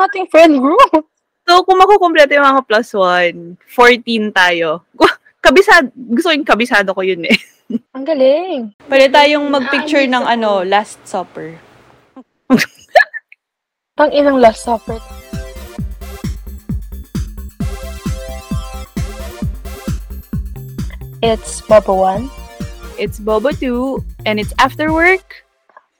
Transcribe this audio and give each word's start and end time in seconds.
yung 0.00 0.08
ating 0.08 0.32
friend 0.32 0.54
group. 0.56 1.04
So, 1.44 1.60
kung 1.68 1.76
makukumpleto 1.76 2.32
yung 2.32 2.48
mga 2.48 2.64
plus 2.64 2.96
one, 2.96 3.60
14 3.68 4.32
tayo. 4.32 4.80
Kabisado, 5.44 5.92
gusto 5.92 6.32
yung 6.32 6.48
kabisado 6.48 6.96
ko 6.96 7.04
yun 7.04 7.20
eh. 7.28 7.36
Ang 7.96 8.08
galing. 8.08 8.72
Pwede 8.88 9.12
tayong 9.12 9.44
mag-picture 9.52 10.08
ng 10.08 10.24
ano, 10.24 10.64
Last 10.64 11.04
Supper. 11.04 11.60
Pang 14.00 14.08
inang 14.16 14.40
last 14.40 14.64
supper. 14.64 14.96
It's 21.20 21.60
Bobo 21.68 22.08
1 22.08 22.32
It's 22.96 23.20
Bobo 23.20 23.52
2, 23.52 24.24
and 24.24 24.40
it's 24.40 24.56
after 24.56 24.88
work. 24.88 25.44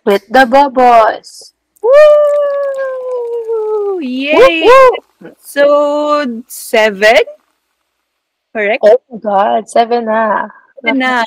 with 0.09 0.25
the 0.33 0.49
Bobos. 0.49 1.53
Woo! 1.85 2.20
Yay! 4.01 4.65
Woo, 4.65 4.91
woo! 5.21 5.35
So, 5.39 6.43
seven? 6.49 7.23
Correct? 8.53 8.83
Oh 8.83 8.99
my 9.11 9.19
God, 9.19 9.69
seven 9.69 10.07
na. 10.07 10.49
na. 10.83 11.25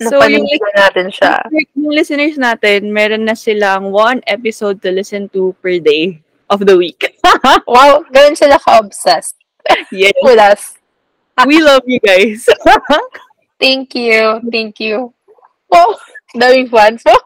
So, 0.00 0.24
yung, 0.24 0.48
natin 0.76 1.12
siya. 1.12 1.42
yung 1.76 1.92
listeners 1.92 2.38
natin, 2.40 2.92
meron 2.92 3.28
na 3.28 3.36
silang 3.36 3.92
one 3.92 4.24
episode 4.28 4.80
to 4.80 4.92
listen 4.92 5.28
to 5.36 5.52
per 5.60 5.76
day 5.80 6.22
of 6.48 6.64
the 6.64 6.76
week. 6.76 7.16
Wow, 7.66 8.06
ganun 8.08 8.38
sila 8.38 8.56
ka-obsessed 8.56 9.36
yes. 9.92 10.16
with 10.22 10.38
us. 10.38 10.78
We 11.44 11.60
love 11.60 11.84
you 11.84 12.00
guys. 12.00 12.48
Thank 13.60 13.96
you, 13.96 14.40
thank 14.52 14.80
you. 14.80 15.16
Oh, 15.72 15.96
daming 16.36 16.68
fans 16.68 17.00
mo. 17.08 17.16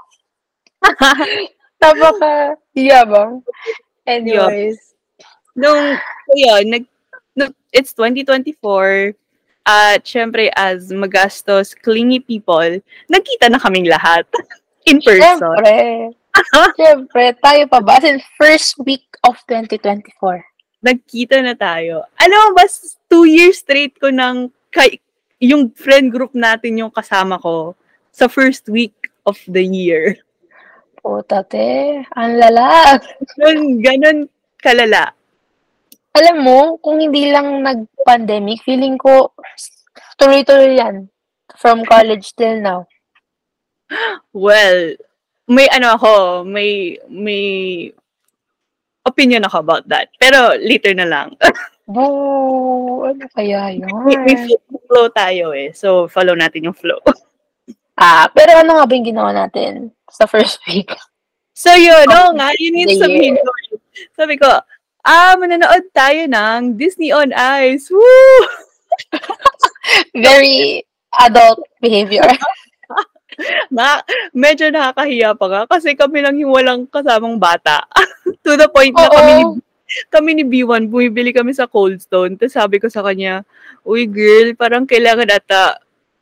Napaka 1.83 2.55
yabang. 2.79 3.43
Anyways. 4.07 4.95
Nung, 5.57 5.97
so 5.99 6.33
yun, 6.35 6.65
nag, 6.71 6.85
nung, 7.37 7.53
it's 7.73 7.93
2024, 7.93 9.15
at 9.67 10.05
syempre, 10.05 10.51
as 10.57 10.91
magastos, 10.91 11.75
clingy 11.75 12.21
people, 12.21 12.81
nagkita 13.11 13.51
na 13.51 13.61
kaming 13.61 13.87
lahat. 13.87 14.25
In 14.89 15.01
person. 15.03 15.39
Siyempre. 15.39 15.77
Siyempre, 16.79 17.25
tayo 17.45 17.63
pa 17.69 17.79
ba? 17.85 18.01
As 18.01 18.23
first 18.41 18.81
week 18.81 19.05
of 19.29 19.37
2024. 19.47 20.41
Nagkita 20.81 21.45
na 21.45 21.53
tayo. 21.53 22.09
Alam 22.17 22.39
mo 22.41 22.51
ba, 22.57 22.65
two 23.13 23.29
years 23.29 23.61
straight 23.61 23.93
ko 24.01 24.09
ng, 24.09 24.49
kay, 24.73 24.97
yung 25.41 25.73
friend 25.77 26.09
group 26.09 26.33
natin 26.33 26.81
yung 26.81 26.93
kasama 26.93 27.37
ko 27.41 27.77
sa 28.13 28.29
first 28.29 28.69
week 28.69 28.97
of 29.29 29.37
the 29.49 29.61
year. 29.61 30.17
Puta, 31.01 31.41
te. 31.49 32.05
Ang 32.13 32.33
lala. 32.37 33.01
Ganun, 33.41 33.81
ganun 33.81 34.19
kalala. 34.61 35.17
Alam 36.13 36.37
mo, 36.45 36.59
kung 36.85 37.01
hindi 37.01 37.33
lang 37.33 37.65
nag-pandemic, 37.65 38.61
feeling 38.63 39.01
ko 39.01 39.33
tuloy-tuloy 40.21 40.77
yan. 40.77 41.09
From 41.57 41.83
college 41.89 42.37
till 42.37 42.61
now. 42.61 42.85
Well, 44.31 44.95
may 45.51 45.67
ano 45.73 45.97
ako, 45.99 46.45
may, 46.47 47.01
may 47.09 47.45
opinion 49.03 49.49
ako 49.49 49.57
about 49.65 49.85
that. 49.89 50.13
Pero 50.21 50.55
later 50.61 50.95
na 50.95 51.09
lang. 51.09 51.35
Boo! 51.91 53.03
Ano 53.03 53.25
kaya 53.35 53.75
may, 54.07 54.17
may 54.23 54.37
yun? 54.47 54.61
flow 54.87 55.11
tayo 55.11 55.51
eh. 55.57 55.75
So, 55.75 56.07
follow 56.07 56.39
natin 56.39 56.71
yung 56.71 56.77
flow. 56.77 57.03
Ah, 58.01 58.33
pero 58.33 58.57
ano 58.65 58.81
nga 58.81 58.89
ba 58.89 58.93
yung 58.97 59.09
ginawa 59.13 59.31
natin 59.37 59.93
sa 60.09 60.25
first 60.25 60.57
week? 60.73 60.89
So, 61.53 61.69
yun. 61.77 62.09
Oh, 62.09 62.33
Oo 62.33 62.41
nga, 62.41 62.57
yun 62.57 62.89
yung 62.89 62.97
sabihin 62.97 63.37
ko. 63.37 63.51
Sabi 64.17 64.41
ko, 64.41 64.49
ah, 65.05 65.37
mananood 65.37 65.85
tayo 65.93 66.25
ng 66.25 66.81
Disney 66.81 67.13
on 67.13 67.37
Ice. 67.61 67.93
Woo! 67.93 68.41
Very 70.17 70.81
adult 71.21 71.61
behavior. 71.85 72.25
Na, 73.73 74.01
medyo 74.33 74.69
nakakahiya 74.69 75.33
pa 75.37 75.47
nga 75.49 75.63
kasi 75.65 75.97
kami 75.97 76.21
lang 76.21 76.37
yung 76.41 76.53
walang 76.53 76.85
kasamang 76.89 77.37
bata. 77.41 77.85
to 78.45 78.57
the 78.57 78.69
point 78.69 78.93
na 78.97 79.09
Oo. 79.09 79.13
kami 79.17 79.33
ni, 79.33 79.45
kami 80.09 80.31
ni 80.37 80.45
B1, 80.45 80.89
bumibili 80.89 81.33
kami 81.33 81.53
sa 81.53 81.69
Cold 81.69 82.01
Stone. 82.01 82.37
Tapos 82.41 82.57
sabi 82.57 82.81
ko 82.81 82.89
sa 82.89 83.05
kanya, 83.05 83.45
uy 83.85 84.09
girl, 84.09 84.53
parang 84.57 84.85
kailangan 84.89 85.29
ata 85.29 85.81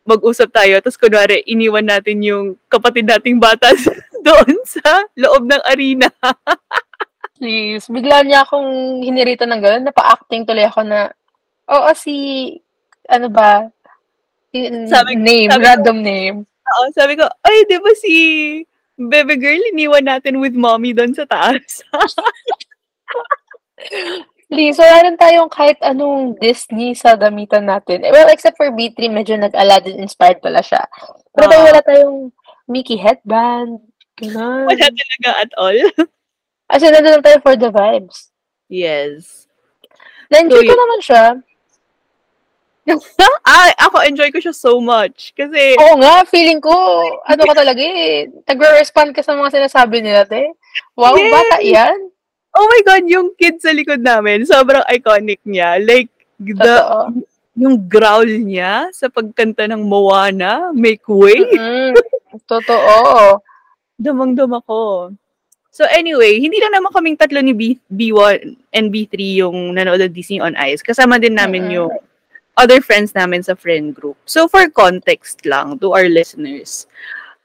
mag-usap 0.09 0.49
tayo. 0.51 0.81
Tapos 0.81 0.97
kunwari, 0.97 1.45
iniwan 1.45 1.85
natin 1.85 2.19
yung 2.21 2.45
kapatid 2.67 3.05
nating 3.05 3.37
bata 3.37 3.69
doon 4.27 4.57
sa 4.65 5.05
loob 5.15 5.45
ng 5.45 5.63
arena. 5.63 6.09
Please. 7.39 7.87
Bigla 7.87 8.25
niya 8.25 8.43
akong 8.43 9.05
hinirita 9.05 9.45
ng 9.45 9.61
gano'n. 9.61 9.85
Napa-acting 9.87 10.43
tuloy 10.43 10.65
ako 10.65 10.81
na, 10.83 11.13
oo, 11.69 11.89
si, 11.95 12.57
ano 13.07 13.29
ba? 13.29 13.69
Si, 14.51 14.67
Sabi- 14.89 15.15
name, 15.15 15.47
sabi 15.47 15.61
ko- 15.61 15.67
random 15.69 15.99
name. 16.01 16.37
Oo, 16.43 16.83
sabi 16.91 17.15
ko, 17.15 17.25
ay, 17.45 17.57
di 17.65 17.77
ba 17.79 17.93
si 17.95 18.15
Bebe 18.99 19.39
Girl, 19.39 19.63
iniwan 19.71 20.03
natin 20.03 20.43
with 20.43 20.53
mommy 20.53 20.91
doon 20.91 21.15
sa 21.15 21.23
taas. 21.25 21.87
Please, 24.49 24.81
wala 24.81 25.05
rin 25.05 25.17
tayong 25.17 25.53
kahit 25.53 25.77
anong 25.85 26.41
Disney 26.41 26.97
sa 26.97 27.15
damitan 27.15 27.69
natin. 27.69 28.01
Eh, 28.01 28.09
Well, 28.09 28.33
except 28.33 28.57
for 28.57 28.73
B3, 28.73 29.13
medyo 29.13 29.37
nag-Aladdin 29.37 30.01
inspired 30.01 30.41
pala 30.41 30.65
siya. 30.65 30.89
Pero 31.37 31.53
tayo 31.53 31.63
wala 31.69 31.81
tayong 31.85 32.33
Mickey 32.65 32.97
headband. 32.97 33.85
Ganun. 34.17 34.65
Wala 34.65 34.89
talaga 34.89 35.31
at 35.37 35.53
all. 35.55 35.77
As 36.73 36.81
in, 36.81 36.93
nandun 36.93 37.21
lang 37.21 37.25
tayo 37.25 37.39
for 37.41 37.57
the 37.57 37.69
vibes. 37.69 38.33
yes. 38.69 39.45
Na-enjoy 40.29 40.61
So, 40.61 40.69
ko 40.69 40.75
naman 40.77 41.01
siya. 41.01 41.25
ah, 43.49 43.69
ako 43.81 44.01
enjoy 44.01 44.29
ko 44.29 44.41
siya 44.41 44.53
so 44.53 44.77
much. 44.77 45.33
Kasi, 45.33 45.77
Oo 45.77 45.97
nga, 46.01 46.25
feeling 46.25 46.61
ko, 46.61 46.73
ano 47.25 47.45
ka 47.45 47.53
talaga 47.53 47.81
eh. 47.81 48.29
Nagre-respond 48.45 49.13
ka 49.13 49.21
sa 49.21 49.37
mga 49.37 49.53
sinasabi 49.61 50.01
nila, 50.01 50.25
te. 50.25 50.53
Wow, 50.97 51.17
Yes! 51.17 51.33
bata 51.33 51.57
yan. 51.61 51.99
Oh 52.59 52.67
my 52.67 52.81
God, 52.83 53.05
yung 53.07 53.31
kid 53.39 53.63
sa 53.63 53.71
likod 53.71 54.03
namin, 54.03 54.43
sobrang 54.43 54.83
iconic 54.91 55.39
niya. 55.47 55.79
Like, 55.79 56.11
the, 56.43 56.59
Totoo. 56.59 57.23
yung 57.55 57.87
growl 57.87 58.27
niya 58.27 58.91
sa 58.91 59.07
pagkanta 59.07 59.71
ng 59.71 59.83
Moana, 59.83 60.75
Make 60.75 61.07
Way, 61.07 61.39
Mm, 61.55 61.95
totoo. 62.47 63.39
damang-dam 63.99 64.55
ako. 64.55 65.11
So 65.71 65.87
anyway, 65.91 66.39
hindi 66.39 66.59
lang 66.59 66.75
naman 66.75 66.91
kaming 66.91 67.19
tatlo 67.19 67.39
ni 67.39 67.55
B, 67.55 67.63
B1 67.87 68.55
and 68.75 68.91
B3 68.91 69.15
yung 69.43 69.75
nanood 69.75 70.03
ng 70.03 70.15
Disney 70.15 70.43
on 70.43 70.59
Ice. 70.59 70.83
Kasama 70.83 71.23
din 71.23 71.39
namin 71.39 71.71
Mm-mm. 71.71 71.77
yung 71.79 71.93
other 72.59 72.83
friends 72.83 73.15
namin 73.15 73.43
sa 73.43 73.55
friend 73.55 73.95
group. 73.95 74.19
So 74.27 74.51
for 74.51 74.67
context 74.71 75.47
lang 75.47 75.79
to 75.79 75.95
our 75.95 76.11
listeners, 76.11 76.91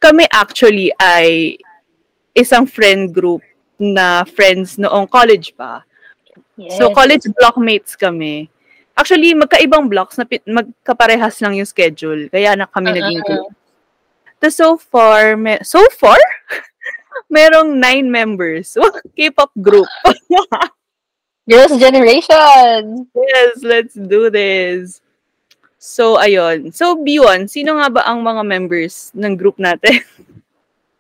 kami 0.02 0.26
actually 0.34 0.90
ay 0.98 1.58
isang 2.34 2.66
friend 2.66 3.14
group 3.14 3.46
na 3.80 4.24
friends 4.24 4.78
noong 4.78 5.10
college 5.10 5.54
pa. 5.58 5.82
Yes. 6.58 6.78
So 6.78 6.94
college 6.94 7.26
blockmates 7.34 7.98
kami. 7.98 8.50
Actually, 8.94 9.34
magkaibang 9.34 9.90
blocks 9.90 10.22
na 10.22 10.26
pi- 10.30 10.46
magkaparehas 10.46 11.42
lang 11.42 11.58
yung 11.58 11.66
schedule. 11.66 12.30
Kaya 12.30 12.54
na 12.54 12.70
kami 12.70 12.94
naging 12.94 13.26
Mm-mm. 13.26 13.30
group. 13.30 13.50
Tapos 14.38 14.56
so 14.56 14.78
far, 14.78 15.34
me- 15.34 15.66
so 15.66 15.82
far, 15.98 16.20
merong 17.34 17.74
nine 17.74 18.06
members. 18.06 18.78
K-pop 19.18 19.50
group. 19.58 19.90
Girls' 21.50 21.76
Generation. 21.76 23.10
yes, 23.12 23.60
let's 23.66 23.96
do 23.98 24.30
this. 24.30 25.04
So, 25.76 26.16
ayun. 26.16 26.72
So, 26.72 26.96
B1, 26.96 27.52
sino 27.52 27.76
nga 27.76 27.92
ba 27.92 28.02
ang 28.08 28.24
mga 28.24 28.48
members 28.48 29.12
ng 29.12 29.36
group 29.36 29.60
natin? 29.60 30.00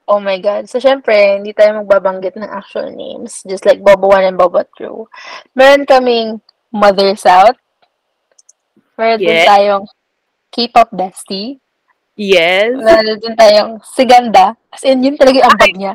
Oh 0.03 0.19
my 0.19 0.36
God. 0.38 0.68
So, 0.68 0.84
syempre, 0.84 1.40
hindi 1.40 1.56
tayo 1.56 1.80
magbabanggit 1.80 2.36
ng 2.36 2.50
actual 2.52 2.91
names. 2.91 3.40
Just 3.47 3.64
like 3.64 3.80
Bobo 3.80 4.12
1 4.12 4.28
and 4.28 4.38
Bobo 4.38 4.59
2. 4.75 5.08
Meron 5.56 5.88
kaming 5.88 6.44
Mother 6.69 7.16
South. 7.16 7.56
Meron 9.00 9.19
din 9.19 9.31
Yes. 9.31 9.48
tayong 9.48 9.86
K-pop 10.51 10.89
bestie. 10.92 11.57
yes. 12.13 12.75
Meron 12.75 13.18
din 13.18 13.33
tayong 13.33 13.72
Siganda. 13.81 14.60
As 14.69 14.83
in, 14.83 15.01
yun 15.01 15.16
talaga 15.16 15.39
yung 15.39 15.50
ambag 15.50 15.74
niya. 15.74 15.94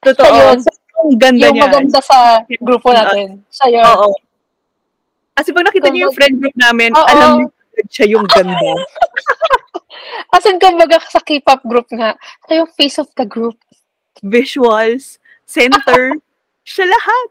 Totoo. 0.00 0.24
Siya 0.24 0.56
yun. 0.56 0.60
Ang 0.98 1.14
ganda 1.14 1.46
yung 1.46 1.54
niya. 1.54 1.64
maganda 1.68 1.98
sa 2.02 2.42
grupo 2.58 2.90
natin. 2.90 3.44
Siya 3.52 3.66
yun. 3.70 3.84
Oo. 3.86 4.10
Kasi 5.36 5.54
pag 5.54 5.68
nakita 5.68 5.92
niyo 5.92 6.08
yung 6.08 6.16
friend 6.16 6.34
group 6.42 6.56
namin, 6.58 6.90
Oo. 6.90 7.06
alam 7.06 7.30
niyo 7.38 7.46
siya 7.86 8.06
yung 8.10 8.26
ganda. 8.26 8.58
As 10.34 10.44
in, 10.46 10.58
kumbaga 10.58 10.98
sa 11.06 11.22
K-pop 11.22 11.62
group 11.64 11.86
nga, 11.94 12.18
siya 12.46 12.64
yung 12.64 12.70
face 12.74 12.98
of 12.98 13.08
the 13.14 13.26
group. 13.26 13.56
Visuals, 14.22 15.22
center, 15.46 16.18
siya 16.68 16.86
lahat. 16.90 17.28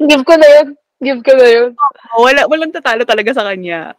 Give 0.00 0.24
ko 0.24 0.34
na 0.36 0.48
yun. 0.60 0.68
Give 1.00 1.20
ko 1.20 1.32
na 1.36 1.46
yun. 1.48 1.70
Wala, 2.16 2.48
walang 2.48 2.72
tatalo 2.72 3.04
talaga 3.04 3.32
sa 3.36 3.44
kanya. 3.44 3.92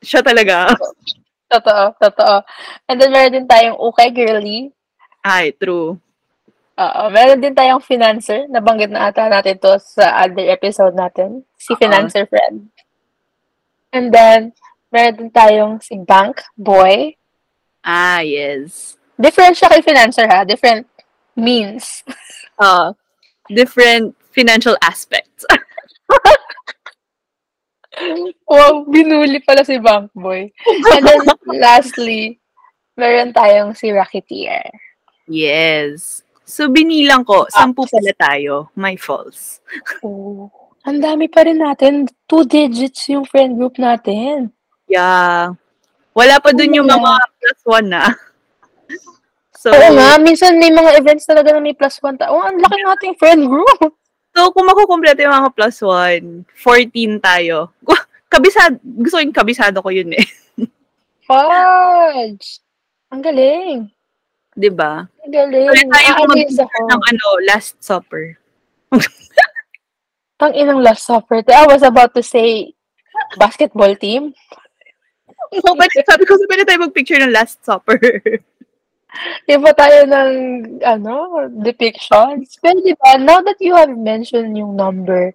Siya 0.00 0.24
talaga. 0.24 0.72
Totoo, 1.48 1.96
totoo. 1.96 2.44
And 2.92 3.00
then 3.00 3.08
meron 3.08 3.32
din 3.32 3.48
tayong 3.48 3.80
Okay 3.80 4.12
Girly. 4.12 4.68
Ay, 5.24 5.56
true. 5.56 5.96
Oo, 6.76 7.02
meron 7.08 7.40
din 7.40 7.56
tayong 7.56 7.80
financer. 7.80 8.44
Nabanggit 8.52 8.92
na 8.92 9.08
ata 9.08 9.32
natin 9.32 9.56
to 9.56 9.80
sa 9.80 10.28
other 10.28 10.44
episode 10.44 10.92
natin. 10.92 11.40
Si 11.56 11.72
Oo. 11.72 11.80
financer 11.80 12.28
friend. 12.28 12.68
And 13.96 14.12
then, 14.12 14.52
meron 14.92 15.14
din 15.16 15.30
tayong 15.30 15.74
si 15.80 15.96
bank 16.00 16.42
boy. 16.56 17.14
Ah, 17.84 18.20
yes. 18.20 18.96
Different 19.18 19.56
siya 19.56 19.68
kay 19.72 19.82
financer 19.82 20.26
ha. 20.28 20.44
Different 20.44 20.86
means. 21.36 22.04
Uh, 22.58 22.92
different 23.48 24.14
financial 24.32 24.76
aspects. 24.82 25.44
Wow, 28.46 28.86
binuli 28.86 29.42
pala 29.42 29.66
si 29.66 29.74
bank 29.82 30.14
boy. 30.14 30.46
And 30.94 31.02
then, 31.02 31.18
lastly, 31.58 32.38
meron 32.94 33.34
tayong 33.34 33.74
si 33.74 33.90
racketeer. 33.90 34.70
yes. 35.26 36.22
So, 36.48 36.72
binilang 36.72 37.28
ko, 37.28 37.44
sampu 37.52 37.84
pala 37.84 38.08
tayo. 38.16 38.72
My 38.72 38.96
false. 38.96 39.60
Oh, 40.00 40.48
ang 40.88 40.96
dami 40.96 41.28
pa 41.28 41.44
rin 41.44 41.60
natin. 41.60 42.08
Two 42.24 42.48
digits 42.48 43.04
yung 43.12 43.28
friend 43.28 43.60
group 43.60 43.76
natin. 43.76 44.48
Yeah. 44.88 45.54
Wala 46.16 46.34
pa 46.42 46.50
dun 46.50 46.74
yung 46.74 46.88
mga 46.88 47.12
plus 47.38 47.62
one 47.64 47.88
na. 47.92 48.04
So, 49.58 49.74
Oo 49.74 49.90
nga, 49.90 50.22
minsan 50.22 50.54
may 50.54 50.70
mga 50.70 51.02
events 51.02 51.26
talaga 51.26 51.50
na 51.50 51.58
may 51.58 51.74
plus 51.74 51.98
one. 51.98 52.14
Ta- 52.14 52.30
oh, 52.30 52.46
ang 52.46 52.62
laki 52.62 52.78
ng 52.78 52.94
ating 52.94 53.18
friend 53.18 53.42
group. 53.50 53.90
so 54.30 54.54
kung 54.54 54.70
makukumpleto 54.70 55.18
yung 55.18 55.34
mga 55.34 55.50
plus 55.50 55.82
one, 55.82 56.46
14 56.54 57.18
tayo. 57.18 57.74
Kabisado, 58.30 58.78
gusto 58.78 59.18
yung 59.18 59.34
kabisado 59.34 59.82
ko 59.82 59.90
yun 59.90 60.14
eh. 60.14 60.22
Fudge! 61.26 62.62
Ang 63.10 63.18
galing. 63.18 63.90
'Di 64.54 64.70
ba? 64.70 65.10
Ang 65.26 65.32
galing. 65.34 65.74
Kaya 65.74 65.90
tayo 65.90 66.10
Aalis 66.22 66.54
ako. 66.62 66.78
ng 66.94 67.02
ano, 67.02 67.26
Last 67.42 67.82
Supper. 67.82 68.38
Ang 70.38 70.54
inang 70.54 70.78
last 70.86 71.02
supper. 71.02 71.42
I 71.50 71.66
was 71.66 71.82
about 71.82 72.14
to 72.14 72.22
say, 72.22 72.70
basketball 73.42 73.90
team. 73.98 74.38
So, 75.52 75.72
but 75.72 75.88
sabi 76.04 76.28
ko, 76.28 76.36
sabi 76.36 76.60
na 76.60 76.66
tayo 76.68 76.84
mag-picture 76.84 77.20
ng 77.24 77.32
Last 77.32 77.64
Supper. 77.64 77.98
Iba 79.48 79.70
tayo 79.72 80.04
ng, 80.04 80.32
ano, 80.84 81.48
depictions. 81.64 82.60
Pero 82.60 82.78
di 82.84 82.92
ba, 83.00 83.16
now 83.16 83.40
that 83.40 83.56
you 83.58 83.72
have 83.72 83.90
mentioned 83.92 84.52
yung 84.54 84.76
number 84.76 85.32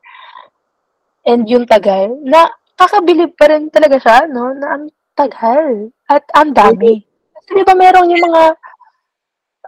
and 1.25 1.49
yung 1.49 1.65
tagal, 1.65 2.13
na 2.21 2.53
kakabilib 2.77 3.33
pa 3.33 3.49
rin 3.49 3.73
talaga 3.73 3.97
siya, 3.97 4.29
no? 4.29 4.53
Na 4.53 4.77
ang 4.77 4.85
tagal. 5.17 5.89
At 6.05 6.23
ang 6.37 6.53
dami. 6.53 7.01
Kasi 7.33 7.49
di 7.57 7.65
ba 7.65 7.73
meron 7.73 8.13
yung 8.13 8.23
mga, 8.29 8.43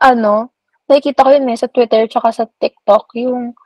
ano, 0.06 0.54
nakikita 0.86 1.26
ko 1.26 1.30
yun 1.34 1.50
eh, 1.50 1.58
sa 1.58 1.72
Twitter 1.72 2.06
tsaka 2.06 2.30
sa 2.30 2.46
TikTok, 2.46 3.18
yung 3.18 3.58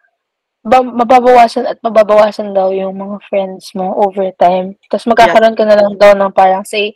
ba- 0.64 0.84
mababawasan 0.84 1.66
at 1.66 1.80
mababawasan 1.80 2.52
daw 2.52 2.72
yung 2.74 2.96
mga 3.00 3.18
friends 3.28 3.72
mo 3.76 3.96
over 4.04 4.28
time. 4.36 4.76
Tapos 4.92 5.08
magkakaroon 5.08 5.56
ka 5.56 5.64
na 5.64 5.78
lang 5.80 5.96
daw 5.96 6.12
ng 6.16 6.32
parang, 6.36 6.64
say, 6.68 6.92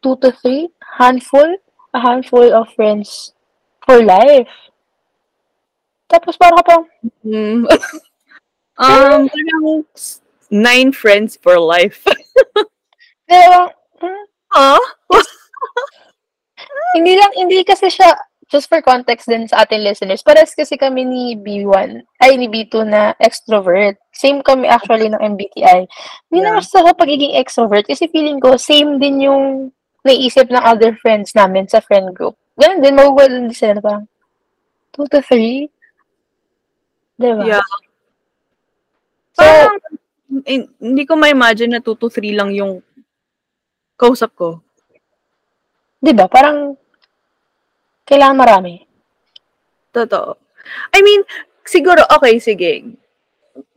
two 0.00 0.16
to 0.20 0.32
three 0.40 0.68
handful, 0.98 1.46
a 1.92 2.00
handful 2.00 2.44
of 2.52 2.68
friends 2.76 3.32
for 3.84 4.00
life. 4.04 4.48
Tapos 6.08 6.36
parang 6.36 6.58
ka 6.60 6.64
pang, 6.66 6.84
Hmm. 7.22 7.64
um, 8.80 9.28
parang 9.28 9.84
nine 10.50 10.90
friends 10.92 11.38
for 11.40 11.60
life. 11.60 12.02
Pero, 13.30 13.70
hmm, 14.02 14.24
Huh? 14.50 14.82
hindi 16.98 17.14
lang, 17.14 17.30
hindi 17.38 17.62
kasi 17.62 17.86
siya, 17.86 18.10
just 18.50 18.66
for 18.66 18.82
context 18.82 19.30
din 19.30 19.46
sa 19.46 19.62
ating 19.62 19.86
listeners, 19.86 20.26
pares 20.26 20.58
kasi 20.58 20.74
kami 20.74 21.06
ni 21.06 21.38
B1, 21.38 22.02
ay 22.18 22.34
ni 22.34 22.50
B2 22.50 22.82
na 22.82 23.14
extrovert. 23.22 23.94
Same 24.10 24.42
kami 24.42 24.66
actually 24.66 25.06
ng 25.06 25.22
MBTI. 25.22 25.86
Hindi 26.28 26.42
Yeah. 26.42 26.58
sa 26.66 26.82
pagiging 26.92 27.38
extrovert 27.38 27.86
kasi 27.86 28.10
feeling 28.10 28.42
ko 28.42 28.58
same 28.58 28.98
din 28.98 29.22
yung 29.22 29.70
naisip 30.02 30.50
ng 30.50 30.60
other 30.66 30.98
friends 30.98 31.30
namin 31.38 31.70
sa 31.70 31.78
friend 31.78 32.10
group. 32.10 32.34
Ganun 32.58 32.82
din, 32.82 32.98
magugulan 32.98 33.46
din 33.46 33.54
sila 33.54 33.78
na 33.78 33.82
parang 33.86 34.04
2 34.92 35.06
to 35.06 35.22
3. 35.22 35.70
Diba? 37.20 37.44
Yeah. 37.46 37.66
So, 39.38 39.44
Parang, 39.46 39.76
eh, 40.48 40.66
hindi 40.80 41.02
ko 41.06 41.14
ma-imagine 41.14 41.78
na 41.78 41.82
2 41.84 41.94
to 41.94 42.10
3 42.10 42.34
lang 42.34 42.50
yung 42.50 42.82
kausap 43.94 44.34
ko. 44.34 44.58
diba? 46.00 46.24
Parang 46.32 46.79
kailangan 48.10 48.36
marami. 48.36 48.82
Totoo. 49.94 50.34
I 50.90 51.00
mean, 51.00 51.22
siguro, 51.62 52.02
okay, 52.10 52.42
sige. 52.42 52.98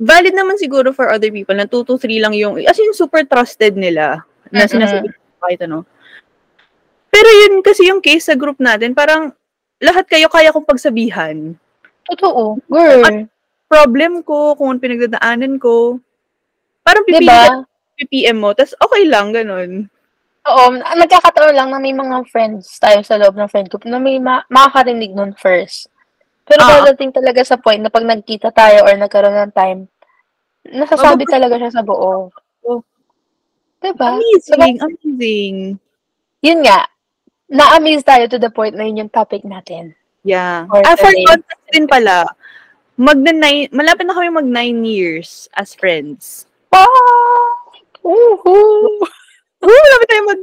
Valid 0.01 0.33
naman 0.33 0.57
siguro 0.57 0.89
for 0.89 1.13
other 1.13 1.29
people 1.29 1.53
na 1.53 1.69
2 1.69 1.85
to 1.85 2.01
3 2.01 2.17
lang 2.17 2.33
yung, 2.33 2.57
as 2.65 2.77
in, 2.81 2.93
super 2.97 3.21
trusted 3.29 3.77
nila 3.77 4.25
na 4.49 4.65
sinasabi 4.65 5.13
ko 5.13 5.17
kahit 5.45 5.61
ano. 5.65 5.85
Pero 7.13 7.29
yun 7.29 7.61
kasi 7.61 7.89
yung 7.89 8.01
case 8.01 8.25
sa 8.25 8.37
group 8.37 8.57
natin, 8.57 8.97
parang 8.97 9.33
lahat 9.77 10.09
kayo 10.09 10.25
kaya 10.33 10.49
kong 10.49 10.65
pagsabihan. 10.65 11.53
Totoo. 12.09 12.57
Girl. 12.65 13.29
Problem 13.69 14.21
ko, 14.25 14.57
kung 14.57 14.73
ano 14.73 14.79
pinagdadaanan 14.81 15.57
ko. 15.61 16.01
Parang 16.81 17.05
pipili 17.05 17.29
Diba? 17.29 17.65
ka 17.65 18.05
PM 18.09 18.37
mo, 18.41 18.51
tas 18.51 18.75
okay 18.75 19.07
lang, 19.07 19.31
ganun. 19.31 19.87
Oo, 20.43 20.75
nagkakataon 20.75 21.55
lang 21.55 21.69
na 21.71 21.79
may 21.79 21.95
mga 21.95 22.27
friends 22.27 22.75
tayo 22.75 22.99
sa 22.99 23.15
loob 23.15 23.39
ng 23.39 23.47
friend 23.47 23.71
group 23.71 23.87
na 23.87 23.95
may 23.95 24.19
ma- 24.19 24.43
makakarinig 24.51 25.15
nun 25.15 25.31
first. 25.39 25.87
Pero 26.43 26.67
Ah. 26.67 26.83
pagdating 26.83 27.15
talaga 27.15 27.39
sa 27.47 27.55
point 27.55 27.79
na 27.79 27.87
pag 27.87 28.03
nagkita 28.03 28.51
tayo 28.51 28.83
or 28.83 28.91
nagkaroon 28.99 29.47
ng 29.47 29.55
time, 29.55 29.87
nasasabi 30.67 31.23
talaga 31.23 31.55
siya 31.55 31.71
sa 31.71 31.83
buo. 31.83 32.27
Oh. 32.67 32.81
Diba? 33.79 34.19
Amazing, 34.19 34.75
amazing. 34.83 35.55
Yun 36.43 36.59
nga, 36.67 36.91
na-amaze 37.47 38.03
tayo 38.03 38.27
to 38.27 38.35
the 38.35 38.51
point 38.51 38.75
na 38.75 38.83
yun 38.83 39.07
yung 39.07 39.11
topic 39.15 39.47
natin. 39.47 39.95
Yeah. 40.27 40.67
For 40.67 40.83
ah, 40.83 40.95
for 40.99 41.11
today. 41.11 41.23
context 41.23 41.67
din 41.71 41.87
pala, 41.87 42.27
magna 42.99 43.31
nine, 43.31 43.71
malapit 43.71 44.03
na 44.07 44.15
kami 44.15 44.27
mag 44.27 44.47
nine 44.47 44.83
years 44.83 45.47
as 45.55 45.71
friends. 45.71 46.47
Wow! 46.67 46.87
Woohoo! 48.03 49.07
Oo, 49.63 49.71
malapit 49.71 50.07
tayo 50.07 50.23
mag, 50.27 50.41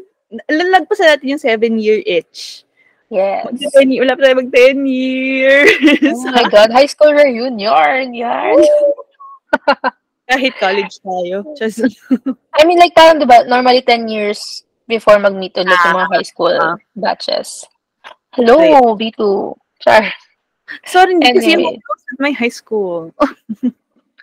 lalagpas 0.49 0.99
na 0.99 1.14
natin 1.14 1.31
yung 1.31 1.43
seven 1.43 1.76
year 1.76 2.00
itch. 2.02 2.64
Yes. 3.11 3.43
Mag 3.44 3.58
ten, 3.58 3.88
malapit 3.93 4.22
tayo 4.22 4.37
mag 4.38 4.50
10 4.55 4.87
years. 4.87 5.70
Oh 6.14 6.31
my 6.31 6.46
God, 6.46 6.70
high 6.70 6.87
school 6.87 7.11
reunion, 7.11 8.14
yan. 8.14 8.55
Kahit 10.25 10.54
college 10.62 10.95
tayo. 11.02 11.42
Just, 11.59 11.83
I 12.59 12.62
mean, 12.62 12.78
like, 12.78 12.95
parang, 12.95 13.18
di 13.18 13.26
ba, 13.26 13.42
normally 13.45 13.83
10 13.83 14.06
years 14.06 14.62
before 14.87 15.18
mag-meet 15.18 15.59
ulit 15.59 15.75
yung 15.75 15.97
mga 15.97 16.06
Ah, 16.06 16.12
high 16.14 16.26
school 16.26 16.54
ah. 16.54 16.78
batches. 16.95 17.66
Hello, 18.30 18.62
Right. 18.95 19.14
B2. 19.18 19.21
Char. 19.83 20.06
sorry, 20.87 21.18
hindi 21.18 21.35
kasi 21.35 21.59
Anyway. 21.59 21.75
yung 21.75 21.83
at 21.83 22.18
my 22.23 22.30
high 22.30 22.52
school. 22.52 23.11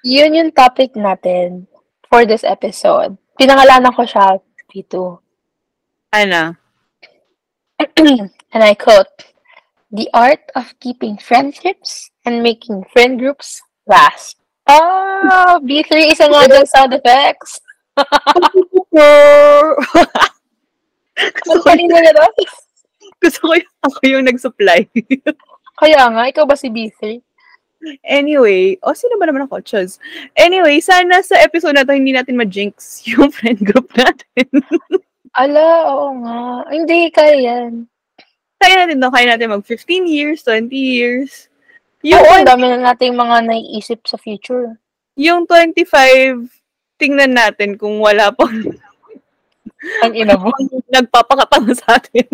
Yun 0.01 0.31
yung 0.31 0.51
topic 0.55 0.95
natin 0.95 1.67
for 2.07 2.23
this 2.23 2.47
episode. 2.47 3.19
Pinangalanan 3.35 3.91
ko 3.91 4.07
siya, 4.07 4.39
B2. 4.77 5.17
Ano? 6.13 6.53
And 8.53 8.63
I 8.63 8.73
quote, 8.77 9.33
The 9.89 10.09
art 10.13 10.51
of 10.55 10.75
keeping 10.79 11.17
friendships 11.17 12.11
and 12.25 12.43
making 12.43 12.85
friend 12.93 13.17
groups 13.17 13.61
last. 13.87 14.37
Oh, 14.67 15.63
B3 15.63 16.11
isa 16.11 16.27
nga 16.27 16.43
dyan 16.43 16.67
sound 16.67 16.91
effects. 16.91 17.63
Ang 21.47 21.61
kanina 21.63 22.03
na 22.03 22.11
daw. 22.11 22.27
Gusto 23.23 23.39
ko 23.47 23.53
yung, 23.55 23.73
ako 23.81 23.99
yung 24.03 24.25
nag-supply. 24.27 24.85
Kaya 25.79 26.01
nga, 26.11 26.23
ikaw 26.29 26.43
ba 26.43 26.59
si 26.59 26.67
B3? 26.67 27.23
Anyway, 28.01 28.77
o 28.81 28.93
sino 28.97 29.15
ba 29.21 29.29
naman 29.29 29.45
ako? 29.45 29.61
Chuz. 29.61 30.01
Anyway, 30.33 30.81
sana 30.81 31.21
sa 31.21 31.37
episode 31.39 31.77
na 31.77 31.85
to 31.85 31.93
hindi 31.93 32.11
natin 32.11 32.35
ma-jinx 32.35 33.01
yung 33.09 33.29
friend 33.29 33.61
group 33.61 33.89
natin. 33.93 34.47
Ala, 35.37 35.93
oo 35.93 36.17
nga. 36.25 36.65
Hindi, 36.73 37.13
kaya 37.13 37.35
yan. 37.37 37.85
kaya 38.57 38.73
natin 38.83 38.97
to, 38.97 39.13
kaya 39.13 39.25
natin 39.29 39.53
mag 39.53 39.61
15 39.61 40.09
years, 40.09 40.41
20 40.41 40.73
years. 40.73 41.47
Yung, 42.01 42.25
ang 42.25 42.45
dami 42.45 42.65
na 42.69 42.93
nating 42.93 43.13
mga 43.13 43.45
naiisip 43.45 44.05
sa 44.09 44.17
future. 44.17 44.77
yung 45.17 45.45
25, 45.49 46.49
tingnan 46.97 47.33
natin 47.33 47.77
kung 47.77 48.01
wala 48.01 48.33
pang 48.33 48.53
Ang 50.01 50.13
ina 50.17 50.33
mo. 50.37 50.49
nagpapakatanga 50.93 51.73
sa 51.77 52.01
atin. 52.01 52.25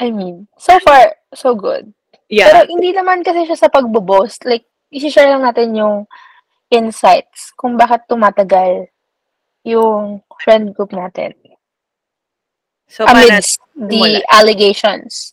I 0.00 0.08
mean, 0.12 0.48
so 0.56 0.76
far, 0.80 1.16
so 1.32 1.56
good. 1.56 1.92
Yeah. 2.30 2.48
Pero 2.48 2.70
hindi 2.70 2.94
naman 2.94 3.26
kasi 3.26 3.44
siya 3.44 3.58
sa 3.58 3.72
pagbo-boast. 3.72 4.46
Like, 4.46 4.64
isi-share 4.88 5.34
lang 5.34 5.44
natin 5.44 5.74
yung 5.74 6.06
insights 6.70 7.50
kung 7.58 7.74
bakit 7.74 8.06
tumatagal 8.06 8.86
yung 9.66 10.24
friend 10.40 10.72
group 10.72 10.94
natin 10.94 11.34
So, 12.90 13.06
amidst 13.06 13.62
the 13.78 14.18
allegations 14.34 15.30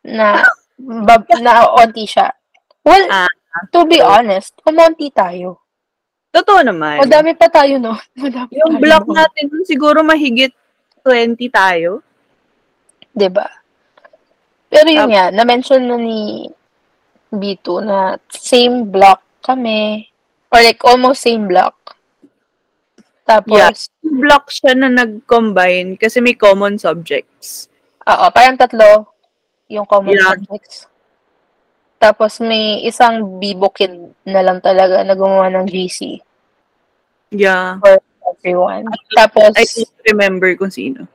na 0.00 0.40
bab, 0.80 1.28
na 1.44 1.68
onti 1.76 2.08
siya. 2.08 2.32
Well, 2.80 3.04
Ah, 3.12 3.28
to 3.68 3.84
be 3.84 4.00
honest, 4.00 4.56
kumonti 4.64 5.12
tayo. 5.12 5.60
Totoo 6.32 6.64
naman. 6.64 7.04
O 7.04 7.08
dami 7.08 7.36
pa 7.36 7.52
tayo, 7.52 7.76
no? 7.76 7.92
Madami 8.16 8.48
yung 8.56 8.80
tayo, 8.80 8.80
block 8.80 9.04
natin, 9.12 9.44
siguro 9.68 10.00
mahigit 10.00 10.56
20 11.04 11.36
tayo. 11.52 12.00
ba? 13.28 13.48
Pero 14.76 14.88
yun 14.92 15.08
Tap- 15.08 15.12
nga, 15.12 15.24
na-mention 15.32 15.82
na 15.88 15.96
ni 15.96 16.44
B2 17.32 17.66
na 17.80 17.98
same 18.28 18.84
block 18.84 19.24
kami 19.40 20.12
or 20.52 20.60
like 20.60 20.84
almost 20.84 21.24
same 21.24 21.48
block. 21.48 21.96
Tapos, 23.24 23.58
Yeah. 23.58 23.72
Block 24.06 24.48
siya 24.48 24.78
na 24.78 24.86
nag-combine 24.86 25.98
kasi 25.98 26.22
may 26.22 26.38
common 26.38 26.78
subjects. 26.78 27.66
oo, 28.06 28.24
parang 28.30 28.54
tatlo 28.54 29.10
yung 29.66 29.82
common 29.82 30.14
Yeah. 30.14 30.38
subjects. 30.38 30.86
Tapos 31.98 32.38
may 32.38 32.86
isang 32.86 33.42
Bibo 33.42 33.66
kid 33.74 33.90
na 34.22 34.46
lang 34.46 34.62
talaga 34.62 35.02
na 35.02 35.18
gumawa 35.18 35.50
ng 35.50 35.66
GC 35.66 36.22
Yeah. 37.34 37.82
for 37.82 37.98
everyone. 38.30 38.86
Tapos, 39.10 39.50
I 39.58 39.66
don't 39.66 39.90
remember 40.06 40.54
kung 40.54 40.70
sino. 40.70 41.10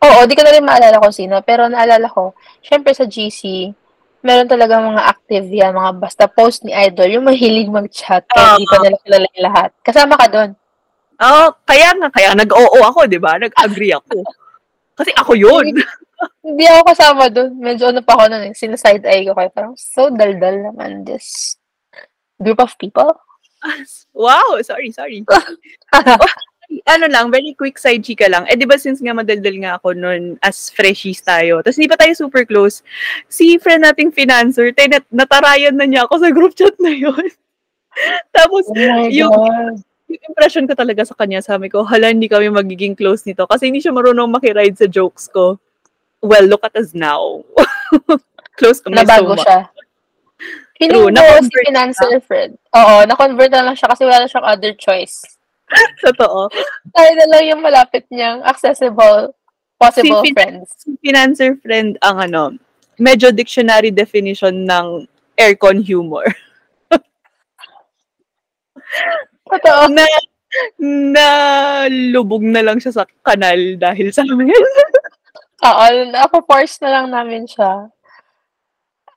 Oo, 0.00 0.24
di 0.24 0.32
ko 0.32 0.40
na 0.40 0.52
rin 0.56 0.64
maalala 0.64 0.96
kung 0.96 1.12
sino. 1.12 1.44
Pero 1.44 1.68
naalala 1.68 2.08
ko, 2.08 2.32
syempre 2.64 2.96
sa 2.96 3.04
GC, 3.04 3.68
meron 4.24 4.48
talaga 4.48 4.80
mga 4.80 5.02
active 5.04 5.46
yan, 5.48 5.76
mga 5.76 5.92
basta 6.00 6.24
post 6.28 6.64
ni 6.64 6.72
Idol, 6.72 7.20
yung 7.20 7.28
mahilig 7.28 7.68
mag-chat, 7.72 8.24
kaya 8.28 8.56
hindi 8.56 8.68
pa 8.68 8.76
nila 8.80 8.98
kilala 9.04 9.26
yung 9.32 9.44
lahat. 9.48 9.70
Kasama 9.80 10.14
ka 10.16 10.26
doon. 10.28 10.50
Oh, 11.20 11.48
kaya 11.68 11.92
nga, 11.96 12.08
kaya 12.08 12.32
nag-oo 12.32 12.80
ako, 12.80 13.04
di 13.04 13.20
ba? 13.20 13.36
Nag-agree 13.36 13.92
ako. 13.92 14.24
Kasi 14.96 15.12
ako 15.16 15.32
yun. 15.36 15.76
Hindi 16.44 16.64
ako 16.68 16.80
kasama 16.92 17.28
doon. 17.32 17.56
Medyo 17.60 17.92
ano 17.92 18.00
pa 18.04 18.16
ako 18.16 18.24
noon, 18.28 18.52
eh, 18.52 18.56
sinaside 18.56 19.04
eye 19.04 19.24
ko 19.28 19.36
kayo. 19.36 19.52
Parang, 19.52 19.74
so 19.76 20.08
daldal 20.12 20.72
naman 20.72 21.04
this 21.04 21.56
group 22.40 22.60
of 22.60 22.72
people. 22.76 23.08
wow, 24.16 24.56
sorry, 24.64 24.92
sorry. 24.92 25.24
ano 26.86 27.10
lang, 27.10 27.34
very 27.34 27.50
quick 27.58 27.76
side 27.76 28.02
chika 28.06 28.30
lang. 28.30 28.46
Eh, 28.46 28.54
di 28.54 28.62
ba 28.62 28.78
since 28.78 29.02
nga 29.02 29.10
madaldal 29.10 29.56
nga 29.58 29.72
ako 29.76 29.94
noon 29.98 30.38
as 30.38 30.70
freshies 30.70 31.18
tayo, 31.18 31.58
tapos 31.60 31.76
hindi 31.76 31.90
pa 31.90 31.98
tayo 31.98 32.14
super 32.14 32.46
close, 32.46 32.86
si 33.26 33.58
friend 33.58 33.82
nating 33.82 34.14
financer, 34.14 34.70
tayo 34.70 34.94
nat- 34.94 35.10
natarayan 35.10 35.74
na 35.74 35.86
niya 35.86 36.06
ako 36.06 36.14
sa 36.22 36.30
group 36.30 36.54
chat 36.54 36.74
na 36.78 36.94
yun. 36.94 37.26
tapos, 38.36 38.70
Oh 38.70 39.10
yung, 39.10 39.34
God. 39.34 39.82
yung 40.06 40.22
impression 40.30 40.64
ko 40.70 40.78
talaga 40.78 41.02
sa 41.02 41.18
kanya, 41.18 41.42
sabi 41.42 41.66
ko, 41.66 41.82
hala, 41.82 42.14
hindi 42.14 42.30
kami 42.30 42.46
magiging 42.50 42.94
close 42.94 43.26
nito 43.26 43.42
kasi 43.50 43.66
hindi 43.66 43.82
siya 43.82 43.90
marunong 43.90 44.30
makiride 44.30 44.78
sa 44.78 44.86
jokes 44.86 45.26
ko. 45.26 45.58
Well, 46.22 46.46
look 46.46 46.62
at 46.62 46.76
us 46.76 46.94
now. 46.94 47.42
close 48.60 48.78
kami 48.78 48.94
Nabago 49.00 49.34
so 49.34 49.40
much. 49.40 49.42
siya. 49.42 49.58
True, 50.80 51.12
Feeling 51.12 51.16
ko 51.16 51.44
si 51.44 51.52
financer 51.68 52.12
friend. 52.24 52.56
Oo, 52.72 53.04
na-convert 53.04 53.52
na 53.52 53.68
lang 53.68 53.76
siya 53.76 53.88
kasi 53.92 54.04
wala 54.08 54.24
na 54.24 54.28
siyang 54.30 54.48
other 54.48 54.72
choice. 54.76 55.39
Totoo. 56.04 56.50
Tayo 56.94 57.10
na 57.14 57.26
lang 57.30 57.42
yung 57.46 57.62
malapit 57.62 58.04
niyang 58.10 58.42
accessible 58.42 59.34
possible 59.80 60.20
Si 60.20 60.30
fin- 60.30 60.36
friends. 60.36 60.66
Si 60.76 60.90
financer 61.00 61.56
friend 61.64 61.96
ang 62.04 62.20
ano, 62.20 62.42
medyo 63.00 63.32
dictionary 63.32 63.88
definition 63.88 64.68
ng 64.68 65.08
aircon 65.40 65.80
humor. 65.80 66.28
Totoo. 69.50 69.88
na 69.88 70.04
na 70.82 71.26
lubog 71.88 72.42
na 72.42 72.60
lang 72.60 72.82
siya 72.82 72.92
sa 72.92 73.04
kanal 73.22 73.78
dahil 73.78 74.10
sa 74.12 74.26
amin. 74.26 74.50
Oo, 75.68 75.84
ako 76.16 76.36
force 76.44 76.80
na 76.82 76.90
lang 77.00 77.06
namin 77.12 77.44
siya. 77.46 77.88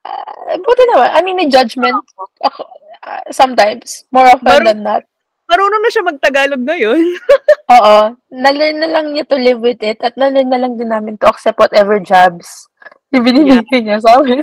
Uh, 0.03 0.59
buti 0.59 0.83
naman. 0.91 1.09
I 1.15 1.19
mean, 1.23 1.39
may 1.39 1.47
judgment. 1.47 1.95
Ako, 2.43 2.67
ah, 3.07 3.23
sometimes. 3.31 4.03
More 4.11 4.27
often 4.27 4.51
Maru- 4.51 4.67
than 4.67 4.83
not. 4.83 5.03
Marunong 5.49 5.81
na 5.83 5.91
siya 5.91 6.03
magtagalog 6.07 6.61
ngayon. 6.63 7.01
Oo. 7.75 7.97
Na-learn 8.31 8.77
na 8.79 8.89
lang 8.89 9.11
niya 9.11 9.27
to 9.27 9.35
live 9.35 9.59
with 9.59 9.79
it 9.83 9.99
at 9.99 10.15
na-learn 10.15 10.49
na 10.49 10.59
lang 10.59 10.79
din 10.79 10.89
namin 10.89 11.19
to 11.19 11.27
accept 11.27 11.59
whatever 11.59 11.99
jobs 11.99 12.67
ibinibigay 13.13 13.85
niya 13.85 14.01
sa 14.01 14.17
amin. 14.19 14.41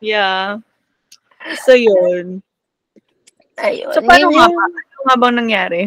yeah. 0.00 0.56
So, 1.62 1.76
yun. 1.76 2.40
Ayun. 3.60 3.92
So, 3.92 4.00
paano 4.00 4.32
Yun 4.32 4.38
nga 4.38 4.48
ba? 4.48 4.64
Ano 4.64 5.00
nga 5.04 5.16
bang 5.20 5.36
nangyari? 5.36 5.82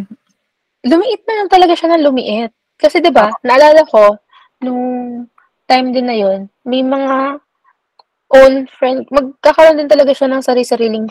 lumiit 0.82 1.22
na 1.30 1.34
lang 1.42 1.50
talaga 1.50 1.74
siya 1.78 1.94
ng 1.94 2.06
lumiit. 2.10 2.52
Kasi 2.78 2.98
'di 2.98 3.14
ba, 3.14 3.30
naalala 3.46 3.86
ko 3.86 4.18
nung 4.66 4.82
time 5.70 5.94
din 5.94 6.10
na 6.10 6.18
'yon, 6.18 6.50
may 6.66 6.82
mga 6.82 7.38
own 8.32 8.66
friend, 8.80 9.06
magkakaroon 9.14 9.78
din 9.78 9.92
talaga 9.92 10.10
siya 10.16 10.26
ng 10.32 10.42
sarili-sariling 10.42 11.06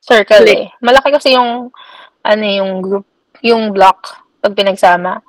circle 0.00 0.46
eh. 0.48 0.70
Malaki 0.80 1.10
kasi 1.12 1.34
yung 1.36 1.68
ano 2.22 2.42
eh, 2.42 2.56
yung 2.62 2.72
group, 2.82 3.06
yung 3.42 3.74
block 3.74 4.22
pag 4.42 4.54
pinagsama. 4.54 5.22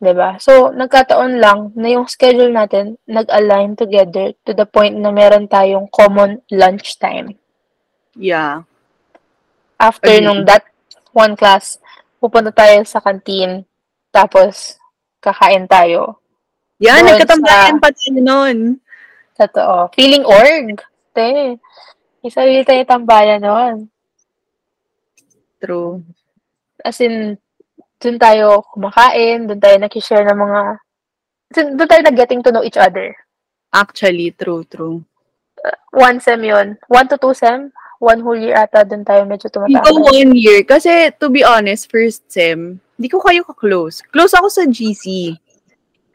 'Di 0.00 0.12
ba? 0.16 0.40
So, 0.40 0.72
nagkataon 0.72 1.38
lang 1.38 1.76
na 1.76 1.88
yung 1.92 2.08
schedule 2.08 2.48
natin 2.48 2.96
nag-align 3.04 3.76
together 3.76 4.32
to 4.48 4.56
the 4.56 4.64
point 4.64 4.96
na 4.96 5.12
meron 5.12 5.44
tayong 5.44 5.92
common 5.92 6.40
lunch 6.48 6.96
time. 6.96 7.36
Yeah. 8.16 8.64
After 9.76 10.08
Agree. 10.08 10.24
nung 10.24 10.48
that 10.48 10.64
one 11.12 11.36
class, 11.36 11.76
pupunta 12.16 12.48
tayo 12.52 12.80
sa 12.88 13.00
canteen, 13.04 13.68
tapos 14.08 14.80
kakain 15.20 15.68
tayo. 15.68 16.16
Yan, 16.80 17.04
Doon 17.04 17.08
nagkatambayan 17.12 17.76
pa 17.76 17.92
tayo 17.92 18.20
nun. 18.24 18.58
Totoo. 19.36 19.92
Feeling 19.92 20.24
org. 20.24 20.80
Te. 21.12 21.60
May 22.20 22.30
sarili 22.32 22.60
tayo 22.64 22.84
tambayan 22.84 23.40
noon. 23.40 23.88
True. 25.60 26.04
As 26.84 27.00
in, 27.00 27.36
dun 28.00 28.16
tayo 28.16 28.64
kumakain, 28.72 29.46
dun 29.46 29.60
tayo 29.60 29.76
nakishare 29.76 30.24
ng 30.24 30.38
mga, 30.38 30.60
dun, 31.52 31.66
dun 31.76 31.88
tayo 31.88 32.02
nag-getting 32.02 32.40
to 32.42 32.50
know 32.50 32.64
each 32.64 32.80
other. 32.80 33.12
Actually, 33.70 34.32
true, 34.32 34.64
true. 34.64 35.04
One 35.92 36.18
sem 36.18 36.40
yun. 36.42 36.78
One 36.88 37.06
to 37.08 37.20
two 37.20 37.34
sem. 37.34 37.70
One 38.00 38.24
whole 38.24 38.40
year 38.40 38.56
ata 38.56 38.80
dun 38.82 39.04
tayo 39.04 39.28
medyo 39.28 39.52
Ikaw 39.52 39.68
tumatama. 39.68 40.08
one 40.08 40.32
year. 40.32 40.64
Kasi, 40.64 41.12
to 41.20 41.28
be 41.28 41.44
honest, 41.44 41.92
first 41.92 42.24
sem, 42.32 42.80
hindi 42.96 43.08
ko 43.12 43.20
kayo 43.20 43.44
ka-close. 43.44 44.00
Close 44.08 44.32
ako 44.32 44.48
sa 44.48 44.64
GC. 44.64 45.36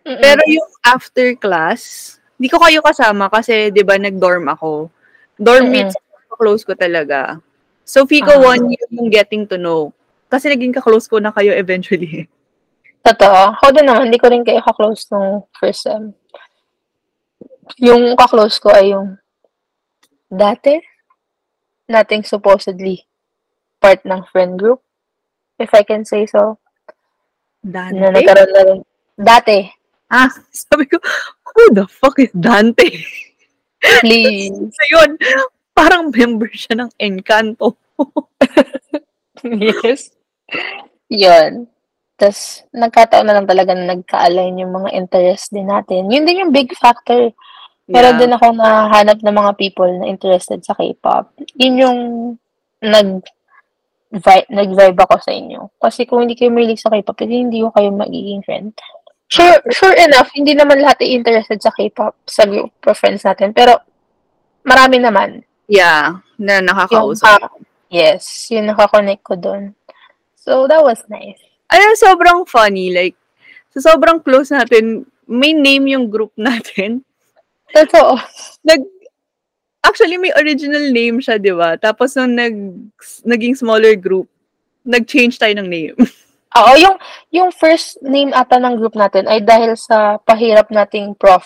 Mm-mm. 0.05 0.21
Pero 0.21 0.41
yung 0.49 0.69
after 0.81 1.37
class, 1.37 2.13
hindi 2.35 2.49
ko 2.49 2.57
kayo 2.57 2.81
kasama 2.81 3.29
kasi, 3.29 3.69
di 3.69 3.85
ba, 3.85 4.01
nag-dorm 4.01 4.49
ako. 4.49 4.89
Dorm 5.37 5.69
Mm-mm. 5.69 5.93
mates, 5.93 5.97
close 6.27 6.65
ko 6.67 6.73
talaga. 6.75 7.37
So, 7.85 8.03
feel 8.03 8.25
ko 8.25 8.41
Ah. 8.41 8.57
one 8.57 8.73
year 8.73 8.85
yung 8.91 9.07
getting 9.07 9.45
to 9.47 9.55
know. 9.55 9.94
Kasi 10.29 10.49
naging 10.49 10.73
ka-close 10.73 11.05
ko 11.07 11.21
na 11.21 11.31
kayo 11.31 11.53
eventually. 11.53 12.25
Totoo. 13.07 13.53
Ako 13.61 13.69
din 13.73 13.85
naman, 13.85 14.09
hindi 14.09 14.17
ko 14.17 14.27
rin 14.29 14.41
kayo 14.41 14.61
ka-close 14.65 15.05
nung 15.13 15.45
first 15.55 15.85
sem. 15.85 16.13
Yung 17.81 18.17
ka-close 18.17 18.57
ko 18.57 18.73
ay 18.73 18.93
yung 18.93 19.17
dati, 20.29 20.81
nating 21.85 22.25
supposedly 22.25 23.05
part 23.77 24.01
ng 24.05 24.25
friend 24.33 24.57
group. 24.57 24.81
If 25.61 25.71
I 25.77 25.85
can 25.85 26.03
say 26.03 26.25
so. 26.25 26.57
Na 27.61 27.89
Dante? 27.93 28.09
nagkaroon 28.21 28.51
na 28.51 28.61
rin. 28.65 28.79
Dati, 29.15 29.57
Ah, 30.05 30.29
sabi 30.53 30.85
ko, 30.85 31.01
who 31.55 31.73
the 31.73 31.85
fuck 31.89 32.17
is 32.21 32.29
Dante? 32.33 32.89
please. 34.01 34.53
So, 34.75 34.81
yun, 34.89 35.17
parang 35.73 36.09
member 36.13 36.49
siya 36.53 36.77
ng 36.85 36.89
Encanto. 36.97 37.77
Yes. 39.45 40.11
Yun. 41.09 41.69
Tapos, 42.15 42.63
nagkataon 42.71 43.27
na 43.27 43.35
lang 43.35 43.47
talaga 43.47 43.75
na 43.75 43.91
nagka-align 43.91 44.63
yung 44.63 44.71
mga 44.71 44.89
interest 44.95 45.51
din 45.51 45.67
natin. 45.67 46.07
Yun 46.07 46.23
din 46.23 46.41
yung 46.47 46.55
big 46.55 46.71
factor. 46.79 47.35
Meron 47.85 48.17
Yeah. 48.17 48.21
din 48.25 48.33
ako 48.33 48.45
nahanap 48.55 49.19
ng 49.21 49.35
mga 49.35 49.51
people 49.61 49.91
na 49.99 50.09
interested 50.09 50.63
sa 50.65 50.73
K-pop. 50.73 51.35
Yun 51.59 51.75
yung 51.77 51.99
nag 52.81 53.21
vibe, 54.15 54.47
nag-vibe 54.47 54.99
ako 55.03 55.15
sa 55.21 55.31
inyo. 55.35 55.69
Kasi 55.77 56.07
kung 56.07 56.23
hindi 56.23 56.39
kayo 56.39 56.49
mahilig 56.55 56.81
sa 56.81 56.89
K-pop, 56.89 57.19
hindi, 57.19 57.45
hindi 57.45 57.59
ko 57.61 57.69
kayo 57.75 57.91
magiging 57.91 58.41
friend. 58.47 58.71
Sure, 59.27 59.59
sure 59.73 59.97
enough, 59.97 60.31
hindi 60.37 60.55
naman 60.55 60.79
lahat 60.79 61.03
ay 61.03 61.19
interested 61.19 61.59
sa 61.59 61.73
K-pop 61.75 62.15
sa 62.25 62.47
group 62.47 62.71
of 62.87 62.95
friends 62.95 63.27
natin. 63.27 63.51
Pero, 63.51 63.75
marami 64.63 65.03
naman. 65.03 65.43
Yeah, 65.67 66.23
na 66.39 66.61
Yung, 66.61 66.71
nakakausap. 66.71 67.43
Yes, 67.89 68.49
yun 68.51 68.69
nakakonect 68.69 69.23
ko 69.23 69.35
doon. 69.35 69.73
So, 70.35 70.69
that 70.69 70.81
was 70.81 71.01
nice. 71.09 71.41
Ayun, 71.73 71.97
sobrang 71.97 72.45
funny. 72.45 72.93
Like, 72.93 73.17
sa 73.73 73.93
sobrang 73.93 74.21
close 74.21 74.53
natin, 74.53 75.09
may 75.25 75.51
name 75.51 75.89
yung 75.89 76.05
group 76.07 76.31
natin. 76.39 77.01
Totoo. 77.73 78.21
Nag, 78.61 78.81
actually, 79.81 80.21
may 80.21 80.31
original 80.37 80.93
name 80.93 81.17
siya, 81.17 81.41
di 81.41 81.51
ba? 81.51 81.75
Tapos, 81.81 82.13
nung 82.13 82.37
nag, 82.37 82.55
naging 83.25 83.57
smaller 83.57 83.97
group, 83.97 84.29
nag-change 84.85 85.41
tayo 85.41 85.57
ng 85.57 85.67
name. 85.67 85.97
Oo, 86.55 86.71
yung, 86.79 86.95
yung 87.35 87.49
first 87.51 87.99
name 87.99 88.31
ata 88.31 88.55
ng 88.55 88.79
group 88.79 88.95
natin 88.95 89.27
ay 89.27 89.43
dahil 89.43 89.75
sa 89.75 90.15
pahirap 90.23 90.71
nating 90.71 91.11
prof. 91.19 91.43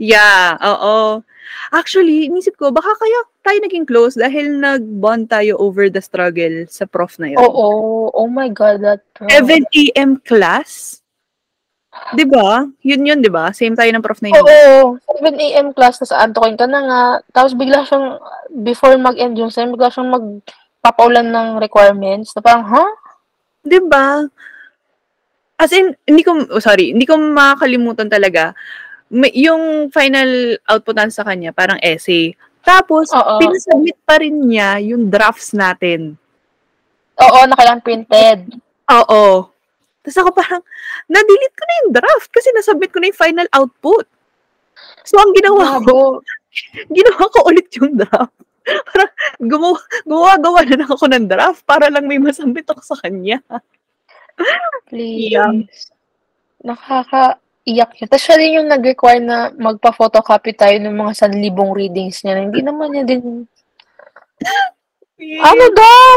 Yeah, 0.00 0.58
oo. 0.58 1.22
Actually, 1.70 2.26
inisip 2.26 2.58
ko, 2.58 2.74
baka 2.74 2.90
kaya 2.98 3.20
tayo 3.40 3.58
naging 3.60 3.88
close 3.88 4.14
dahil 4.16 4.60
nag-bond 4.60 5.28
tayo 5.28 5.56
over 5.58 5.88
the 5.88 6.00
struggle 6.00 6.68
sa 6.68 6.84
prof 6.84 7.16
na 7.18 7.32
yun. 7.32 7.40
Oo. 7.40 8.08
Oh 8.12 8.28
my 8.28 8.48
God, 8.52 8.84
that 8.84 9.00
prof. 9.16 9.32
7 9.32 9.64
a.m. 9.72 10.20
class? 10.20 11.00
'Di 12.14 12.22
ba? 12.22 12.68
Yun 12.86 13.02
yun, 13.02 13.18
'di 13.18 13.32
ba? 13.32 13.50
Same 13.50 13.74
tayo 13.74 13.90
ng 13.90 14.04
prof 14.04 14.22
na 14.22 14.30
yun. 14.30 14.38
Oo. 14.38 15.00
7 15.18 15.34
a.m. 15.34 15.74
class, 15.74 15.98
tas 15.98 16.14
antokin 16.14 16.54
ka 16.54 16.70
na 16.70 16.80
nga. 16.86 17.02
Tapos 17.34 17.58
bigla 17.58 17.82
siyang, 17.82 18.20
before 18.62 18.94
mag-end 19.00 19.34
yung 19.34 19.50
sem, 19.50 19.72
bigla 19.72 19.90
siyang 19.90 20.12
magpapaulan 20.12 21.28
ng 21.28 21.48
requirements. 21.58 22.30
Na 22.36 22.44
parang, 22.44 22.64
ha? 22.68 22.84
'Di 23.66 23.80
ba? 23.88 24.24
As 25.60 25.76
in, 25.76 25.92
hindi 26.08 26.24
ko, 26.24 26.40
oh, 26.48 26.62
sorry, 26.62 26.96
hindi 26.96 27.04
ko 27.04 27.20
makakalimutan 27.20 28.08
talaga. 28.08 28.56
May, 29.12 29.28
yung 29.36 29.92
final 29.92 30.56
output 30.64 30.96
natin 30.96 31.12
sa 31.12 31.20
kanya, 31.20 31.52
parang 31.52 31.76
essay. 31.84 32.32
Tapos, 32.60 33.08
Oo. 33.12 33.40
pinasubmit 33.40 33.96
pa 34.04 34.20
rin 34.20 34.36
niya 34.36 34.80
yung 34.80 35.08
drafts 35.08 35.56
natin. 35.56 36.16
Oo, 37.20 37.38
nakailang 37.48 37.84
printed. 37.84 38.48
Oo. 38.88 39.48
Tapos 40.00 40.16
ako 40.16 40.30
parang, 40.32 40.62
na-delete 41.08 41.56
ko 41.56 41.64
na 41.64 41.74
yung 41.84 41.90
draft 41.92 42.28
kasi 42.32 42.48
nasubmit 42.56 42.90
ko 42.92 42.98
na 43.00 43.12
yung 43.12 43.20
final 43.20 43.48
output. 43.52 44.08
So, 45.04 45.20
ang 45.20 45.36
ginawa 45.36 45.80
ko, 45.84 46.24
ginawa 46.96 47.24
ko 47.28 47.38
ulit 47.48 47.68
yung 47.76 48.00
draft. 48.00 48.36
Parang 48.92 49.12
gumawa, 49.40 49.80
gumawa-gawa 50.04 50.60
na 50.68 50.76
lang 50.84 50.90
ako 50.92 51.04
ng 51.08 51.26
draft 51.26 51.64
para 51.64 51.88
lang 51.88 52.04
may 52.04 52.20
masubmit 52.20 52.68
ako 52.68 52.84
sa 52.84 52.96
kanya. 53.02 53.40
Please. 54.86 55.32
Yeah. 55.32 55.64
Nakakaiyak 57.60 57.90
yun. 58.00 58.08
Tapos 58.08 58.24
siya 58.24 58.36
din 58.40 58.56
yung 58.60 58.68
nag-require 58.68 59.22
na 59.22 59.50
magpa-photocopy 59.52 60.56
tayo 60.56 60.76
ng 60.80 60.96
mga 60.96 61.12
sanlibong 61.14 61.72
readings 61.76 62.24
niya. 62.24 62.40
Hindi 62.40 62.60
naman 62.64 62.92
niya 62.92 63.04
din, 63.04 63.46
ano 65.20 65.64
daw? 65.76 66.08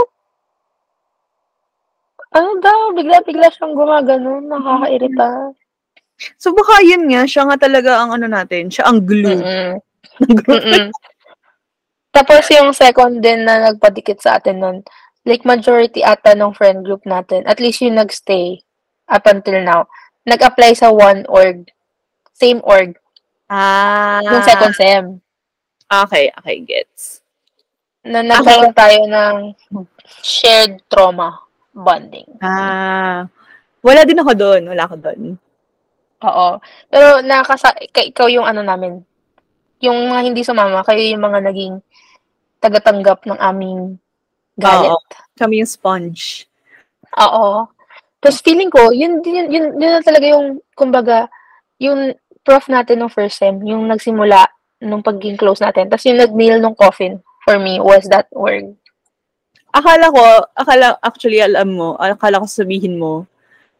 Ano 2.34 2.50
daw? 2.64 2.80
Bigla-bigla 2.96 3.52
siyang 3.52 3.76
gumaganon. 3.76 4.48
Nakakairita. 4.48 5.54
So 6.40 6.56
baka 6.56 6.80
yun 6.82 7.12
nga, 7.12 7.28
siya 7.28 7.44
nga 7.52 7.58
talaga 7.60 8.00
ang 8.00 8.16
ano 8.16 8.32
natin, 8.32 8.72
siya 8.72 8.88
ang 8.88 9.04
glue 9.04 9.44
Mm-mm. 9.44 9.76
Mm-mm. 10.48 10.88
Tapos 12.14 12.46
yung 12.54 12.72
second 12.72 13.20
din 13.20 13.44
na 13.44 13.74
nagpadikit 13.74 14.22
sa 14.22 14.38
atin 14.40 14.62
nun, 14.62 14.78
like 15.26 15.44
majority 15.44 16.06
ata 16.06 16.38
ng 16.38 16.54
friend 16.54 16.86
group 16.86 17.04
natin, 17.04 17.44
at 17.50 17.58
least 17.60 17.82
yung 17.82 17.98
nagstay 17.98 18.62
up 19.10 19.26
until 19.28 19.58
now, 19.66 19.90
nag-apply 20.24 20.72
sa 20.76 20.92
one 20.92 21.28
org. 21.28 21.70
Same 22.34 22.60
org. 22.64 22.96
Ah. 23.52 24.24
Yung 24.24 24.44
second 24.44 24.74
sem. 24.74 25.04
Okay, 25.88 26.34
okay, 26.40 26.56
gets. 26.66 27.22
Na 28.04 28.26
nagkaroon 28.26 28.74
tayo 28.74 29.00
ng 29.08 29.36
shared 30.24 30.82
trauma 30.90 31.40
bonding. 31.72 32.28
Ah. 32.42 33.28
Wala 33.84 34.02
din 34.08 34.20
ako 34.20 34.32
doon, 34.34 34.62
wala 34.72 34.84
ako 34.88 34.96
doon. 35.00 35.22
Oo. 36.24 36.48
Pero 36.88 37.20
nakasa 37.20 37.76
ka- 37.92 38.08
ikaw 38.08 38.32
yung 38.32 38.48
ano 38.48 38.64
namin. 38.64 39.04
Yung 39.84 40.08
mga 40.08 40.22
hindi 40.24 40.42
sumama, 40.42 40.80
kayo 40.88 41.04
yung 41.04 41.20
mga 41.20 41.40
naging 41.52 41.84
tagatanggap 42.64 43.28
ng 43.28 43.40
aming 43.44 44.00
galit. 44.56 44.96
Oo. 44.96 45.04
Kami 45.36 45.60
yung 45.60 45.68
sponge. 45.68 46.48
Oo. 47.20 47.68
Tapos 48.24 48.40
feeling 48.40 48.72
ko, 48.72 48.96
yun, 48.96 49.20
yun, 49.20 49.52
yun, 49.52 49.66
yun 49.76 49.92
na 49.92 50.00
talaga 50.00 50.32
yung, 50.32 50.64
kumbaga, 50.80 51.28
yung 51.76 52.16
prof 52.48 52.72
natin 52.72 53.04
nung 53.04 53.12
first 53.12 53.36
sem, 53.36 53.60
yung 53.68 53.84
nagsimula 53.92 54.48
nung 54.80 55.04
pagiging 55.04 55.36
close 55.36 55.60
natin. 55.60 55.92
Tapos 55.92 56.08
yung 56.08 56.24
nag-nail 56.24 56.64
nung 56.64 56.76
coffin 56.76 57.20
for 57.44 57.60
me 57.60 57.84
was 57.84 58.08
that 58.08 58.32
word. 58.32 58.72
Akala 59.76 60.08
ko, 60.08 60.24
akala, 60.56 60.96
actually, 61.04 61.44
alam 61.44 61.76
mo, 61.76 62.00
akala 62.00 62.40
ko 62.40 62.48
sabihin 62.48 62.96
mo, 62.96 63.28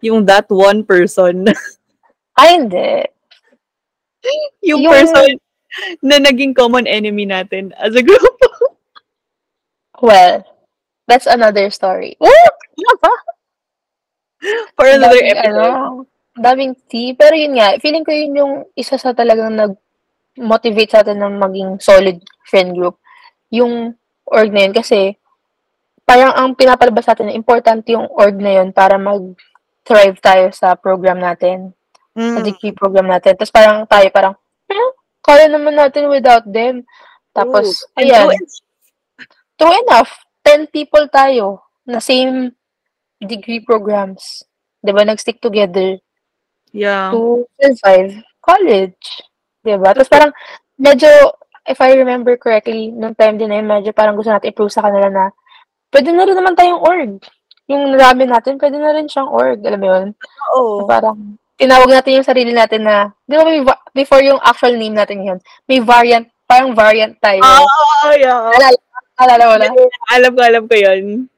yung 0.04 0.28
that 0.28 0.52
one 0.52 0.84
person, 0.84 1.48
Ay, 2.40 2.60
hindi. 2.60 3.08
yung, 4.60 4.84
Yung- 4.84 4.92
person 4.92 5.40
na 6.04 6.20
naging 6.20 6.52
common 6.52 6.86
enemy 6.86 7.26
natin 7.26 7.72
as 7.80 7.96
a 7.96 8.04
group. 8.04 8.22
Well, 10.04 10.44
that's 11.08 11.26
another 11.32 11.72
story. 11.72 12.20
For 14.76 14.88
another 14.88 15.20
Daming, 15.20 15.32
episode. 15.32 15.56
Ano, 15.56 16.06
daming 16.36 16.74
tea. 16.90 17.14
Pero 17.14 17.34
yun 17.38 17.56
nga, 17.58 17.78
feeling 17.80 18.04
ko 18.04 18.12
yun 18.12 18.34
yung 18.36 18.54
isa 18.74 18.98
sa 18.98 19.14
talagang 19.14 19.54
nag-motivate 19.54 20.92
sa 20.92 21.02
atin 21.06 21.22
ng 21.22 21.36
maging 21.40 21.72
solid 21.80 22.20
friend 22.46 22.76
group. 22.76 22.98
Yung 23.54 23.94
org 24.26 24.50
na 24.52 24.68
yun. 24.68 24.74
Kasi, 24.74 25.16
parang 26.04 26.34
ang 26.36 26.58
pinapalabas 26.58 27.08
natin 27.08 27.32
na 27.32 27.38
important 27.38 27.86
yung 27.88 28.10
org 28.12 28.36
na 28.36 28.60
yun 28.62 28.76
para 28.76 29.00
mag-thrive 29.00 30.18
tayo 30.20 30.52
sa 30.52 30.76
program 30.76 31.22
natin. 31.22 31.72
Sa 32.14 32.40
Mm. 32.40 32.46
degree 32.46 32.76
program 32.78 33.10
natin. 33.10 33.34
Tapos 33.34 33.50
parang 33.50 33.90
tayo 33.90 34.06
parang, 34.14 34.34
eh, 34.70 34.90
kaya 35.26 35.50
naman 35.50 35.74
natin 35.74 36.12
without 36.14 36.46
them. 36.46 36.86
Tapos. 37.34 37.82
And 37.98 38.06
ayan. 38.06 38.30
true, 38.30 38.38
True 39.54 39.74
enough, 39.86 40.12
10 40.42 40.66
people 40.70 41.06
tayo 41.10 41.62
na 41.86 41.98
same 41.98 42.54
degree 43.26 43.62
programs. 43.64 44.44
'Di 44.84 44.92
ba 44.92 45.08
Nag-stick 45.08 45.40
together 45.40 45.98
Yeah. 46.74 47.14
to 47.14 47.46
survive 47.62 48.18
college. 48.42 49.00
'Di 49.62 49.78
ba 49.78 49.94
Tapos 49.94 50.10
parang, 50.10 50.32
medyo, 50.76 51.08
if 51.64 51.80
I 51.80 51.96
remember 51.96 52.36
correctly, 52.36 52.92
nung 52.92 53.16
time 53.16 53.38
din 53.40 53.48
na 53.54 53.62
yun, 53.62 53.68
medyo 53.70 53.92
parang 53.96 54.18
gusto 54.18 54.34
natin 54.34 54.52
i-prove 54.52 54.74
sa 54.74 54.84
kanila 54.84 55.08
na, 55.08 55.26
pwede 55.94 56.10
na 56.12 56.26
rin 56.28 56.36
naman 56.36 56.58
tayong 56.58 56.82
org. 56.84 57.12
Yung 57.72 57.96
ramen 57.96 58.28
natin, 58.28 58.60
pwede 58.60 58.76
na 58.76 58.92
rin 58.92 59.08
siyang 59.08 59.32
org. 59.32 59.64
Alam 59.64 59.80
mo 59.80 59.88
yun? 59.88 60.08
Oo. 60.58 60.84
Na 60.84 60.90
parang, 60.90 61.18
tinawag 61.56 61.88
natin 61.88 62.20
yung 62.20 62.28
sarili 62.28 62.52
natin 62.52 62.84
na, 62.84 63.16
di 63.24 63.40
ba, 63.40 63.44
may, 63.48 63.64
va- 63.64 63.80
before 63.96 64.20
yung 64.20 64.42
actual 64.44 64.76
name 64.76 64.98
natin 64.98 65.24
yun, 65.24 65.40
may 65.70 65.80
variant, 65.80 66.28
parang 66.44 66.76
variant 66.76 67.16
tayo. 67.24 67.40
Oh, 67.40 68.12
yeah. 68.20 68.52
Alala, 68.52 68.78
alala 69.16 69.44
mo 69.48 69.56
na? 69.56 69.68
Alam 70.12 70.32
ko, 70.36 70.42
alam 70.44 70.64
ko 70.68 70.76
yun. 70.76 71.32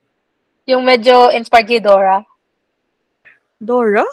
Yung 0.66 0.82
medyo 0.82 1.30
inspired 1.30 1.70
kay 1.70 1.82
Dora. 1.82 2.26
Dora? 3.62 4.06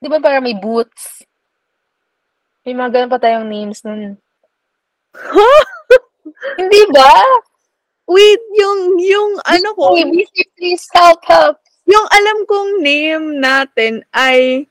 Di 0.00 0.08
ba 0.08 0.16
parang 0.16 0.44
may 0.44 0.56
boots? 0.56 1.24
May 2.64 2.72
mga 2.72 2.92
ganun 2.92 3.12
pa 3.12 3.20
tayong 3.20 3.48
names 3.48 3.84
nun. 3.84 4.16
Hindi 6.60 6.82
ba? 6.92 7.12
Wait, 8.08 8.42
yung, 8.56 8.96
yung, 8.96 9.30
ano 9.44 9.68
ko, 9.76 9.92
Uy, 9.92 10.08
busy, 10.08 10.42
please 10.56 10.84
help, 10.96 11.20
help. 11.28 11.60
yung 11.86 12.06
alam 12.10 12.42
kong 12.48 12.82
name 12.82 13.38
natin 13.38 14.02
ay 14.10 14.66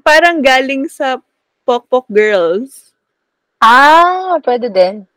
parang 0.00 0.40
galing 0.40 0.88
sa 0.88 1.20
Pokpok 1.64 2.08
Girls. 2.08 2.92
Ah, 3.60 4.36
pwede 4.44 4.68
din. 4.68 5.08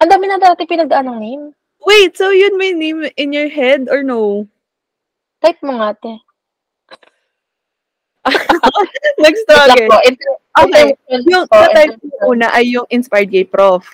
Ang 0.00 0.08
dami 0.12 0.24
na 0.28 0.36
dati 0.36 0.68
pinagdaan 0.68 1.08
ng 1.08 1.20
name. 1.20 1.44
Wait, 1.86 2.16
so 2.16 2.34
yun 2.34 2.58
may 2.60 2.76
name 2.76 3.08
in 3.16 3.32
your 3.32 3.48
head 3.48 3.88
or 3.88 4.02
no? 4.02 4.44
Type 5.40 5.60
mo 5.64 5.78
nga, 5.80 5.94
te. 5.96 6.14
Nag-struggle. 9.22 9.86
Okay. 9.86 10.96
intermission 10.98 11.20
Yung 11.30 11.46
na-type 11.46 11.94
intermission. 11.94 12.26
una 12.26 12.46
ay 12.52 12.64
yung 12.74 12.88
Inspired 12.90 13.30
Gay 13.30 13.46
Prof. 13.46 13.86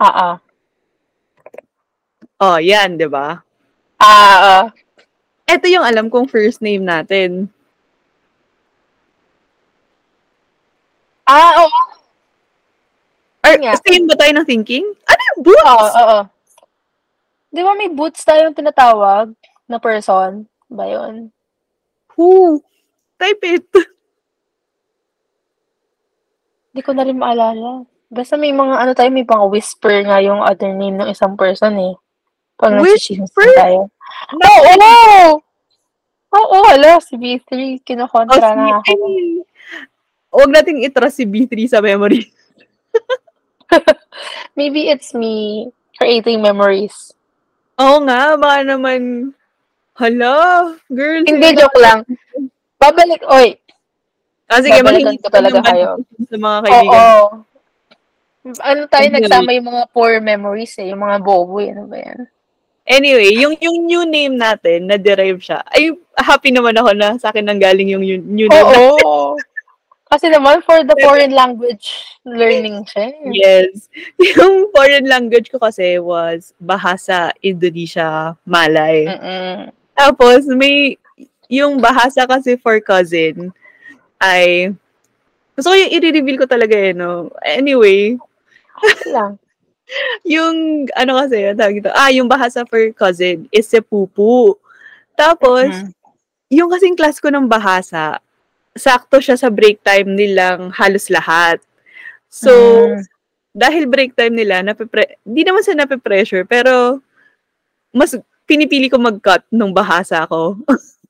Ah, 0.00 0.14
ah. 0.14 0.36
Oh, 2.40 2.58
yan, 2.60 2.96
di 2.96 3.08
ba? 3.08 3.40
Ah, 4.00 4.38
ah. 4.40 4.64
Ito 5.46 5.70
yung 5.70 5.86
alam 5.86 6.10
kong 6.10 6.26
first 6.26 6.58
name 6.64 6.82
natin. 6.82 7.48
Ah, 11.26 11.62
oo. 11.62 11.85
Or, 13.46 13.54
Nga. 13.54 13.72
same 13.86 14.06
ba 14.10 14.18
tayo 14.18 14.32
ng 14.34 14.46
thinking? 14.46 14.82
Ano 15.06 15.20
yung 15.32 15.40
boots? 15.46 15.62
Oo, 15.64 15.86
oo. 15.86 16.18
Di 17.48 17.62
ba 17.62 17.72
may 17.72 17.88
boots 17.88 18.26
tayong 18.26 18.52
tinatawag 18.52 19.30
na 19.64 19.78
person? 19.78 20.44
Ba 20.66 20.84
yun? 20.84 21.30
Who? 22.18 22.58
Type 23.16 23.40
it. 23.46 23.64
Hindi 26.74 26.80
ko 26.82 26.90
na 26.92 27.06
rin 27.06 27.16
maalala. 27.16 27.86
Basta 28.06 28.36
may 28.36 28.52
mga 28.52 28.74
ano 28.76 28.92
tayo, 28.92 29.08
may 29.08 29.24
pang 29.24 29.48
whisper 29.48 30.04
nga 30.04 30.20
yung 30.20 30.42
other 30.42 30.70
name 30.70 31.00
ng 31.00 31.08
isang 31.08 31.34
person 31.34 31.72
eh. 31.80 31.94
Pag 32.56 32.76
Whisper? 32.80 33.48
tayo. 33.56 33.88
Oo! 34.32 34.70
Oo! 34.76 35.40
Oo, 36.36 36.56
hala, 36.68 37.00
si 37.00 37.16
B3, 37.16 37.48
Oh, 37.48 37.80
kinokontra 37.80 38.52
si, 38.52 38.56
na 38.60 38.76
ako. 38.84 38.92
huwag 40.36 40.50
nating 40.52 40.84
itrust 40.84 41.16
si 41.16 41.24
B3 41.24 41.64
sa 41.64 41.80
memory. 41.80 42.28
Maybe 44.58 44.88
it's 44.88 45.12
me 45.12 45.68
creating 45.96 46.42
memories. 46.42 47.12
Oo 47.76 48.00
nga, 48.08 48.36
baka 48.40 48.64
naman, 48.64 49.32
hala, 49.96 50.72
girl. 50.88 51.24
Hindi, 51.24 51.56
joke 51.56 51.76
lang. 51.80 52.04
Babalik, 52.80 53.20
oy. 53.28 53.56
Ah, 54.46 54.62
sige, 54.62 54.78
makinig 54.80 55.20
ko 55.20 55.28
talaga 55.28 55.58
kayo. 55.60 56.00
sa 56.30 56.36
mga 56.38 56.56
Oo. 56.56 56.64
kaibigan. 56.64 57.44
Ano 58.62 58.80
tayo, 58.86 59.06
Okay. 59.10 59.16
nagsama 59.18 59.50
yung 59.58 59.68
mga 59.74 59.82
poor 59.90 60.22
memories 60.22 60.78
eh. 60.78 60.94
Yung 60.94 61.02
mga 61.02 61.18
bobo, 61.18 61.58
eh. 61.58 61.74
ano 61.74 61.90
ba 61.90 61.98
yan? 61.98 62.30
Anyway, 62.86 63.34
yung 63.34 63.58
yung 63.58 63.82
new 63.82 64.06
name 64.06 64.38
natin, 64.38 64.86
na-derive 64.86 65.42
siya. 65.42 65.58
Ay, 65.66 65.90
happy 66.14 66.54
naman 66.54 66.78
ako 66.78 66.94
na 66.94 67.18
sa 67.18 67.34
akin 67.34 67.42
nang 67.42 67.58
galing 67.58 67.90
yung 67.90 68.06
new, 68.06 68.22
new 68.22 68.46
name. 68.46 68.62
Oo. 68.62 69.34
Kasi 70.06 70.30
naman, 70.30 70.62
for 70.62 70.86
the 70.86 70.94
foreign 71.02 71.34
language 71.34 71.90
learning 72.22 72.86
siya. 72.86 73.10
eh. 73.10 73.30
Yes. 73.34 73.90
Yung 74.38 74.70
foreign 74.70 75.10
language 75.10 75.50
ko 75.50 75.58
kasi 75.58 75.98
was 75.98 76.54
Bahasa 76.62 77.34
Indonesia 77.42 78.38
Malay. 78.46 79.10
Mm-mm. 79.10 79.74
Tapos, 79.98 80.46
may, 80.46 80.94
yung 81.50 81.82
Bahasa 81.82 82.22
kasi 82.28 82.54
for 82.54 82.78
cousin, 82.78 83.50
ay, 84.22 84.70
gusto 85.56 85.72
ko 85.72 85.76
yung 85.78 85.92
i-reveal 85.94 86.38
ko 86.38 86.46
talaga 86.46 86.76
eh, 86.76 86.92
no? 86.92 87.32
Anyway, 87.42 88.14
lang. 89.08 89.40
yung, 90.36 90.84
ano 90.92 91.16
kasi, 91.18 91.48
ang 91.48 91.56
tawag 91.58 91.80
ito, 91.80 91.90
ah, 91.96 92.12
yung 92.12 92.28
Bahasa 92.28 92.62
for 92.68 92.82
cousin 92.92 93.48
is 93.50 93.66
si 93.66 93.80
Pupu. 93.80 94.54
Tapos, 95.16 95.66
Mhm. 95.72 95.90
yung 96.52 96.68
kasing 96.70 96.94
class 96.94 97.18
ko 97.18 97.32
ng 97.32 97.48
Bahasa, 97.48 98.20
sakto 98.76 99.18
siya 99.18 99.40
sa 99.40 99.48
break 99.48 99.80
time 99.80 100.12
nilang 100.12 100.70
halos 100.70 101.08
lahat. 101.08 101.58
So, 102.28 102.52
Mm. 102.52 103.00
dahil 103.56 103.84
break 103.88 104.12
time 104.12 104.36
nila, 104.36 104.60
napipre- 104.60 105.16
di 105.24 105.42
naman 105.42 105.64
sa 105.64 105.72
nape-pressure, 105.72 106.44
pero 106.44 107.00
mas 107.90 108.12
pinipili 108.44 108.92
ko 108.92 109.00
mag-cut 109.00 109.42
nung 109.48 109.72
bahasa 109.72 110.28
ko. 110.28 110.60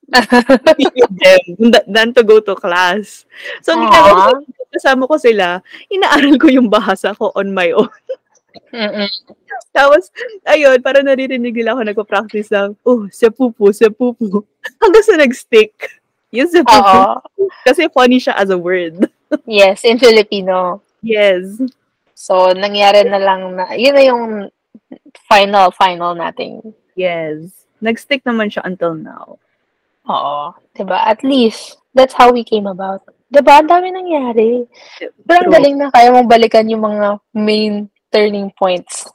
Than 1.90 2.14
to 2.14 2.22
go 2.22 2.38
to 2.38 2.54
class. 2.54 3.26
So, 3.66 3.74
ang 3.74 3.90
ginagawa 3.90 4.38
ko, 4.38 4.46
kasama 4.70 5.10
ko 5.10 5.18
sila, 5.18 5.58
inaaral 5.90 6.38
ko 6.38 6.46
yung 6.46 6.70
bahasa 6.70 7.10
ko 7.18 7.34
on 7.34 7.50
my 7.50 7.74
own. 7.74 7.90
Mm-mm. 8.70 9.10
Tapos, 9.74 10.08
ayun, 10.46 10.78
para 10.80 11.02
naririnig 11.02 11.52
nila 11.52 11.74
ako 11.74 11.80
nagpa-practice 11.84 12.48
ng, 12.54 12.78
oh, 12.86 13.04
sa 13.10 13.28
pupu, 13.28 13.68
sa 13.74 13.90
pupu. 13.90 14.46
Hanggang 14.80 15.04
sa 15.04 15.18
nag-stick. 15.18 15.74
Yung. 16.34 16.48
Oo. 16.50 17.22
Kasi 17.66 17.86
funny 17.90 18.18
siya 18.18 18.34
as 18.38 18.50
a 18.50 18.58
word. 18.58 19.10
Yes, 19.42 19.82
in 19.82 19.98
Filipino. 19.98 20.86
Yes. 21.02 21.58
So, 22.14 22.54
nangyari 22.54 23.02
na 23.10 23.18
lang 23.18 23.58
na, 23.58 23.74
yun 23.74 23.98
na 23.98 24.04
yung 24.06 24.24
final, 25.26 25.74
final 25.74 26.14
nating. 26.14 26.62
Yes. 26.94 27.66
Nag-stick 27.82 28.22
naman 28.22 28.54
siya 28.54 28.62
until 28.62 28.94
now. 28.94 29.42
Oo. 30.06 30.54
Diba? 30.78 31.02
At 31.02 31.26
least, 31.26 31.82
that's 31.90 32.14
how 32.14 32.30
we 32.30 32.46
came 32.46 32.70
about. 32.70 33.02
Diba? 33.34 33.58
Ang 33.58 33.66
dami 33.66 33.90
nangyari. 33.90 34.62
Pero 35.26 35.42
ang 35.42 35.52
galing 35.52 35.76
na 35.76 35.90
kaya 35.90 36.14
mong 36.14 36.30
balikan 36.30 36.70
yung 36.70 36.86
mga 36.86 37.18
main 37.34 37.90
turning 38.14 38.54
points. 38.54 39.10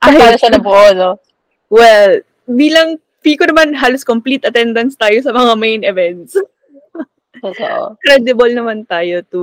Ay, 0.00 0.16
Para 0.16 0.40
siya 0.40 0.56
nabuo, 0.56 0.88
no? 0.96 1.20
Well, 1.68 2.24
bilang 2.48 2.96
Pico 3.24 3.48
naman 3.48 3.72
halos 3.72 4.04
complete 4.04 4.44
attendance 4.44 5.00
tayo 5.00 5.16
sa 5.24 5.32
mga 5.32 5.52
main 5.56 5.80
events. 5.80 6.36
Totoo. 7.44 7.96
Credible 8.04 8.52
naman 8.52 8.84
tayo 8.84 9.24
to, 9.32 9.42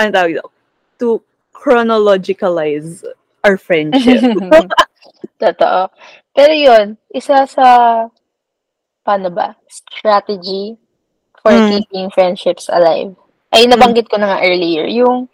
ano 0.00 0.08
tawag 0.08 0.32
ito? 0.40 0.48
To 0.96 1.20
chronologicalize 1.52 3.04
our 3.44 3.60
friendship. 3.60 4.24
Totoo. 5.42 5.92
Pero 6.32 6.52
yun, 6.56 6.96
isa 7.12 7.44
sa, 7.44 7.66
paano 9.04 9.28
ba, 9.28 9.52
strategy 9.68 10.74
for 11.44 11.52
Mm. 11.52 11.68
keeping 11.70 12.06
friendships 12.10 12.66
alive. 12.72 13.12
Ay, 13.52 13.64
nabanggit 13.64 14.08
ko 14.08 14.16
na 14.16 14.36
nga 14.36 14.44
earlier, 14.44 14.84
yung 14.88 15.28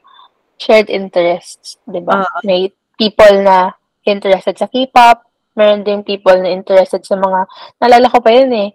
shared 0.59 0.87
interests, 0.91 1.79
di 1.87 1.99
ba? 1.99 2.23
Ah. 2.23 2.41
May 2.47 2.71
people 2.95 3.43
na 3.43 3.75
interested 4.07 4.55
sa 4.55 4.71
K-pop, 4.71 5.25
meron 5.55 5.87
din 5.87 6.03
people 6.03 6.35
na 6.39 6.51
interested 6.51 7.03
sa 7.07 7.15
mga, 7.19 7.47
nalala 7.79 8.11
ko 8.11 8.19
pa 8.21 8.31
yun 8.35 8.53
eh, 8.53 8.71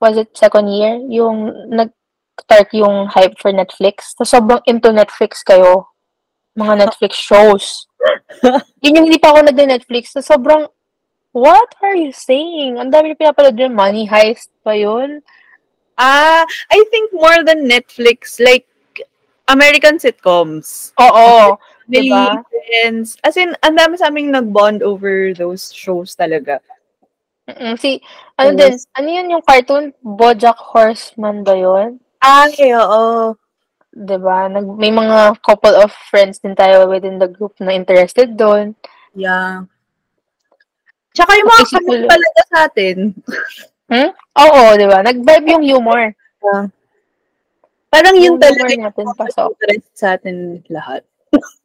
was 0.00 0.16
it 0.18 0.30
second 0.34 0.68
year? 0.70 0.98
Yung 1.10 1.50
nag-start 1.70 2.70
yung 2.74 3.06
hype 3.10 3.38
for 3.38 3.50
Netflix. 3.50 4.14
So, 4.18 4.24
sobrang 4.26 4.62
into 4.66 4.90
Netflix 4.90 5.42
kayo. 5.42 5.90
Mga 6.58 6.86
Netflix 6.86 7.12
shows. 7.30 7.86
Yun 8.84 9.00
yung 9.00 9.06
hindi 9.08 9.18
pa 9.18 9.32
ako 9.32 9.48
nag-Netflix. 9.48 10.12
So, 10.12 10.20
sobrang, 10.20 10.68
what 11.32 11.70
are 11.82 11.96
you 11.96 12.12
saying? 12.12 12.78
Ang 12.78 12.92
dami 12.92 13.12
na 13.12 13.18
pinapanood 13.18 13.58
yun. 13.58 13.74
Money 13.74 14.06
Heist 14.06 14.52
pa 14.62 14.76
yun. 14.76 15.24
ah, 15.98 16.42
I 16.70 16.78
think 16.90 17.14
more 17.14 17.46
than 17.46 17.70
Netflix, 17.70 18.42
like, 18.42 18.66
American 19.48 19.98
sitcoms. 20.00 20.92
Oo. 21.00 21.56
Really 21.86 22.08
Diba? 22.08 22.40
friends. 22.40 23.16
As 23.20 23.36
in, 23.36 23.52
ang 23.60 23.76
dami 23.76 23.94
sa 23.96 24.08
aming 24.08 24.32
nag-bond 24.32 24.80
over 24.80 25.32
those 25.32 25.68
shows 25.68 26.16
talaga. 26.16 26.60
Mm-mm. 27.44 27.76
Si, 27.76 28.00
ano 28.34 28.56
Yes. 28.56 28.56
din, 28.56 28.74
ano 28.96 29.08
yun 29.10 29.32
yung 29.36 29.44
cartoon? 29.44 29.92
Bojack 30.00 30.56
Horseman 30.56 31.44
ba 31.44 31.52
yun? 31.52 32.00
Ay, 32.18 32.72
oo. 32.72 33.36
Diba? 33.92 34.48
Nag, 34.48 34.64
may 34.74 34.88
mga 34.88 35.38
couple 35.38 35.76
of 35.76 35.92
friends 36.08 36.40
din 36.40 36.56
tayo 36.56 36.88
within 36.88 37.20
the 37.20 37.28
group 37.28 37.52
na 37.60 37.70
interested 37.70 38.32
doon. 38.34 38.72
Yeah. 39.12 39.68
Tsaka 41.14 41.30
yung 41.38 41.46
mga 41.46 41.64
kapit 41.68 42.00
lang. 42.00 42.10
talaga 42.10 42.40
sa 42.50 42.58
atin. 42.66 42.96
Oo, 44.34 44.60
diba? 44.74 44.98
Nag-vibe 45.04 45.46
yung 45.52 45.62
humor. 45.62 46.02
Parang 47.86 48.16
yun 48.18 48.34
Yung 48.34 48.42
talaga 48.42 48.66
humor 48.66 48.90
natin 48.90 49.06
pasok. 49.14 49.50
sa 49.94 50.18
atin 50.18 50.64
lahat. 50.66 51.04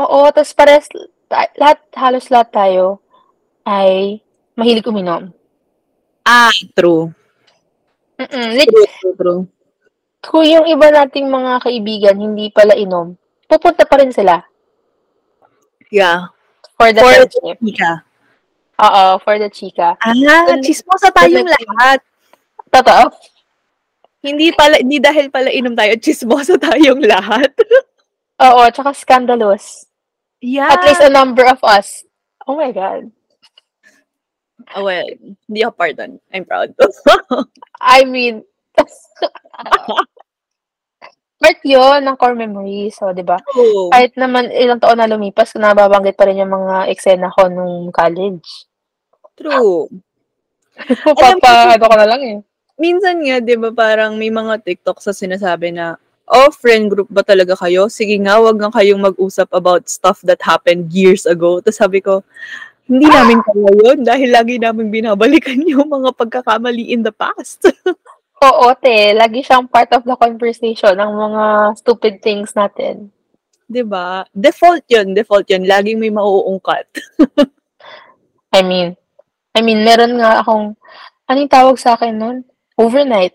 Oo, 0.00 0.24
tapos 0.30 0.52
pares, 0.52 0.88
ta- 1.26 1.52
lahat, 1.54 1.78
halos 1.94 2.26
lahat 2.26 2.48
tayo 2.50 2.86
ay 3.62 4.18
mahilig 4.54 4.86
uminom. 4.86 5.28
Ah, 6.22 6.48
true. 6.72 7.12
Mm-mm. 8.16 8.48
Like, 8.54 8.68
True, 8.68 8.88
true, 8.90 9.14
true. 9.14 9.42
kung 10.20 10.44
yung 10.44 10.64
iba 10.66 10.88
nating 10.88 11.24
mga 11.24 11.60
kaibigan 11.60 12.16
hindi 12.16 12.48
pala 12.48 12.72
inom, 12.74 13.16
pupunta 13.46 13.84
pa 13.84 13.96
rin 13.96 14.12
sila 14.12 14.44
Yeah. 15.88 16.28
for 16.76 16.92
the 16.92 17.00
For 17.00 17.08
friendship. 17.10 17.56
Ika. 17.58 17.92
Oo, 18.78 19.04
for 19.18 19.36
the 19.36 19.48
chika. 19.48 19.96
Ah, 19.98 20.14
chismosa 20.60 21.10
tayong 21.10 21.44
like- 21.44 21.66
lahat. 21.66 22.00
Totoo. 22.70 23.10
Hindi 24.20 24.52
pala, 24.52 24.78
hindi 24.78 24.96
dahil 24.96 25.28
pala 25.28 25.50
inom 25.50 25.74
tayo, 25.74 25.96
chismosa 25.96 26.54
tayong 26.62 27.02
lahat. 27.02 27.50
Oo, 28.38 28.62
tsaka 28.70 28.94
scandalous. 28.94 29.89
Yeah. 30.40 30.72
At 30.72 30.84
least 30.84 31.04
a 31.04 31.12
number 31.12 31.44
of 31.44 31.60
us. 31.62 32.04
Oh 32.48 32.56
my 32.56 32.72
God. 32.72 33.12
Oh, 34.76 34.84
well, 34.84 35.06
hindi 35.48 35.60
ako 35.64 35.74
pardon. 35.76 36.20
I'm 36.32 36.44
proud. 36.44 36.74
I 37.80 38.04
mean, 38.04 38.44
part 41.40 41.60
yun 41.64 42.04
ng 42.04 42.16
core 42.20 42.36
memories. 42.36 42.94
So, 43.00 43.10
di 43.16 43.24
ba? 43.24 43.40
oh. 43.56 43.88
Kahit 43.90 44.14
naman 44.14 44.52
ilang 44.52 44.78
taon 44.78 45.00
na 45.00 45.08
lumipas, 45.08 45.56
nababanggit 45.56 46.14
pa 46.14 46.28
rin 46.28 46.44
yung 46.44 46.52
mga 46.52 46.92
eksena 46.92 47.32
ko 47.32 47.48
nung 47.48 47.88
college. 47.90 48.68
True. 49.34 49.88
Papa, 51.16 51.76
ano 51.76 51.84
ko 51.84 51.96
na 51.96 52.08
lang 52.08 52.22
eh. 52.22 52.38
Minsan 52.80 53.20
nga, 53.24 53.40
di 53.40 53.56
ba, 53.56 53.72
parang 53.72 54.16
may 54.16 54.32
mga 54.32 54.60
TikTok 54.64 55.00
sa 55.00 55.12
sinasabi 55.12 55.72
na, 55.72 55.96
oh, 56.30 56.50
friend 56.54 56.88
group 56.88 57.10
ba 57.10 57.26
talaga 57.26 57.58
kayo? 57.58 57.90
Sige 57.90 58.14
nga, 58.22 58.38
wag 58.38 58.56
nga 58.56 58.70
kayong 58.70 59.02
mag-usap 59.02 59.50
about 59.50 59.90
stuff 59.90 60.22
that 60.22 60.38
happened 60.40 60.88
years 60.94 61.26
ago. 61.26 61.58
Tapos 61.58 61.78
sabi 61.82 61.98
ko, 62.00 62.22
hindi 62.86 63.06
namin 63.06 63.38
kaya 63.42 63.70
yun 63.70 63.98
dahil 64.02 64.30
lagi 64.34 64.58
namin 64.58 64.90
binabalikan 64.90 65.58
yung 65.70 65.90
mga 65.90 66.10
pagkakamali 66.14 66.90
in 66.90 67.02
the 67.02 67.14
past. 67.14 67.66
Oo, 68.46 68.72
te. 68.78 69.12
Lagi 69.12 69.44
siyang 69.44 69.68
part 69.68 69.92
of 69.92 70.02
the 70.08 70.16
conversation 70.16 70.96
ng 70.96 71.12
mga 71.12 71.44
stupid 71.76 72.24
things 72.24 72.56
natin. 72.56 73.12
'Di 73.70 73.84
ba? 73.86 74.24
Default 74.32 74.82
'yun, 74.90 75.12
default 75.12 75.46
'yun. 75.46 75.68
Laging 75.68 76.00
may 76.00 76.10
mauungkat. 76.10 76.88
I 78.56 78.66
mean, 78.66 78.98
I 79.54 79.62
mean, 79.62 79.86
meron 79.86 80.18
nga 80.18 80.42
akong, 80.42 80.74
ano 81.26 81.36
yung 81.38 81.52
tawag 81.52 81.76
sa 81.78 81.94
akin 81.94 82.14
nun? 82.18 82.36
Overnight. 82.74 83.34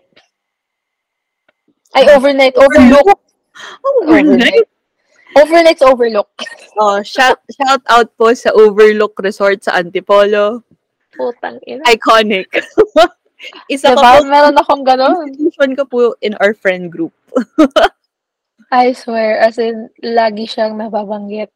Ay, 1.96 2.04
overnight. 2.12 2.54
Overlook. 2.54 3.18
Overnight. 4.04 4.68
Overnight's 5.36 5.84
overlook. 5.84 6.28
Oh, 6.80 7.02
shout, 7.04 7.36
shout 7.52 7.84
out 7.92 8.08
po 8.16 8.32
sa 8.32 8.56
Overlook 8.56 9.20
Resort 9.20 9.60
sa 9.60 9.76
Antipolo. 9.76 10.64
Putang 11.12 11.60
ina. 11.68 11.84
Iconic. 11.84 12.48
Isa 13.72 13.92
Diba? 13.92 14.00
ka 14.00 14.08
po, 14.16 14.24
Meron 14.24 14.56
akong 14.56 14.84
ganun. 14.84 15.28
institution 15.28 15.76
ko 15.76 15.84
po 15.84 16.00
in 16.24 16.32
our 16.40 16.56
friend 16.56 16.88
group. 16.88 17.12
I 18.72 18.96
swear, 18.96 19.36
as 19.44 19.60
in, 19.60 19.92
lagi 20.00 20.48
siyang 20.48 20.80
nababanggit 20.80 21.52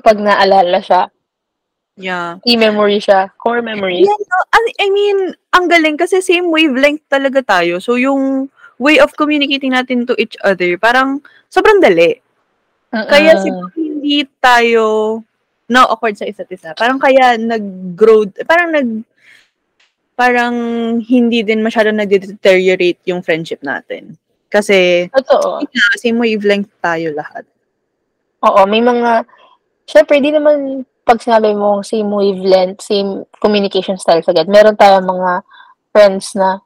pag 0.00 0.16
naalala 0.16 0.80
siya. 0.80 1.12
Yeah. 2.00 2.40
Key 2.40 2.56
memory 2.56 3.04
siya. 3.04 3.28
Core 3.36 3.60
memory. 3.60 4.00
Yeah, 4.00 4.16
no, 4.16 4.38
I- 4.56 4.76
I 4.80 4.88
mean, 4.88 5.18
ang 5.52 5.68
galing 5.68 6.00
kasi 6.00 6.24
same 6.24 6.48
wavelength 6.48 7.04
talaga 7.12 7.44
tayo. 7.44 7.84
So, 7.84 8.00
yung 8.00 8.48
way 8.80 8.96
of 8.96 9.12
communicating 9.12 9.76
natin 9.76 10.08
to 10.08 10.16
each 10.16 10.34
other, 10.40 10.80
parang 10.80 11.20
sobrang 11.52 11.84
dali. 11.84 12.16
Kaya 12.90 13.36
Mm-mm. 13.36 13.44
siguro 13.44 13.68
hindi 13.76 14.24
tayo 14.40 14.86
na-awkward 15.70 16.18
sa 16.18 16.26
isa't 16.26 16.50
isa. 16.50 16.74
Parang 16.74 16.98
kaya 16.98 17.38
nag-grow, 17.38 18.26
parang 18.48 18.74
nag, 18.74 18.88
parang 20.18 20.54
hindi 20.98 21.46
din 21.46 21.62
masyado 21.62 21.94
nag-deteriorate 21.94 22.98
yung 23.06 23.22
friendship 23.22 23.62
natin. 23.62 24.18
Kasi, 24.50 25.06
Totoo. 25.14 25.62
yun 25.62 25.70
nga, 25.70 25.94
same 25.94 26.18
wavelength 26.18 26.72
tayo 26.82 27.14
lahat. 27.14 27.46
Oo, 28.42 28.66
may 28.66 28.82
mga, 28.82 29.22
syempre, 29.86 30.18
di 30.18 30.34
naman 30.34 30.82
pag 31.06 31.22
sinabi 31.22 31.54
mo 31.54 31.86
same 31.86 32.10
wavelength, 32.10 32.82
same 32.82 33.22
communication 33.38 33.94
styles 33.94 34.26
agad. 34.26 34.50
Meron 34.50 34.74
tayong 34.74 35.06
mga 35.06 35.46
friends 35.94 36.34
na 36.34 36.58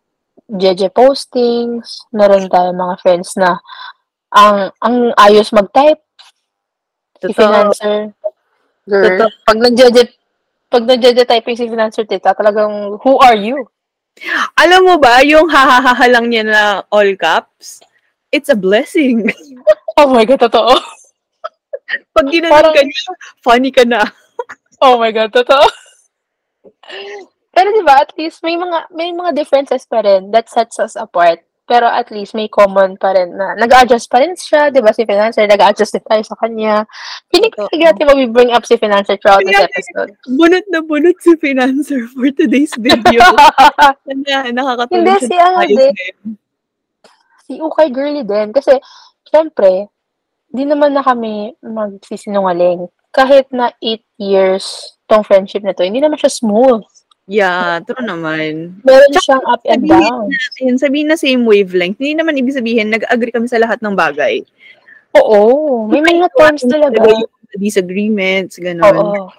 jeje 0.46 0.92
postings, 0.92 2.04
meron 2.12 2.48
tayong 2.48 2.76
mga 2.76 2.96
friends 3.00 3.37
na 3.37 3.57
ang 4.28 4.68
ang 4.83 5.14
ayos 5.16 5.48
mag-type, 5.54 6.02
si 7.18 7.30
Totoo. 7.30 7.37
Financer. 7.38 8.12
Girl, 8.85 9.04
Totoo. 9.16 9.30
pag 9.48 9.59
nag-jeje 9.59 10.02
pag 10.68 10.85
nag-jeje 10.85 11.22
typing 11.22 11.54
si 11.57 11.70
Financer 11.70 12.04
tita, 12.04 12.35
talagang, 12.35 12.98
who 13.00 13.14
are 13.22 13.38
you? 13.38 13.62
Alam 14.59 14.90
mo 14.90 14.94
ba, 14.98 15.22
yung 15.22 15.46
hahaha 15.46 16.07
lang 16.11 16.28
niya 16.28 16.42
na 16.42 16.62
all 16.90 17.09
caps, 17.14 17.78
it's 18.30 18.50
a 18.50 18.59
blessing. 18.59 19.24
Oh 19.94 20.11
my 20.11 20.26
God, 20.26 20.42
totoo. 20.42 20.74
Pag 22.11 22.26
ginanon 22.26 22.50
Parang- 22.50 22.74
ka 22.74 22.83
niya, 22.83 23.11
funny 23.38 23.70
ka 23.70 23.87
na. 23.87 24.02
Oh 24.83 24.98
my 24.98 25.14
God, 25.14 25.30
totoo. 25.30 25.62
Pero 27.54 27.70
di 27.70 27.82
ba, 27.86 28.02
at 28.02 28.10
least 28.18 28.42
may 28.42 28.58
mga 28.58 28.90
may 28.90 29.14
mga 29.14 29.30
differences 29.32 29.86
pa 29.86 30.02
rin 30.02 30.34
that 30.34 30.50
sets 30.50 30.82
us 30.82 30.98
apart. 30.98 31.40
Pero 31.64 31.88
at 31.88 32.12
least 32.12 32.36
may 32.36 32.44
common 32.52 33.00
pa 33.00 33.16
rin 33.16 33.40
na 33.40 33.56
nag-adjust 33.56 34.12
pa 34.12 34.20
rin 34.20 34.36
siya, 34.36 34.68
di 34.68 34.84
ba, 34.84 34.92
si 34.92 35.08
Financer, 35.08 35.48
nag-adjust 35.48 35.96
din 35.96 36.04
tayo 36.04 36.20
sa 36.20 36.36
kanya. 36.36 36.84
Hindi 37.32 37.48
ko 37.48 37.64
talaga 37.72 37.84
natin 37.88 38.04
mabibring 38.12 38.52
up 38.52 38.68
si 38.68 38.76
Financer 38.76 39.16
throughout 39.16 39.40
this 39.48 39.64
episode. 39.64 40.12
Bunot 40.28 40.66
na 40.68 40.84
bunot 40.84 41.16
si 41.24 41.32
Financer 41.40 42.04
for 42.12 42.28
today's 42.36 42.76
video. 42.76 43.24
na, 44.28 44.52
nakakatulong 44.52 45.08
Hindi, 45.08 45.24
siya 45.24 45.30
si 45.32 45.36
ano 45.40 45.56
din. 45.64 45.94
si 47.48 47.52
Ukay 47.64 47.88
Girly 47.88 48.28
din. 48.28 48.52
Kasi, 48.52 48.76
syempre, 49.24 49.88
di 50.52 50.68
naman 50.68 50.92
na 50.92 51.00
kami 51.00 51.56
magsisinungaling. 51.64 52.92
Kahit 53.08 53.48
na 53.56 53.72
8 53.80 54.04
years 54.20 54.94
tong 55.08 55.24
friendship 55.24 55.64
na 55.64 55.72
to, 55.72 55.80
hindi 55.80 56.04
naman 56.04 56.20
siya 56.20 56.28
smooth. 56.28 56.84
Yeah, 57.24 57.80
true 57.88 58.04
naman. 58.04 58.84
Meron 58.84 59.08
Tsaka, 59.16 59.24
siyang 59.24 59.44
up 59.48 59.62
and 59.64 59.80
sabihin 59.80 60.12
down. 60.12 60.28
Yun, 60.60 60.76
sabihin 60.76 61.08
na 61.08 61.16
same 61.16 61.42
wavelength, 61.48 61.96
hindi 61.96 62.12
naman 62.12 62.37
ibig 62.37 62.52
sabihin 62.52 62.92
nag-agree 62.92 63.32
kami 63.32 63.48
sa 63.48 63.56
lahat 63.56 63.80
ng 63.80 63.96
bagay. 63.96 64.44
Oo, 65.16 65.88
may 65.88 66.04
mga 66.04 66.28
times 66.37 66.68
talaga. 66.68 67.00
Yung 67.00 67.24
disagreements, 67.56 68.60
gano'n. 68.60 68.84
Oo. 68.84 69.32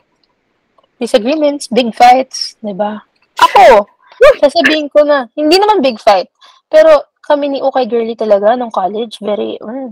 Disagreements, 0.98 1.68
big 1.70 1.92
fights, 1.94 2.56
di 2.58 2.74
ba? 2.74 3.04
Ako, 3.38 3.86
sasabihin 4.40 4.88
ko 4.90 5.04
na, 5.04 5.28
hindi 5.36 5.60
naman 5.60 5.84
big 5.84 6.00
fight, 6.00 6.32
pero 6.72 7.12
kami 7.22 7.52
ni 7.52 7.60
Ukay 7.60 7.86
Girly 7.86 8.16
talaga 8.16 8.56
nung 8.56 8.72
college, 8.72 9.20
very, 9.20 9.60
mm, 9.60 9.92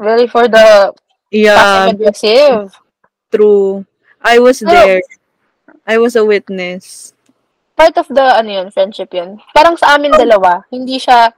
very 0.00 0.26
for 0.26 0.48
the 0.48 0.90
Yeah, 1.30 1.54
passive 1.54 1.94
aggressive. 1.94 2.60
true. 3.28 3.84
I 4.18 4.40
was 4.40 4.64
Pero- 4.64 4.72
there. 4.72 5.00
I 5.86 5.98
was 5.98 6.14
a 6.14 6.24
witness. 6.24 7.14
Part 7.74 7.96
of 7.98 8.06
the, 8.08 8.22
ano 8.22 8.50
yun, 8.62 8.68
friendship 8.70 9.10
yun. 9.10 9.40
Parang 9.56 9.74
sa 9.74 9.96
amin 9.96 10.14
dalawa, 10.14 10.62
hindi 10.70 11.00
siya, 11.00 11.32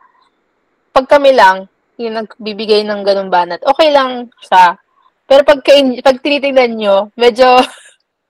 pag 0.93 1.07
kami 1.09 1.33
lang, 1.33 1.71
yung 1.97 2.19
nagbibigay 2.19 2.83
ng 2.83 3.07
ganung 3.07 3.31
banat, 3.31 3.63
okay 3.65 3.95
lang 3.95 4.29
siya. 4.43 4.77
Pero 5.25 5.47
pag, 5.47 5.63
kain, 5.65 6.03
pag 6.05 6.21
tinitingnan 6.21 6.73
nyo, 6.77 6.97
medyo, 7.17 7.47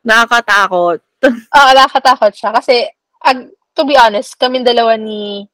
Nakakatakot. 0.04 1.00
ah, 1.56 1.72
nakakatakot 1.72 2.32
siya. 2.36 2.52
Kasi, 2.52 2.84
ag, 3.24 3.48
to 3.72 3.82
be 3.88 3.96
honest, 3.96 4.36
kami 4.36 4.60
dalawa 4.60 5.00
ni 5.00 5.48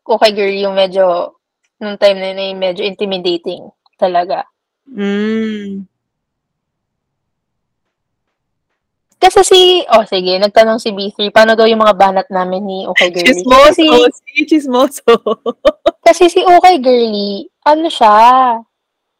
Okay 0.00 0.32
Girl 0.32 0.56
yung 0.56 0.74
medyo, 0.74 1.36
nung 1.78 2.00
time 2.00 2.18
na 2.18 2.32
yun, 2.32 2.56
medyo 2.56 2.82
intimidating 2.82 3.68
talaga. 4.00 4.48
Mm. 4.88 5.84
Kasi 9.20 9.44
si, 9.44 9.60
oh 9.86 10.00
sige, 10.02 10.40
nagtanong 10.40 10.80
si 10.80 10.90
B3, 10.90 11.28
paano 11.28 11.52
daw 11.52 11.68
yung 11.68 11.78
mga 11.78 11.92
banat 11.92 12.26
namin 12.28 12.64
ni 12.64 12.78
Okay 12.88 13.12
Girly? 13.12 13.44
Chismoso. 13.44 13.68
Kasi, 13.68 13.84
Si 14.16 14.42
Chismoso. 14.46 15.04
kasi 16.06 16.24
si 16.26 16.40
Okay 16.40 16.80
Girly, 16.80 17.44
ano 17.62 17.86
siya, 17.86 18.16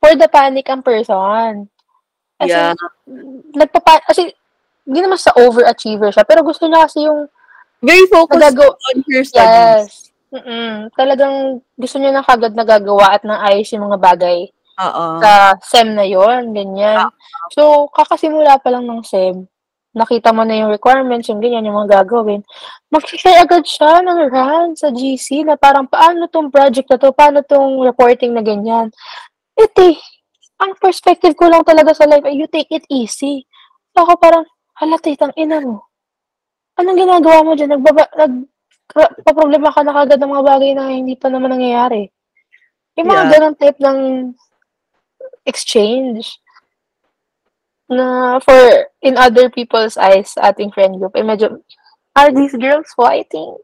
for 0.01 0.17
the 0.17 0.25
panic 0.27 0.65
ang 0.67 0.81
person. 0.81 1.69
Kasi, 2.35 2.57
Yeah. 2.57 2.73
nagpapa, 3.53 4.01
kasi, 4.03 4.33
hindi 4.83 4.99
naman 4.99 5.21
sa 5.21 5.37
overachiever 5.37 6.09
siya, 6.09 6.25
pero 6.25 6.41
gusto 6.41 6.65
niya 6.65 6.89
kasi 6.89 7.05
yung, 7.05 7.29
Very 7.81 8.09
focused 8.09 8.41
Nagago- 8.41 8.77
on 8.79 8.97
her 9.07 9.21
studies. 9.21 9.33
yes, 9.37 9.89
mm 10.31 10.93
talagang 10.95 11.35
gusto 11.75 11.97
niya 11.97 12.13
na 12.13 12.23
kagad 12.23 12.53
nagagawa 12.53 13.13
at 13.13 13.23
naayos 13.23 13.67
yung 13.69 13.85
mga 13.85 13.99
bagay 13.99 14.49
Oo. 14.79 15.05
sa 15.19 15.53
SEM 15.61 15.93
na 15.93 16.05
yon 16.05 16.53
ganyan. 16.53 17.09
So, 17.51 17.89
kakasimula 17.91 18.57
pa 18.57 18.71
lang 18.71 18.85
ng 18.85 19.03
SEM, 19.03 19.50
nakita 19.91 20.31
mo 20.31 20.47
na 20.47 20.55
yung 20.55 20.71
requirements, 20.71 21.27
yung 21.27 21.43
ganyan, 21.43 21.67
yung 21.67 21.75
mga 21.83 22.03
gagawin. 22.03 22.47
Mag-share 22.95 23.43
agad 23.43 23.67
siya 23.67 24.03
ng 24.03 24.31
run 24.31 24.79
sa 24.79 24.95
GC 24.95 25.43
na 25.47 25.59
parang 25.59 25.91
paano 25.91 26.31
tong 26.31 26.51
project 26.51 26.87
na 26.91 26.99
to, 26.99 27.11
paano 27.11 27.43
tong 27.43 27.83
reporting 27.83 28.31
na 28.31 28.43
ganyan. 28.43 28.95
Ito 29.59 29.99
ang 30.61 30.77
perspective 30.77 31.33
ko 31.35 31.49
lang 31.49 31.65
talaga 31.65 31.97
sa 31.97 32.05
life 32.05 32.23
ay 32.29 32.37
you 32.37 32.45
take 32.47 32.69
it 32.69 32.85
easy. 32.93 33.49
So, 33.97 34.05
ako 34.05 34.21
parang, 34.21 34.45
halatay, 34.77 35.17
tang 35.17 35.33
ina 35.35 35.57
mo. 35.65 35.89
Anong 36.77 37.01
ginagawa 37.01 37.41
mo 37.43 37.57
dyan? 37.57 37.73
Nagbaba, 37.73 38.05
nag, 38.13 38.45
paproblema 39.25 39.73
ka 39.73 39.81
na 39.81 39.97
kagad 39.97 40.21
ng 40.21 40.33
mga 40.37 40.47
bagay 40.47 40.71
na 40.77 40.93
hindi 40.93 41.17
pa 41.17 41.33
naman 41.33 41.57
nangyayari. 41.57 42.13
Yung 43.01 43.09
mga 43.09 43.25
Yeah. 43.25 43.33
ganong 43.33 43.57
type 43.57 43.81
ng 43.81 43.99
exchange 45.49 46.37
na 47.91 48.39
for 48.39 48.87
in 49.03 49.19
other 49.19 49.51
people's 49.51 49.99
eyes 49.99 50.33
sa 50.33 50.55
ating 50.55 50.71
friend 50.71 50.97
group, 50.97 51.13
eh 51.19 51.27
medyo, 51.27 51.59
are 52.15 52.31
these 52.31 52.55
girls 52.55 52.89
fighting? 52.95 53.59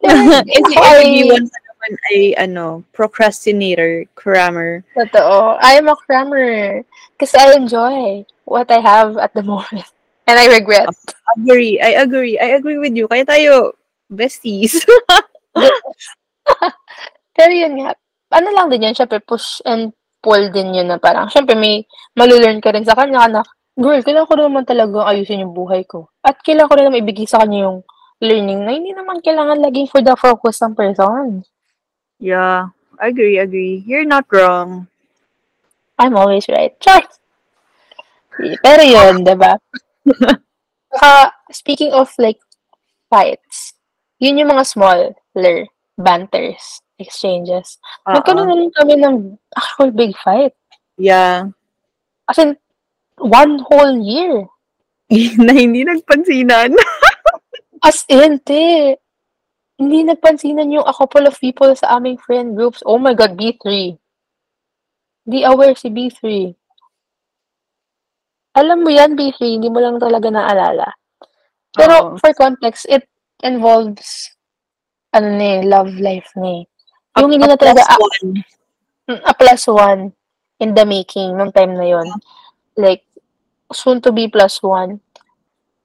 Ay- 0.04 0.44
everyone 0.52 1.48
naman 1.48 1.92
ay, 2.12 2.34
ano, 2.36 2.84
procrastinator, 2.92 4.04
crammer. 4.14 4.84
Totoo. 4.96 5.58
I 5.60 5.80
am 5.80 5.88
a 5.88 5.96
crammer. 5.96 6.84
Kasi 7.18 7.36
I 7.38 7.56
enjoy 7.56 8.24
what 8.44 8.70
I 8.70 8.80
have 8.80 9.16
at 9.16 9.32
the 9.34 9.42
moment. 9.52 9.88
And 10.26 10.38
I 10.38 10.46
regret. 10.50 10.88
Agree. 11.38 11.80
I 11.80 12.02
agree. 12.02 12.38
I 12.38 12.58
agree 12.58 12.78
with 12.78 12.96
you. 12.96 13.06
Kaya 13.08 13.24
tayo, 13.24 13.72
besties. 14.10 14.82
Pero 17.36 17.52
yun 17.52 17.78
nga, 17.78 17.94
ano 18.34 18.48
lang 18.50 18.68
din 18.72 18.90
yan, 18.90 18.96
syempre 18.96 19.22
push 19.22 19.62
and 19.62 19.92
pull 20.26 20.50
din 20.50 20.74
yun 20.74 20.90
na 20.90 20.98
parang, 20.98 21.30
syempre 21.30 21.54
may 21.54 21.86
malulearn 22.18 22.58
ka 22.58 22.74
rin 22.74 22.82
sa 22.82 22.98
kanya 22.98 23.30
na, 23.30 23.42
girl, 23.78 24.02
kailangan 24.02 24.26
ko 24.26 24.34
naman 24.34 24.66
talaga 24.66 25.06
ayusin 25.06 25.46
yung 25.46 25.54
buhay 25.54 25.86
ko. 25.86 26.10
At 26.26 26.42
kailangan 26.42 26.66
ko 26.66 26.74
rin 26.74 26.84
naman 26.90 27.02
ibigay 27.06 27.30
sa 27.30 27.46
kanya 27.46 27.70
yung 27.70 27.86
learning 28.18 28.66
na 28.66 28.74
hindi 28.74 28.90
naman 28.90 29.22
kailangan 29.22 29.62
laging 29.62 29.86
for 29.86 30.02
the 30.02 30.18
focus 30.18 30.58
ng 30.66 30.74
person. 30.74 31.46
yeah. 32.18 32.74
Agree, 32.96 33.36
agree. 33.36 33.84
You're 33.84 34.08
not 34.08 34.24
wrong. 34.32 34.88
I'm 36.00 36.16
always 36.16 36.48
right. 36.48 36.72
Char! 36.80 37.04
Pero 38.36 38.82
yun, 38.84 39.24
diba? 39.24 39.60
Saka, 40.92 41.32
speaking 41.52 41.92
of 41.92 42.12
like 42.16 42.40
fights, 43.08 43.76
yun 44.20 44.40
yung 44.40 44.52
mga 44.52 44.64
smaller 44.64 45.68
banters, 45.96 46.80
exchanges. 46.98 47.78
Oo. 48.08 48.16
Nagkaroon 48.16 48.48
na 48.48 48.56
rin 48.56 48.72
kami 48.72 48.94
ng 49.00 49.16
actual 49.56 49.90
big 49.92 50.12
fight. 50.20 50.52
Yeah. 50.96 51.52
As 52.28 52.38
in, 52.40 52.56
one 53.20 53.62
whole 53.64 53.96
year. 54.00 54.48
na 55.46 55.52
hindi 55.54 55.84
nagpansinan. 55.86 56.74
As 57.86 58.02
in, 58.08 58.40
te. 58.42 58.96
Hindi 59.76 60.08
nagpansinan 60.08 60.72
yung 60.72 60.88
a 60.88 60.96
couple 60.96 61.28
of 61.28 61.36
people 61.38 61.70
sa 61.76 62.00
aming 62.00 62.16
friend 62.16 62.56
groups. 62.56 62.80
Oh 62.88 62.98
my 62.98 63.12
God, 63.12 63.36
B3. 63.36 63.94
Di 65.28 65.44
aware 65.44 65.76
si 65.76 65.92
B3. 65.92 66.50
Alam 68.56 68.88
mo 68.88 68.90
yan, 68.90 69.12
B3, 69.12 69.60
hindi 69.60 69.68
mo 69.68 69.84
lang 69.84 70.00
talaga 70.00 70.32
naalala. 70.32 70.88
Pero 71.76 71.92
Oo. 71.92 72.16
for 72.16 72.32
context, 72.32 72.88
it 72.88 73.04
involves 73.44 74.32
ano 75.12 75.28
eh, 75.36 75.60
love 75.64 75.92
life 76.00 76.28
na 76.36 76.64
eh. 77.16 77.20
Yung 77.24 77.32
hindi 77.32 77.48
na 77.48 77.56
talaga 77.56 77.80
Plus 77.80 77.96
a, 77.96 77.96
one. 77.96 78.30
mm, 79.08 79.20
a 79.24 79.32
plus 79.32 79.62
one 79.72 80.02
in 80.60 80.70
the 80.76 80.84
making 80.84 81.32
nung 81.36 81.52
time 81.52 81.72
na 81.72 81.88
yon 81.88 82.06
Like, 82.76 83.08
soon 83.72 84.04
to 84.04 84.12
be 84.12 84.28
plus 84.28 84.60
one. 84.60 85.00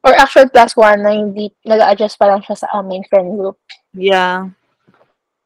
Or 0.03 0.11
actual 0.17 0.49
plus 0.51 0.75
one 0.75 0.99
na 1.05 1.15
hindi 1.15 1.53
nag-adjust 1.63 2.19
pa 2.19 2.27
lang 2.27 2.41
siya 2.43 2.57
sa 2.57 2.67
uh, 2.75 2.83
main 2.83 3.05
friend 3.07 3.37
group. 3.37 3.55
Yeah. 3.95 4.51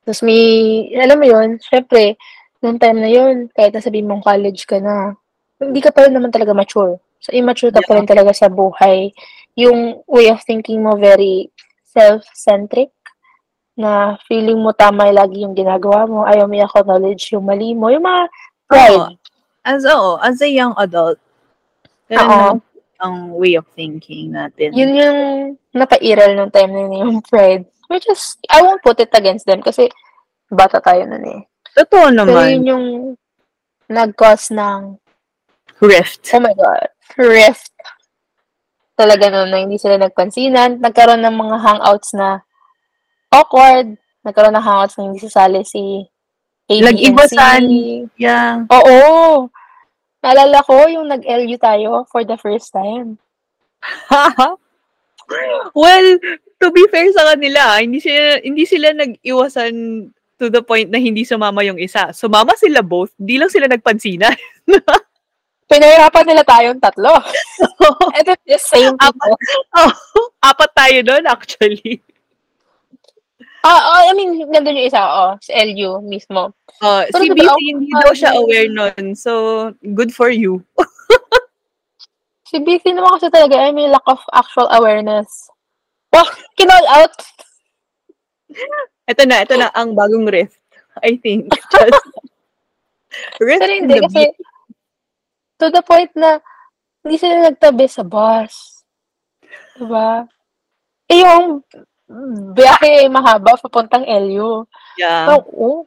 Tapos 0.08 0.24
may, 0.24 0.88
alam 0.96 1.20
mo 1.20 1.26
yun, 1.28 1.60
syempre, 1.60 2.16
noong 2.64 2.80
time 2.80 3.00
na 3.04 3.12
yun, 3.12 3.52
kahit 3.52 3.76
nasabihin 3.76 4.08
mong 4.08 4.24
college 4.24 4.64
ka 4.64 4.80
na, 4.80 5.14
hindi 5.60 5.84
ka 5.84 5.92
pa 5.92 6.08
rin 6.08 6.16
naman 6.16 6.32
talaga 6.32 6.56
mature. 6.56 6.98
So, 7.20 7.34
immature 7.34 7.74
ka 7.74 7.84
pa 7.84 7.98
rin 7.98 8.08
talaga 8.08 8.32
sa 8.32 8.48
buhay. 8.48 9.12
Yung 9.60 10.02
way 10.08 10.30
of 10.30 10.40
thinking 10.46 10.86
mo 10.86 10.96
very 10.96 11.50
self-centric 11.90 12.95
na 13.76 14.16
feeling 14.28 14.60
mo 14.64 14.72
tama 14.72 15.12
lagi 15.12 15.44
yung 15.44 15.54
ginagawa 15.54 16.08
mo, 16.08 16.24
ayaw 16.24 16.48
mo 16.48 16.56
i-acknowledge 16.56 17.36
yung 17.36 17.44
mali 17.44 17.76
mo, 17.76 17.92
yung 17.92 18.08
mga 18.08 18.24
pride. 18.72 19.04
Oo. 19.04 19.12
As, 19.66 19.84
oo, 19.84 20.16
as 20.24 20.40
a 20.40 20.48
young 20.48 20.72
adult, 20.80 21.20
ganun 22.08 22.64
ang 23.00 23.36
way 23.36 23.60
of 23.60 23.68
thinking 23.76 24.32
natin. 24.32 24.72
Yun 24.72 24.92
yung 24.96 25.20
napairal 25.76 26.32
nung 26.34 26.54
time 26.54 26.72
na 26.72 26.82
yun, 26.88 26.94
yung 26.96 27.16
pride. 27.22 27.68
Which 27.92 28.08
is, 28.10 28.40
I 28.50 28.64
won't 28.64 28.82
put 28.82 28.98
it 29.04 29.12
against 29.14 29.46
them 29.46 29.62
kasi 29.62 29.92
bata 30.50 30.80
tayo 30.80 31.04
nun 31.06 31.26
eh. 31.28 31.42
Totoo 31.76 32.10
naman. 32.10 32.56
yun 32.56 32.66
yung 32.66 32.86
nag-cause 33.92 34.56
ng, 34.56 34.98
Rift. 35.84 36.32
oh 36.32 36.40
my 36.40 36.56
God, 36.56 36.88
rift. 37.20 37.76
Talaga 38.96 39.28
nun 39.28 39.52
na 39.52 39.60
hindi 39.60 39.76
sila 39.76 40.00
nagpansinan. 40.00 40.80
Nagkaroon 40.80 41.20
ng 41.20 41.36
mga 41.36 41.58
hangouts 41.60 42.16
na 42.16 42.48
awkward. 43.36 44.00
Nagkaroon 44.24 44.56
ng 44.56 44.66
hangouts 44.66 44.96
na 44.96 45.04
hindi 45.12 45.20
sasali 45.20 45.62
si 45.68 46.08
A, 46.72 46.74
B, 46.74 46.82
and 46.82 46.98
C. 46.98 47.06
Nag-ibasan. 47.06 47.64
Yeah. 48.16 48.66
Oo. 48.72 49.52
Naalala 50.26 50.66
ko 50.66 50.90
yung 50.90 51.12
nag-LU 51.12 51.58
tayo 51.62 52.10
for 52.10 52.26
the 52.26 52.34
first 52.40 52.74
time. 52.74 53.22
well, 55.78 56.08
to 56.58 56.68
be 56.74 56.84
fair 56.90 57.06
sa 57.14 57.38
kanila, 57.38 57.78
hindi 57.78 58.02
sila, 58.02 58.42
hindi 58.42 58.66
sila 58.66 58.88
nag-iwasan 58.98 59.74
to 60.42 60.50
the 60.50 60.66
point 60.66 60.90
na 60.90 60.98
hindi 60.98 61.22
sumama 61.24 61.62
yung 61.62 61.78
isa. 61.78 62.10
Sumama 62.12 62.58
sila 62.58 62.82
both, 62.82 63.14
di 63.16 63.38
lang 63.38 63.54
sila 63.54 63.70
nagpansinan. 63.70 64.34
Pinahirapan 65.70 66.26
nila 66.30 66.44
tayong 66.46 66.78
tatlo. 66.78 67.14
And 68.14 68.26
it's 68.30 68.46
the 68.46 68.60
same 68.62 68.94
people. 68.98 69.34
oh, 69.82 69.92
apat 70.42 70.72
tayo 70.78 70.98
doon 71.02 71.26
actually. 71.26 72.02
Ah, 73.66 73.82
oh, 73.82 74.02
I 74.06 74.14
mean, 74.14 74.46
nandun 74.54 74.78
yung 74.78 74.94
isa, 74.94 75.02
oh, 75.02 75.34
si 75.42 75.50
LU 75.50 76.06
mismo. 76.06 76.54
Uh, 76.86 77.10
Pero 77.10 77.24
si 77.26 77.30
BC, 77.34 77.50
ang- 77.50 77.66
hindi 77.66 77.90
daw 77.98 78.14
siya 78.14 78.38
aware 78.38 78.70
nun. 78.70 79.18
So, 79.18 79.74
good 79.98 80.14
for 80.14 80.30
you. 80.30 80.62
Si 82.46 82.62
BC 82.62 82.94
naman 82.94 83.18
kasi 83.18 83.28
talaga 83.34 83.58
ay 83.58 83.74
may 83.74 83.90
lack 83.90 84.06
of 84.06 84.22
actual 84.32 84.70
awareness. 84.70 85.50
Wow, 86.14 86.30
kinall 86.54 86.88
out. 86.94 87.18
Ito 89.12 89.26
na, 89.26 89.42
ito 89.42 89.58
na 89.58 89.74
ang 89.74 89.98
bagong 89.98 90.30
rift. 90.30 90.62
I 91.02 91.18
think. 91.20 91.50
Just, 91.74 92.06
rift 93.42 93.62
Pero 93.66 93.74
in 93.74 93.90
hindi 93.90 93.98
the 94.00 94.06
kasi 94.08 94.24
to 95.60 95.68
the 95.74 95.84
point 95.84 96.14
na 96.16 96.40
hindi 97.04 97.18
sila 97.18 97.50
nagtabi 97.50 97.86
sa 97.90 98.06
bus. 98.06 98.86
Diba? 99.76 100.30
Eh, 101.12 101.22
yung 101.22 101.66
biyahe 102.54 103.10
mahaba 103.10 103.58
papuntang 103.58 104.06
LU. 104.06 104.66
Yeah. 104.98 105.26
So, 105.26 105.34
oh. 105.58 105.82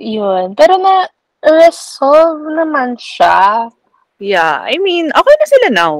Yun. 0.00 0.56
Pero 0.56 0.80
na, 0.80 1.06
resolve 1.44 2.42
naman 2.50 2.96
siya. 2.98 3.70
Yeah. 4.18 4.64
I 4.66 4.76
mean, 4.82 5.12
okay 5.14 5.34
na 5.38 5.46
sila 5.46 5.68
now. 5.70 5.94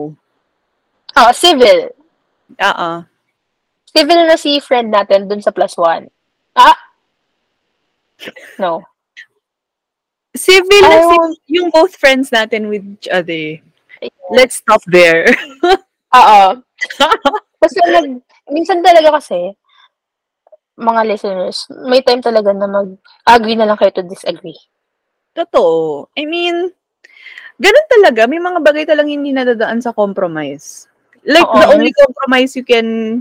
Ah, 1.14 1.32
civil. 1.32 1.90
Uh-uh. 2.58 3.04
Civil 3.90 4.20
na 4.26 4.36
si 4.38 4.58
friend 4.62 4.94
natin 4.94 5.26
dun 5.26 5.42
sa 5.42 5.50
plus 5.50 5.74
one. 5.74 6.06
Ah! 6.54 6.78
No. 8.58 8.82
Civil 10.36 10.82
na 10.86 10.98
si- 11.00 11.18
won't- 11.18 11.42
yung 11.50 11.68
both 11.74 11.96
friends 11.98 12.30
natin 12.30 12.70
with 12.70 12.86
each 12.86 13.08
other. 13.10 13.58
Let's 14.30 14.62
stop 14.62 14.80
there. 14.86 15.26
Oo. 16.18 16.40
Kasi 17.60 17.78
nag, 17.84 18.24
minsan 18.48 18.80
talaga 18.80 19.20
kasi, 19.20 19.52
mga 20.80 21.02
listeners, 21.04 21.68
may 21.84 22.00
time 22.00 22.24
talaga 22.24 22.56
na 22.56 22.64
mag-agree 22.64 23.56
na 23.56 23.68
lang 23.68 23.76
kayo 23.76 23.92
to 23.92 24.04
disagree. 24.08 24.56
Totoo. 25.36 26.08
I 26.16 26.24
mean, 26.24 26.72
ganun 27.60 27.88
talaga. 27.92 28.24
May 28.24 28.40
mga 28.40 28.64
bagay 28.64 28.84
talagang 28.88 29.20
hindi 29.20 29.36
nadadaan 29.36 29.84
sa 29.84 29.92
compromise. 29.92 30.88
Like, 31.22 31.44
Oo. 31.44 31.60
the 31.60 31.68
only 31.76 31.92
compromise 31.92 32.56
you 32.56 32.64
can 32.64 33.20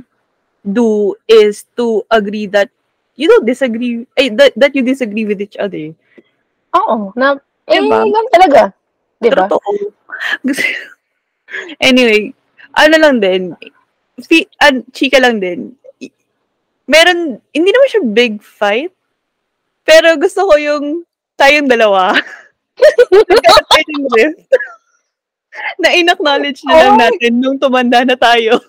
do 0.63 1.19
is 1.27 1.67
to 1.75 2.07
agree 2.07 2.47
that 2.47 2.71
you 3.19 3.27
don't 3.27 3.43
disagree, 3.43 4.07
eh, 4.15 4.31
that, 4.31 4.55
that 4.55 4.71
you 4.71 4.81
disagree 4.81 5.27
with 5.27 5.43
each 5.43 5.59
other. 5.59 5.91
Oo. 6.79 7.11
Na, 7.19 7.35
eh, 7.67 7.83
Diba? 7.83 8.07
ganun 8.07 8.31
talaga. 8.31 8.61
Diba? 9.19 9.45
Totoo. 9.51 9.91
Anyway, 11.81 12.29
ano 12.77 12.95
lang 13.01 13.17
din, 13.17 13.57
si, 14.23 14.47
an, 14.59 14.83
chika 14.91 15.19
lang 15.19 15.39
din, 15.39 15.75
meron, 16.89 17.37
hindi 17.53 17.69
naman 17.69 17.89
siya 17.91 18.03
big 18.03 18.41
fight, 18.41 18.91
pero 19.85 20.17
gusto 20.17 20.49
ko 20.49 20.57
yung 20.57 21.05
tayong 21.37 21.69
dalawa. 21.69 22.13
Na 25.81 25.89
in-acknowledge 25.91 26.63
na 26.63 26.73
lang 26.77 26.95
Ay! 26.95 27.01
natin 27.09 27.33
nung 27.41 27.59
tumanda 27.59 28.05
na 28.05 28.15
tayo. 28.15 28.61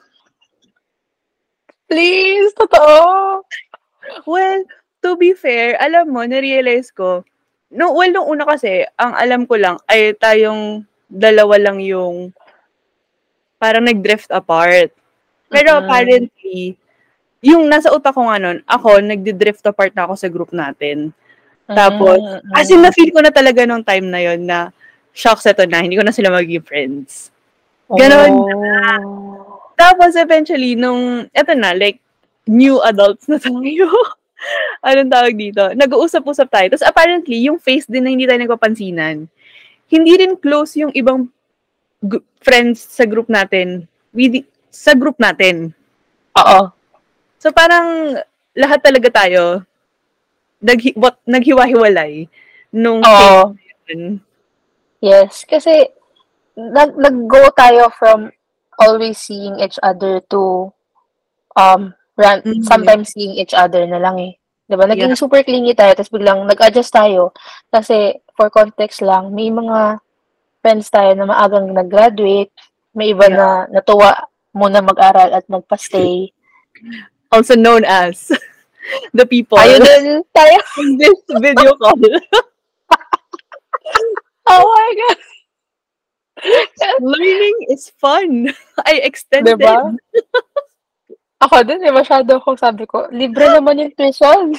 Please, 1.91 2.55
totoo. 2.55 3.43
Well, 4.27 4.63
to 5.03 5.17
be 5.19 5.35
fair, 5.35 5.75
alam 5.83 6.15
mo, 6.15 6.23
na-realize 6.23 6.95
ko, 6.95 7.27
no, 7.75 7.93
well, 7.95 8.11
nung 8.11 8.31
una 8.31 8.47
kasi, 8.47 8.87
ang 8.95 9.15
alam 9.19 9.43
ko 9.47 9.59
lang 9.59 9.77
ay 9.91 10.15
tayong 10.15 10.87
dalawa 11.11 11.59
lang 11.59 11.83
yung 11.83 12.31
parang 13.59 13.85
nag-drift 13.85 14.31
apart. 14.31 14.95
Pero 15.51 15.75
Mhm. 15.75 15.79
apparently, 15.83 16.79
yung 17.41 17.67
nasa 17.67 17.91
utak 17.91 18.15
ko 18.15 18.25
nga 18.25 18.39
nun, 18.39 18.63
ako, 18.65 19.03
nagdi-drift 19.03 19.67
apart 19.67 19.93
na 19.93 20.07
ako 20.07 20.15
sa 20.15 20.29
group 20.29 20.51
natin. 20.51 21.11
Tapos, 21.67 22.19
Mm, 22.19 22.51
As 22.53 22.67
in, 22.67 22.81
na-feel 22.81 23.11
ko 23.11 23.21
na 23.21 23.31
talaga 23.31 23.63
nung 23.63 23.83
time 23.83 24.07
na 24.07 24.21
yon 24.21 24.43
na, 24.43 24.71
shocks 25.11 25.45
ito 25.45 25.67
na, 25.67 25.83
hindi 25.83 25.95
ko 25.95 26.03
na 26.03 26.15
sila 26.15 26.31
magiging 26.31 26.63
friends. 26.63 27.35
ganon. 27.91 28.47
Oh. 29.03 29.59
Tapos 29.75 30.15
eventually, 30.15 30.79
nung, 30.79 31.27
eto 31.33 31.59
na, 31.59 31.75
like, 31.75 31.99
new 32.47 32.79
adults 32.81 33.27
na 33.27 33.35
tayo. 33.43 33.91
Anong 34.81 35.11
tawag 35.11 35.35
dito? 35.35 35.75
Nag-uusap-usap 35.75 36.47
tayo. 36.49 36.67
Tapos 36.71 36.87
apparently, 36.87 37.43
yung 37.43 37.59
face 37.59 37.85
din 37.85 38.07
na 38.07 38.11
hindi 38.11 38.25
tayo 38.25 38.39
nagpapansinan, 38.39 39.27
hindi 39.87 40.13
rin 40.15 40.39
close 40.39 40.79
yung 40.79 40.95
ibang 40.95 41.27
gu- 42.01 42.23
friends 42.39 42.79
sa 42.81 43.03
group 43.03 43.27
natin. 43.27 43.91
With, 44.11 44.47
sa 44.71 44.95
group 44.95 45.19
natin. 45.19 45.75
Oo. 46.39 46.71
So 47.43 47.51
parang 47.51 48.17
lahat 48.55 48.81
talaga 48.83 49.11
tayo 49.27 49.67
naghi, 50.63 50.93
what, 50.95 51.17
naghiwa-hiwalay 51.25 52.29
nung 52.73 53.01
Oo. 53.03 53.57
yun. 53.89 54.21
Yes. 55.01 55.49
Kasi, 55.49 55.89
nag, 56.61 56.95
nag-go 57.01 57.49
tayo 57.57 57.89
from 57.97 58.29
always 58.77 59.17
seeing 59.19 59.59
each 59.61 59.81
other 59.83 60.21
to 60.29 60.69
um 61.57 61.93
ran, 62.17 62.41
Mhm. 62.45 62.65
sometimes 62.65 63.13
seeing 63.17 63.37
each 63.37 63.53
other 63.57 63.85
na 63.89 63.99
lang 64.01 64.17
eh. 64.21 64.33
'Di 64.69 64.77
ba? 64.79 64.87
Naging 64.87 65.17
super 65.19 65.43
clingy 65.43 65.75
tayo 65.75 65.93
tapos 65.97 66.13
biglang 66.15 66.47
nag-adjust 66.47 66.93
tayo 66.95 67.35
kasi 67.73 68.15
for 68.39 68.49
context 68.53 69.03
lang, 69.03 69.33
may 69.35 69.51
mga 69.51 69.99
friends 70.63 70.89
tayo 70.93 71.13
na 71.17 71.27
maagang 71.29 71.73
nag-graduate, 71.73 72.53
may 72.95 73.13
iba 73.17 73.27
Yeah. 73.29 73.37
na 73.37 73.49
natuwa 73.81 74.30
muna 74.55 74.83
mag-aral 74.83 75.31
at 75.35 75.47
nagpa-stay. 75.47 76.31
Also 77.31 77.55
known 77.55 77.87
as 77.87 78.31
the 79.17 79.27
people 79.27 79.59
Tayo 79.59 79.79
din, 79.79 80.23
tayo. 80.35 80.59
in 80.83 80.99
this 80.99 81.19
video 81.39 81.75
call. 81.79 81.99
Oh 84.51 84.67
my 84.67 84.91
God! 84.99 85.19
Learning 86.99 87.59
is 87.71 87.93
fun. 88.03 88.51
I 88.83 88.99
extended. 89.07 89.63
Diba? 89.63 89.95
Ako 91.41 91.63
din 91.63 91.87
eh, 91.87 91.95
masyado 91.95 92.37
akong 92.37 92.59
sabi 92.59 92.83
ko, 92.85 93.07
libre 93.15 93.47
naman 93.55 93.79
yung 93.79 93.95
tuition. 93.95 94.59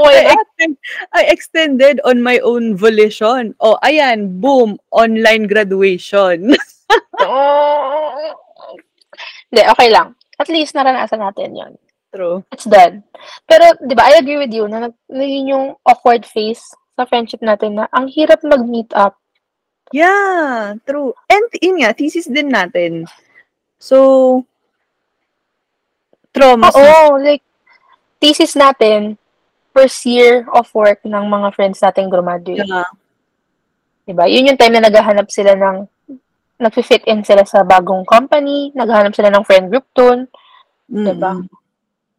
Why 0.00 0.24
I, 0.24 0.32
extend- 0.32 0.80
I 1.12 1.22
extended 1.28 1.96
on 2.06 2.24
my 2.24 2.40
own 2.40 2.78
volition. 2.78 3.52
Oh, 3.60 3.76
ayan, 3.84 4.40
boom, 4.40 4.80
online 4.88 5.44
graduation. 5.50 6.56
Oh. 7.20 7.95
Hindi, 9.56 9.72
okay 9.72 9.88
lang. 9.88 10.12
At 10.36 10.52
least 10.52 10.76
naranasan 10.76 11.24
natin 11.24 11.56
yon. 11.56 11.72
True. 12.12 12.44
It's 12.52 12.68
done. 12.68 13.00
Pero, 13.48 13.72
di 13.80 13.96
ba, 13.96 14.12
I 14.12 14.20
agree 14.20 14.36
with 14.36 14.52
you 14.52 14.68
na 14.68 14.84
nag- 14.84 15.08
naging 15.08 15.48
yung 15.48 15.80
awkward 15.80 16.28
phase 16.28 16.60
sa 16.92 17.08
friendship 17.08 17.40
natin 17.40 17.80
na 17.80 17.88
ang 17.88 18.12
hirap 18.12 18.44
mag-meet 18.44 18.92
up. 18.92 19.16
Yeah, 19.96 20.76
true. 20.84 21.16
And 21.32 21.48
yun 21.56 21.80
nga, 21.80 21.96
thesis 21.96 22.28
din 22.28 22.52
natin. 22.52 23.08
So, 23.80 24.44
trauma. 26.36 26.68
Oo, 26.76 27.16
like, 27.16 27.40
thesis 28.20 28.52
natin, 28.60 29.16
first 29.72 30.04
year 30.04 30.44
of 30.52 30.68
work 30.76 31.00
ng 31.00 31.24
mga 31.32 31.48
friends 31.56 31.80
natin 31.80 32.12
graduate. 32.12 32.68
Yeah. 32.68 32.92
Diba? 34.04 34.28
Yun 34.28 34.52
yung 34.52 34.60
time 34.60 34.76
na 34.76 34.84
naghahanap 34.84 35.32
sila 35.32 35.56
ng, 35.56 35.88
nag-fit 36.56 37.04
in 37.04 37.20
sila 37.20 37.44
sa 37.44 37.60
bagong 37.62 38.04
company, 38.04 38.72
naghahanap 38.72 39.12
sila 39.12 39.28
ng 39.28 39.44
friend 39.44 39.68
group 39.68 39.84
dun, 39.92 40.24
diba? 40.86 41.36
Mm-mm. 41.36 41.48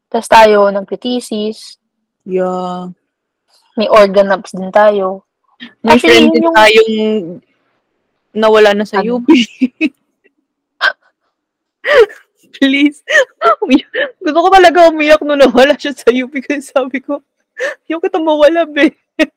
Tapos 0.08 0.30
tayo, 0.30 0.70
nag-thesis, 0.70 1.78
Yeah. 2.22 2.92
may 3.76 3.88
organ 3.88 4.32
ups 4.32 4.52
din 4.52 4.68
tayo. 4.70 5.24
May 5.80 5.96
Actually, 5.96 6.12
friend 6.12 6.30
din 6.30 6.38
yun 6.38 6.46
yung- 6.46 6.58
tayong 6.58 6.92
nawala 8.34 8.76
na 8.76 8.86
sa 8.86 9.00
Ano? 9.00 9.18
UP. 9.18 9.28
Please. 12.58 13.02
Gusto 14.18 14.38
ko 14.40 14.50
talaga 14.50 14.90
umiyak 14.90 15.22
nung 15.22 15.38
nawala 15.38 15.74
siya 15.74 15.94
sa 15.94 16.10
UP 16.10 16.34
kasi 16.42 16.62
sabi 16.62 17.00
ko, 17.00 17.22
yung 17.88 18.02
kita 18.02 18.20
mawala, 18.20 18.66
be. 18.66 18.92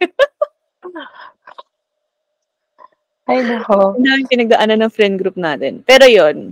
Ay, 3.31 3.47
nako. 3.47 3.95
Ang 3.95 4.05
daming 4.05 4.31
pinagdaanan 4.31 4.78
ng 4.83 4.93
friend 4.93 5.14
group 5.22 5.39
natin. 5.39 5.87
Pero 5.87 6.11
yon 6.11 6.51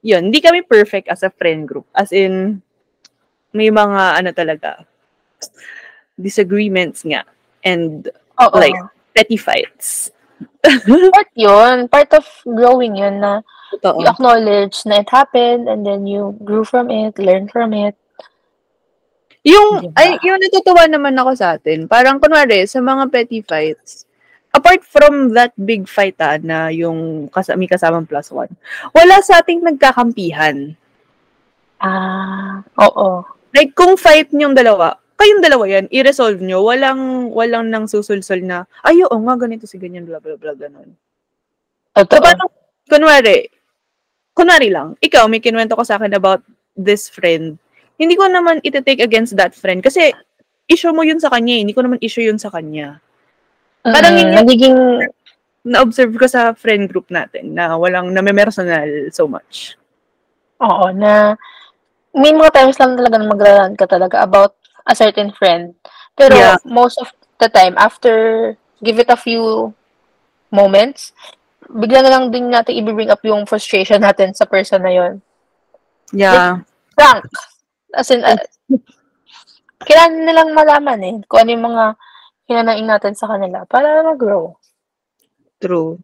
yun, 0.00 0.32
hindi 0.32 0.40
kami 0.40 0.64
perfect 0.64 1.12
as 1.12 1.20
a 1.26 1.34
friend 1.34 1.68
group. 1.68 1.84
As 1.92 2.14
in, 2.14 2.62
may 3.52 3.68
mga 3.68 4.22
ano 4.22 4.30
talaga, 4.32 4.86
disagreements 6.16 7.04
nga. 7.04 7.26
And 7.66 8.08
Oo. 8.40 8.56
like, 8.56 8.76
petty 9.12 9.36
fights. 9.36 10.08
part 11.12 11.30
yun. 11.36 11.88
Part 11.88 12.12
of 12.16 12.24
growing 12.46 12.96
yun 12.96 13.20
na 13.20 13.44
Totoo. 13.70 14.00
you 14.00 14.06
acknowledge 14.08 14.82
na 14.86 15.04
it 15.04 15.10
happened 15.10 15.68
and 15.68 15.84
then 15.84 16.06
you 16.06 16.36
grew 16.44 16.64
from 16.64 16.88
it, 16.90 17.18
learn 17.18 17.48
from 17.48 17.72
it. 17.72 17.94
Yung, 19.40 19.88
Diba? 19.88 19.96
ay, 19.96 20.20
yung 20.20 20.36
natutuwa 20.36 20.84
naman 20.84 21.16
ako 21.16 21.32
sa 21.32 21.56
atin, 21.56 21.88
parang 21.88 22.20
kunwari, 22.20 22.68
sa 22.68 22.84
mga 22.84 23.08
petty 23.08 23.40
fights, 23.40 24.04
apart 24.50 24.82
from 24.82 25.34
that 25.34 25.54
big 25.54 25.86
fight 25.86 26.18
ah, 26.18 26.38
na 26.38 26.70
yung 26.74 27.30
kas- 27.30 27.54
may 27.54 27.70
kasamang 27.70 28.06
plus 28.06 28.30
one, 28.34 28.50
wala 28.90 29.22
sa 29.22 29.38
ating 29.38 29.62
nagkakampihan. 29.62 30.74
Ah, 31.80 32.60
oo. 32.76 33.24
Like, 33.56 33.72
kung 33.74 33.96
fight 33.96 34.30
niyong 34.30 34.54
dalawa, 34.54 35.00
kayong 35.16 35.42
dalawa 35.42 35.64
yan, 35.66 35.86
i-resolve 35.90 36.40
nyo, 36.40 36.64
walang, 36.64 37.32
walang 37.32 37.68
nang 37.68 37.84
susulsol 37.88 38.40
na, 38.44 38.68
ay, 38.84 39.00
oo 39.04 39.16
nga, 39.26 39.34
ganito 39.36 39.64
si 39.68 39.80
ganyan, 39.80 40.06
bla, 40.06 40.20
bla, 40.20 40.36
bla, 40.36 40.52
ganun. 40.54 40.94
So, 41.96 42.06
Totoo. 42.06 42.22
parang, 42.24 42.50
kunwari, 42.86 43.48
kunwari 44.32 44.68
lang, 44.70 44.94
ikaw, 45.02 45.26
may 45.26 45.42
kinuwento 45.42 45.74
ko 45.74 45.84
sa 45.84 45.98
akin 45.98 46.14
about 46.14 46.44
this 46.78 47.10
friend. 47.10 47.58
Hindi 48.00 48.14
ko 48.16 48.28
naman 48.32 48.64
iti-take 48.64 49.04
against 49.04 49.36
that 49.36 49.52
friend 49.52 49.84
kasi 49.84 50.14
issue 50.70 50.94
mo 50.94 51.04
yun 51.04 51.20
sa 51.20 51.28
kanya, 51.28 51.58
eh. 51.58 51.60
hindi 51.66 51.76
ko 51.76 51.84
naman 51.84 52.00
issue 52.00 52.24
yun 52.24 52.40
sa 52.40 52.48
kanya. 52.48 53.02
Parang 53.82 54.12
Mm, 54.12 54.18
yun 54.18 54.26
yung- 54.26 54.38
nagiging, 54.38 54.78
Na-observe 55.60 56.16
ko 56.16 56.24
sa 56.24 56.56
friend 56.56 56.88
group 56.88 57.12
natin 57.12 57.52
na 57.52 57.76
walang 57.76 58.08
name-personal 58.08 59.12
so 59.12 59.28
much. 59.28 59.76
oo, 60.56 60.88
na 60.92 61.36
may 62.12 62.32
mga 62.32 62.48
times 62.50 62.80
lang 62.80 62.96
talaga 62.96 63.16
na 63.16 63.28
magraran 63.28 63.74
ka 63.76 63.84
talaga 63.84 64.24
about 64.24 64.56
a 64.84 64.96
certain 64.96 65.28
friend. 65.30 65.76
Pero 66.16 66.32
Yeah. 66.32 66.56
most 66.64 66.96
of 66.96 67.12
the 67.36 67.48
time, 67.48 67.76
after 67.76 68.12
give 68.80 68.96
it 68.96 69.08
a 69.08 69.16
few 69.16 69.72
moments, 70.48 71.12
bigla 71.68 72.02
na 72.02 72.12
lang 72.12 72.32
din 72.32 72.48
natin 72.48 72.76
i-bring 72.76 73.12
up 73.12 73.20
yung 73.20 73.44
frustration 73.44 74.00
natin 74.00 74.32
sa 74.32 74.48
person 74.48 74.80
na 74.80 74.90
yon. 74.90 75.20
Yeah. 76.10 76.64
Frank. 76.92 77.28
As 77.92 78.08
in, 78.08 78.24
uh, 78.24 78.36
kailangan 79.84 80.24
nilang 80.24 80.50
malaman 80.52 81.00
eh 81.00 81.14
kung 81.24 81.44
ano 81.44 81.50
yung 81.52 81.66
mga 81.68 81.84
hinanaing 82.50 82.90
natin 82.90 83.14
sa 83.14 83.30
kanila 83.30 83.62
para 83.70 84.02
mag-grow. 84.02 84.58
True. 85.62 86.02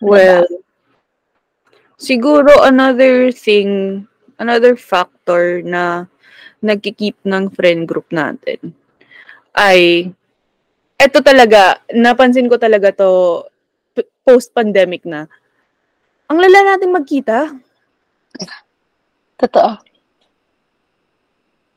Well, 0.00 0.48
siguro 2.00 2.64
another 2.64 3.28
thing, 3.28 4.08
another 4.40 4.80
factor 4.80 5.60
na 5.60 6.08
nagkikip 6.64 7.20
ng 7.28 7.52
friend 7.52 7.84
group 7.84 8.08
natin 8.08 8.72
ay 9.52 10.08
eto 10.96 11.20
talaga, 11.20 11.80
napansin 11.92 12.48
ko 12.48 12.56
talaga 12.56 12.92
to 12.96 13.44
post-pandemic 14.24 15.04
na. 15.04 15.28
Ang 16.28 16.38
lala 16.40 16.76
natin 16.76 16.92
magkita. 16.92 17.52
Totoo. 19.40 19.80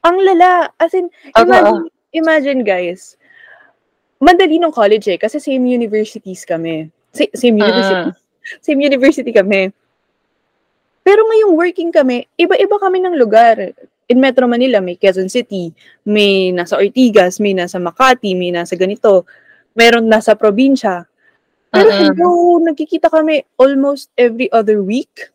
Ang 0.04 0.18
lala. 0.28 0.68
As 0.76 0.92
in, 0.92 1.08
Totoo. 1.32 1.48
imagine, 1.48 1.88
imagine 2.14 2.62
guys, 2.62 3.18
madali 4.22 4.62
nung 4.62 4.72
college 4.72 5.12
eh, 5.12 5.20
kasi 5.20 5.42
same 5.42 5.68
universities 5.68 6.46
kami. 6.46 6.88
Sa- 7.12 7.34
same 7.36 7.60
university. 7.60 8.12
Same 8.60 8.80
university 8.84 9.32
kami. 9.32 9.72
Pero 11.04 11.28
ngayong 11.28 11.54
working 11.60 11.92
kami, 11.92 12.28
iba-iba 12.40 12.76
kami 12.80 13.04
ng 13.04 13.16
lugar. 13.20 13.60
In 14.08 14.20
Metro 14.20 14.48
Manila, 14.48 14.84
may 14.84 15.00
Quezon 15.00 15.32
City, 15.32 15.72
may 16.04 16.52
nasa 16.52 16.76
Ortigas, 16.76 17.40
may 17.40 17.56
nasa 17.56 17.80
Makati, 17.80 18.36
may 18.36 18.52
nasa 18.52 18.76
ganito, 18.76 19.24
meron 19.76 20.08
nasa 20.08 20.36
probinsya. 20.36 21.08
Pero 21.72 21.88
Mm-mm. 21.90 22.00
hello, 22.14 22.32
nagkikita 22.62 23.08
kami 23.08 23.44
almost 23.56 24.12
every 24.16 24.52
other 24.52 24.84
week. 24.84 25.32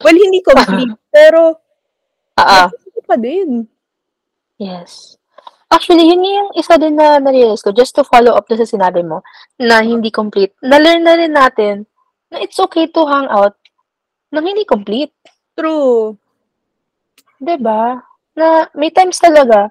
Well, 0.00 0.16
hindi 0.16 0.40
complete, 0.44 0.96
pero 1.08 1.60
Ah, 2.36 2.44
ah. 2.44 2.68
nagkikita 2.68 3.00
pa 3.04 3.16
din. 3.16 3.64
Yes. 4.56 5.15
Actually, 5.66 6.06
yun 6.06 6.22
yung 6.22 6.50
isa 6.54 6.78
din 6.78 6.94
na 6.94 7.18
na-realize 7.18 7.60
ko, 7.60 7.74
just 7.74 7.90
to 7.98 8.06
follow 8.06 8.38
up 8.38 8.46
na 8.46 8.56
sa 8.56 8.68
sinabi 8.70 9.02
mo, 9.02 9.26
na 9.58 9.82
hindi 9.82 10.14
complete. 10.14 10.54
Na-learn 10.62 11.02
na 11.02 11.14
rin 11.18 11.34
natin 11.34 11.84
na 12.30 12.38
it's 12.38 12.58
okay 12.62 12.86
to 12.86 13.02
hang 13.06 13.26
out 13.30 13.58
nang 14.30 14.46
hindi 14.46 14.66
complete. 14.66 15.14
True. 15.54 16.18
'Di 17.40 17.56
ba? 17.62 17.96
Na 18.36 18.68
may 18.76 18.90
times 18.90 19.16
talaga 19.16 19.70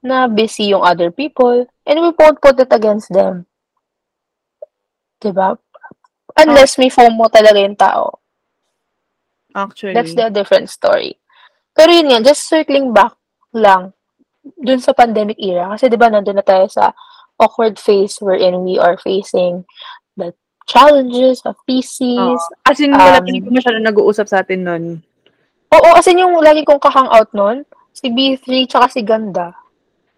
na 0.00 0.26
busy 0.26 0.72
yung 0.72 0.82
other 0.82 1.12
people 1.12 1.68
and 1.84 1.96
we 2.00 2.10
won't 2.16 2.40
put 2.40 2.56
it 2.58 2.72
against 2.72 3.12
them. 3.12 3.44
'Di 5.20 5.30
ba? 5.30 5.54
Unless 6.40 6.80
may 6.80 6.88
FOMO 6.88 7.28
talaga 7.28 7.58
yung 7.60 7.76
tao. 7.76 8.18
Actually. 9.52 9.94
That's 9.94 10.14
the 10.14 10.30
different 10.30 10.70
story. 10.70 11.18
Pero 11.74 11.90
yun 11.90 12.10
yan, 12.10 12.22
just 12.22 12.46
circling 12.46 12.94
back 12.94 13.14
lang 13.54 13.92
dun 14.58 14.80
sa 14.82 14.96
pandemic 14.96 15.38
era. 15.38 15.70
Kasi 15.74 15.86
di 15.86 15.98
ba 16.00 16.10
nandun 16.10 16.38
na 16.38 16.46
tayo 16.46 16.66
sa 16.66 16.90
awkward 17.40 17.80
phase 17.80 18.20
wherein 18.20 18.60
we 18.66 18.76
are 18.76 19.00
facing 19.00 19.64
the 20.16 20.34
challenges 20.68 21.40
of 21.48 21.56
PCs. 21.64 22.42
As 22.68 22.78
in, 22.78 22.92
Um, 22.92 23.00
wala 23.00 23.22
masyado 23.24 23.78
nag-uusap 23.80 24.26
sa 24.28 24.44
atin 24.44 24.60
nun. 24.66 24.84
Oo, 25.70 25.88
kasi 25.94 26.18
yung 26.18 26.34
lagi 26.42 26.66
kong 26.66 26.82
kahangout 26.82 27.30
nun, 27.30 27.62
si 27.94 28.10
B3 28.10 28.66
tsaka 28.66 28.90
si 28.90 29.00
Ganda. 29.06 29.54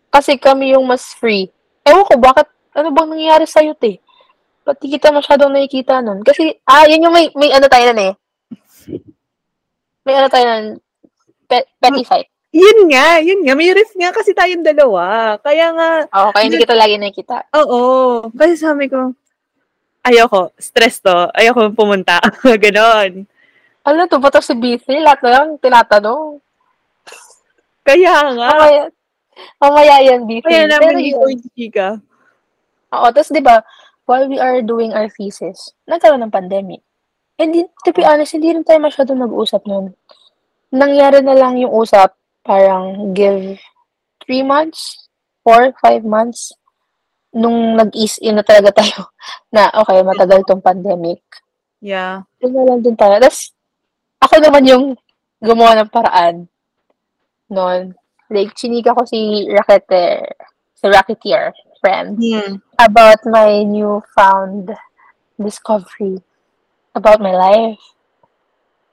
Kasi 0.08 0.40
kami 0.40 0.72
yung 0.72 0.88
mas 0.88 1.12
free. 1.16 1.48
Ewan 1.84 2.04
ko, 2.08 2.16
bakit, 2.16 2.48
ano 2.72 2.88
bang 2.92 3.12
nangyayari 3.12 3.44
sa'yo, 3.44 3.76
te? 3.76 4.00
Ba't 4.64 4.80
di 4.80 4.96
kita 4.96 5.12
masyadong 5.12 5.52
nakikita 5.52 6.00
nun? 6.00 6.24
Kasi, 6.24 6.56
ah, 6.64 6.88
yun 6.88 7.04
yung 7.04 7.14
may, 7.14 7.28
may 7.36 7.52
ano 7.52 7.68
tayo 7.68 7.92
nun 7.92 8.00
eh. 8.00 8.12
May 10.08 10.14
ano 10.16 10.28
tayo 10.32 10.44
nun, 10.48 10.66
pe- 11.48 11.68
petty 11.80 12.02
fight. 12.06 12.31
Yun 12.53 12.78
nga, 12.86 13.16
yun 13.18 13.40
nga. 13.42 13.57
May 13.57 13.72
riff 13.72 13.96
nga 13.96 14.12
kasi 14.12 14.36
tayong 14.36 14.61
dalawa. 14.61 15.34
Kaya 15.40 15.72
nga, 15.72 15.88
Oo, 16.07 16.30
kaya 16.36 16.44
hindi 16.44 16.61
kita 16.61 16.76
lagi 16.76 17.00
nakikita. 17.00 17.48
oo. 17.50 17.80
Kasi 18.28 18.61
sabi 18.61 18.92
ko, 18.92 19.16
ayoko, 20.05 20.53
stress 20.61 21.00
to. 21.00 21.32
Ayoko 21.32 21.72
pumunta. 21.72 22.20
Ganon. 22.62 23.24
Alam, 23.82 24.05
to 24.07 24.20
ba 24.20 24.28
to 24.28 24.38
si 24.38 24.53
B3? 24.53 25.00
Lahat 25.00 25.24
na 25.24 25.30
lang 25.32 25.46
tinatanong. 25.59 26.38
Kaya 27.82 28.14
nga. 28.30 28.48
Mamaya, 28.53 28.82
mamaya 29.59 29.94
yan, 30.05 30.20
B3. 30.22 30.44
Kaya 30.44 30.62
Pero 30.62 30.70
namin 30.70 30.94
yun. 31.03 31.18
yung 31.18 31.40
chika. 31.50 31.88
Oo, 32.92 33.09
tapos 33.11 33.32
di 33.32 33.40
ba, 33.40 33.64
while 34.05 34.28
we 34.28 34.36
are 34.36 34.61
doing 34.61 34.92
our 34.92 35.09
thesis, 35.09 35.72
nagkaroon 35.88 36.20
ng 36.20 36.30
pandemic. 36.30 36.84
And 37.40 37.50
to 37.82 37.90
be 37.90 38.05
honest, 38.05 38.36
hindi 38.36 38.53
rin 38.53 38.62
tayo 38.62 38.78
masyadong 38.78 39.18
nag-usap 39.18 39.64
nun. 39.64 39.96
Nangyari 40.68 41.24
na 41.24 41.34
lang 41.34 41.57
yung 41.57 41.72
usap, 41.72 42.12
parang 42.43 43.14
give 43.14 43.59
three 44.22 44.43
months, 44.43 45.09
four, 45.43 45.74
five 45.82 46.05
months, 46.05 46.55
nung 47.32 47.80
nag-ease 47.80 48.20
in 48.20 48.36
na 48.36 48.45
talaga 48.45 48.82
tayo 48.84 49.09
na, 49.55 49.72
okay, 49.72 50.05
matagal 50.05 50.45
tong 50.45 50.62
pandemic. 50.62 51.22
Yeah. 51.82 52.22
Na 52.38 52.62
lang 52.62 52.84
din 52.84 52.95
tayo. 52.95 53.18
Tapos, 53.18 53.51
ako 54.22 54.38
naman 54.38 54.68
yung 54.68 54.84
gumawa 55.43 55.74
ng 55.82 55.90
paraan 55.90 56.47
noon. 57.51 57.99
Like, 58.30 58.55
chinika 58.55 58.95
ko 58.95 59.03
si 59.03 59.51
Racketeer, 59.51 60.30
si 60.78 60.86
Racketeer 60.86 61.51
friend 61.82 62.14
Hmm. 62.22 62.62
about 62.78 63.18
my 63.26 63.66
newfound 63.66 64.70
discovery 65.34 66.22
about 66.95 67.18
my 67.18 67.34
life. 67.34 67.82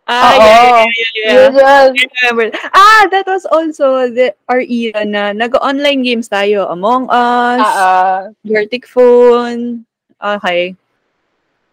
Ah, 0.10 0.34
Oo. 0.34 0.41
yeah, 0.41 0.66
yeah, 0.66 1.10
yeah, 1.14 1.49
yeah. 1.53 1.82
I 1.86 1.93
remember. 1.93 2.49
Ah, 2.74 3.05
that 3.14 3.30
was 3.30 3.45
also 3.45 4.10
the 4.10 4.34
our 4.49 4.57
era 4.57 5.05
na 5.05 5.38
nag-online 5.38 6.01
games 6.01 6.26
tayo. 6.26 6.66
Among 6.66 7.05
Us, 7.14 7.62
Ah, 7.62 7.78
ah. 7.78 8.18
Vertic 8.41 8.89
Phone. 8.89 9.86
Okay. 10.18 10.74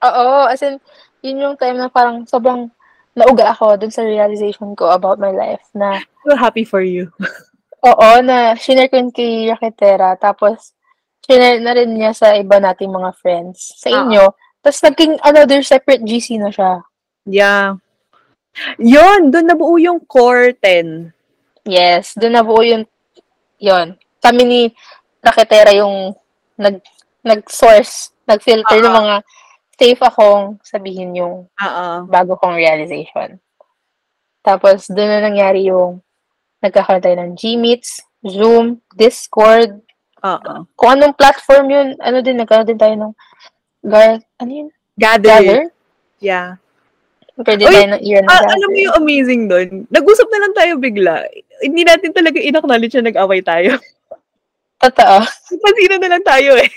Oo, 0.04 0.44
as 0.52 0.60
in, 0.60 0.76
yun 1.24 1.40
yung 1.40 1.56
time 1.56 1.80
na 1.80 1.88
parang 1.88 2.28
sobrang 2.28 2.68
nauga 3.16 3.56
ako 3.56 3.80
dun 3.80 3.88
sa 3.88 4.04
realization 4.04 4.76
ko 4.76 4.92
about 4.92 5.16
my 5.16 5.32
life 5.32 5.64
na 5.72 6.04
So 6.28 6.36
happy 6.36 6.68
for 6.68 6.84
you. 6.84 7.08
oo, 7.88 8.08
na 8.20 8.52
shinare 8.60 8.92
ko 8.92 9.00
yun 9.00 9.08
kay 9.08 9.48
Raketera, 9.48 10.20
tapos 10.20 10.76
shinare 11.24 11.56
na 11.64 11.72
rin 11.72 11.96
niya 11.96 12.12
sa 12.12 12.36
iba 12.36 12.60
nating 12.60 12.92
mga 12.92 13.16
friends, 13.16 13.72
sa 13.80 13.88
Oo. 13.88 13.96
inyo. 14.04 14.24
Tapos 14.60 14.84
naging 14.84 15.16
another 15.24 15.64
separate 15.64 16.04
GC 16.04 16.36
na 16.36 16.52
siya. 16.52 16.84
Yeah. 17.24 17.80
Yun, 18.80 19.30
doon 19.30 19.46
nabuo 19.46 19.76
yung 19.76 20.00
core 20.04 20.56
10. 20.58 21.12
Yes, 21.66 22.14
dun 22.16 22.36
nabuo 22.36 22.62
yung, 22.62 22.84
yun. 23.60 23.98
Kami 24.22 24.42
ni 24.44 24.60
Raketera 25.26 25.74
yung 25.74 26.14
nag, 26.54 26.78
nag-source, 27.26 28.14
nag-filter 28.30 28.78
ng 28.78 28.94
Oo. 28.94 29.00
mga 29.02 29.16
safe 29.74 30.02
akong 30.06 30.56
sabihin 30.62 31.18
yung 31.18 31.50
Oo. 31.50 31.86
bago 32.06 32.38
kong 32.38 32.54
realization. 32.54 33.42
Tapos, 34.46 34.86
doon 34.86 35.10
na 35.10 35.20
nangyari 35.26 35.66
yung 35.66 35.98
nagkakaroon 36.62 37.02
tayo 37.02 37.16
ng 37.18 37.34
Gmeets, 37.34 38.06
Zoom, 38.22 38.78
Discord, 38.94 39.82
Oo. 40.22 40.70
kung 40.78 40.94
anong 40.94 41.18
platform 41.18 41.66
yun, 41.74 41.88
ano 41.98 42.22
din, 42.22 42.38
nagkaroon 42.38 42.70
din 42.70 42.78
tayo 42.78 42.94
ng 42.94 43.12
Gar, 43.86 44.18
ano 44.42 44.50
yun? 44.50 44.68
Gather. 44.98 45.30
Gather? 45.30 45.62
Yeah. 46.18 46.58
Pwede 47.36 47.68
Uy, 47.68 47.72
tayo 47.72 47.88
ng 47.92 48.02
year 48.04 48.24
Ah, 48.24 48.40
Gather. 48.40 48.56
alam 48.56 48.68
mo 48.72 48.78
yung 48.80 48.96
amazing 48.96 49.42
doon? 49.44 49.68
Nag-usap 49.92 50.24
na 50.32 50.40
lang 50.40 50.52
tayo 50.56 50.72
bigla. 50.80 51.28
Hindi 51.60 51.84
natin 51.84 52.10
talaga 52.16 52.40
in-acknowledge 52.40 52.96
na 52.96 53.12
nag-away 53.12 53.44
tayo. 53.44 53.76
Totoo. 54.84 55.16
Pansina 55.60 55.96
na 56.00 56.08
lang 56.16 56.24
tayo 56.24 56.56
eh. 56.56 56.70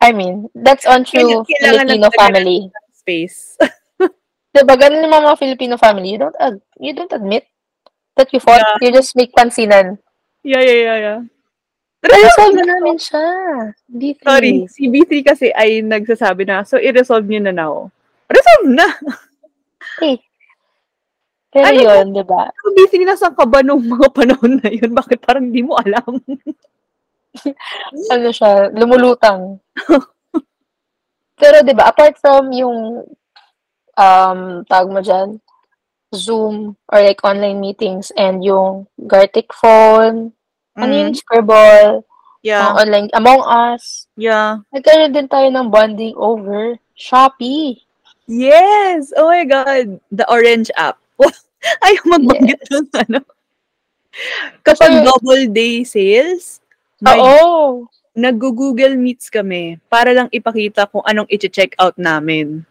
I 0.00 0.10
mean, 0.16 0.48
that's 0.56 0.88
on 0.88 1.04
true 1.04 1.44
Filipino 1.44 2.08
family. 2.16 2.72
Space. 2.96 3.56
Diba, 4.52 4.76
ganun 4.76 5.04
yung 5.04 5.16
mga 5.16 5.38
Filipino 5.40 5.74
family. 5.76 6.16
You 6.16 6.20
don't, 6.28 6.38
ad- 6.40 6.64
you 6.80 6.92
don't 6.96 7.12
admit 7.12 7.44
that 8.16 8.32
you 8.32 8.40
fought. 8.40 8.64
You 8.80 8.92
just 8.92 9.16
make 9.16 9.32
pansinan. 9.32 9.96
Yeah, 10.44 10.60
yeah, 10.60 10.78
yeah, 10.80 10.98
yeah. 10.98 11.20
Resolve 12.02 12.58
na 12.58 12.66
namin 12.66 12.98
siya. 12.98 13.24
B3. 13.86 14.20
Sorry, 14.26 14.52
si 14.66 14.90
B3 14.90 15.12
kasi 15.22 15.46
ay 15.54 15.86
nagsasabi 15.86 16.42
na, 16.42 16.66
so 16.66 16.74
i-resolve 16.74 17.22
niyo 17.30 17.46
na 17.46 17.54
now. 17.54 17.94
Resolve 18.32 18.68
na! 18.72 18.88
Eh. 20.00 20.18
Pero 21.52 21.68
Ano 21.68 21.80
yun, 21.84 22.16
diba? 22.16 22.48
So 22.48 22.72
B3, 22.72 23.04
nasan 23.04 23.36
ka 23.36 23.44
ba 23.44 23.60
nung 23.60 23.84
mga 23.84 24.08
panahon 24.08 24.56
na 24.56 24.72
yun? 24.72 24.88
Bakit 24.96 25.20
parang 25.20 25.52
di 25.52 25.60
mo 25.60 25.76
alam? 25.76 26.16
ano 28.14 28.28
siya, 28.32 28.72
lumulutang. 28.72 29.60
Pero 31.40 31.60
'di 31.60 31.74
ba, 31.74 31.90
apart 31.90 32.16
from 32.22 32.54
yung 32.54 33.04
um 33.98 34.40
tawag 34.64 34.88
mo 34.88 35.00
diyan, 35.04 35.36
Zoom 36.14 36.76
or 36.88 37.00
like 37.04 37.20
online 37.24 37.60
meetings 37.60 38.14
and 38.16 38.40
yung 38.40 38.88
Gartic 39.04 39.52
phone, 39.52 40.32
ano 40.76 40.92
yung 40.92 41.12
Scribble, 41.12 42.06
Mm. 42.42 42.50
Yeah, 42.50 42.58
mga 42.66 42.74
online 42.74 43.08
Among 43.14 43.42
Us, 43.46 44.10
yeah. 44.18 44.66
nagkaroon 44.74 45.14
din 45.14 45.30
tayo 45.30 45.46
ng 45.46 45.70
bonding 45.70 46.18
over 46.18 46.74
Shopee. 46.98 47.86
Yes! 48.26 49.10
Oh 49.16 49.28
my 49.28 49.44
God! 49.44 49.98
The 50.10 50.26
Orange 50.30 50.70
app. 50.78 50.98
Ayaw 51.86 52.02
magbanggit 52.18 52.60
yes. 52.66 52.90
ano. 53.06 53.20
Kapag 54.66 54.92
Kasi- 54.92 55.06
double 55.06 55.44
day 55.50 55.82
sales, 55.86 56.60
may 57.02 57.18
Oo. 57.18 57.86
nag-google 58.14 58.94
meets 58.94 59.32
kami 59.32 59.80
para 59.88 60.12
lang 60.12 60.28
ipakita 60.30 60.86
kung 60.86 61.02
anong 61.06 61.26
i-check 61.32 61.74
out 61.80 61.96
namin. 61.96 62.62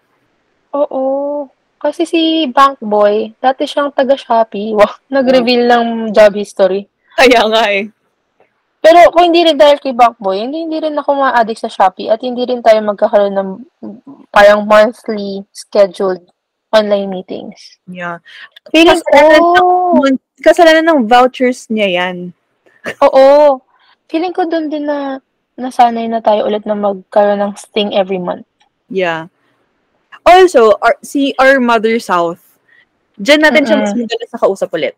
Oo. 0.71 1.47
Kasi 1.81 2.05
si 2.05 2.45
Bankboy, 2.45 3.33
dati 3.41 3.65
siyang 3.65 3.89
taga 3.91 4.13
Shopee. 4.13 4.71
Wow, 4.77 5.01
nag-reveal 5.09 5.65
ng 5.67 5.87
job 6.13 6.37
history. 6.37 6.85
Kaya 7.17 7.41
nga 7.49 7.63
eh. 7.73 7.89
Pero 8.81 9.13
kung 9.13 9.29
hindi 9.29 9.45
rin 9.45 9.61
dahil 9.61 9.77
kay 9.77 9.93
Bankboy, 9.93 10.41
hindi, 10.41 10.65
hindi 10.65 10.81
rin 10.81 10.97
ako 10.97 11.13
ma-addict 11.13 11.61
sa 11.61 11.69
Shopee 11.69 12.09
at 12.09 12.17
hindi 12.25 12.41
rin 12.49 12.65
tayo 12.65 12.81
magkakaroon 12.81 13.37
ng 13.37 13.49
parang 14.33 14.65
monthly 14.65 15.45
scheduled 15.53 16.25
online 16.73 17.13
meetings. 17.13 17.77
Yeah. 17.85 18.25
Feeling 18.73 18.97
Kasalanan 18.97 19.41
ko, 19.53 19.63
Kasalanan 20.41 20.85
ng 20.89 21.01
vouchers 21.05 21.69
niya 21.69 21.87
yan. 22.01 22.33
oo. 23.05 23.61
Feeling 24.09 24.33
ko 24.33 24.49
doon 24.49 24.73
din 24.73 24.89
na 24.89 25.21
nasanay 25.61 26.09
na 26.09 26.17
tayo 26.17 26.49
ulit 26.49 26.65
na 26.65 26.73
magkaroon 26.73 27.37
ng 27.37 27.53
sting 27.53 27.93
every 27.93 28.17
month. 28.17 28.49
Yeah. 28.89 29.29
Also, 30.25 30.73
our, 30.81 30.97
si 31.05 31.37
Our 31.37 31.61
Mother 31.61 32.01
South, 32.01 32.41
Diyan 33.21 33.45
natin 33.45 33.63
siya 33.69 33.77
mas 33.77 33.93
madalas 33.93 34.33
nakausap 34.33 34.73
ulit. 34.73 34.97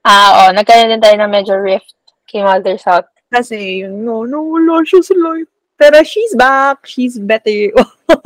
Ah, 0.00 0.48
oo. 0.48 0.56
Nagkaroon 0.56 0.88
din 0.88 1.04
tayo 1.04 1.12
ng 1.20 1.28
medyo 1.28 1.60
rift 1.60 1.92
kay 2.24 2.40
Mother 2.40 2.80
South. 2.80 3.04
Kasi, 3.28 3.84
yun, 3.84 4.04
no, 4.04 4.24
no, 4.24 4.42
wala 4.44 4.80
siya 4.84 5.04
sa 5.04 5.14
life. 5.14 5.48
Pero 5.78 6.02
she's 6.02 6.34
back. 6.34 6.82
She's 6.88 7.16
better. 7.20 7.70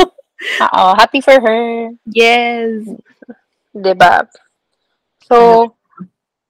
Oo. 0.73 0.91
Happy 0.97 1.21
for 1.21 1.37
her. 1.39 1.93
yes. 2.09 2.87
'di 3.73 3.93
ba? 3.97 4.25
So, 5.27 5.73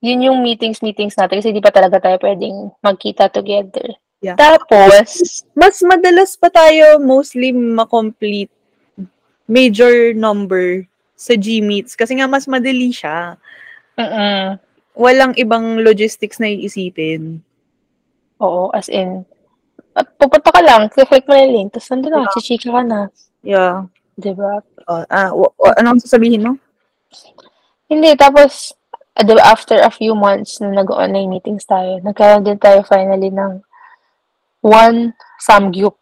yun 0.02 0.26
yung 0.26 0.38
meetings-meetings 0.42 1.14
natin 1.14 1.38
kasi 1.38 1.54
di 1.54 1.62
pa 1.62 1.70
talaga 1.70 2.02
tayo 2.02 2.18
pwedeng 2.18 2.74
magkita 2.82 3.30
together. 3.30 3.94
Yeah. 4.22 4.34
Tapos, 4.38 5.42
Mas 5.54 5.78
madalas 5.82 6.34
pa 6.38 6.50
tayo 6.50 6.98
mostly 7.02 7.50
makomplete 7.54 8.50
major 9.46 10.14
number 10.14 10.86
sa 11.18 11.34
G-Meets 11.38 11.94
kasi 11.94 12.18
nga 12.18 12.26
mas 12.26 12.46
madali 12.50 12.90
siya. 12.90 13.38
mm 13.98 14.58
Walang 14.92 15.32
ibang 15.40 15.80
logistics 15.80 16.36
na 16.36 16.52
iisipin. 16.52 17.40
Oo, 18.42 18.68
as 18.74 18.90
in, 18.90 19.22
at 19.94 20.10
pupunta 20.18 20.50
ka 20.50 20.60
lang, 20.60 20.90
click 20.90 21.24
mo 21.28 21.32
na 21.32 21.42
yung 21.46 21.54
link, 21.54 21.68
tapos 21.70 21.88
nandun 21.94 22.10
na, 22.10 22.20
Yeah. 22.26 22.32
chichika 22.34 22.68
ka 22.74 22.82
na. 22.82 23.00
Yeah. 23.46 23.76
Di 24.18 24.32
ba? 24.34 24.60
Uh, 24.84 25.04
ah, 25.08 25.30
wa- 25.32 25.54
wa- 25.56 25.76
anong 25.78 26.02
sasabihin 26.02 26.44
mo? 26.44 26.52
Hindi, 27.86 28.12
tapos, 28.16 28.72
ah, 29.14 29.24
di 29.24 29.32
ba, 29.36 29.42
after 29.46 29.78
a 29.80 29.92
few 29.92 30.16
months 30.16 30.58
na 30.60 30.72
nag-online 30.72 31.28
meetings 31.28 31.64
tayo, 31.68 32.00
nagkaroon 32.00 32.44
din 32.44 32.58
tayo 32.58 32.82
finally 32.84 33.28
ng 33.30 33.60
one 34.62 35.12
Samgyup 35.42 35.98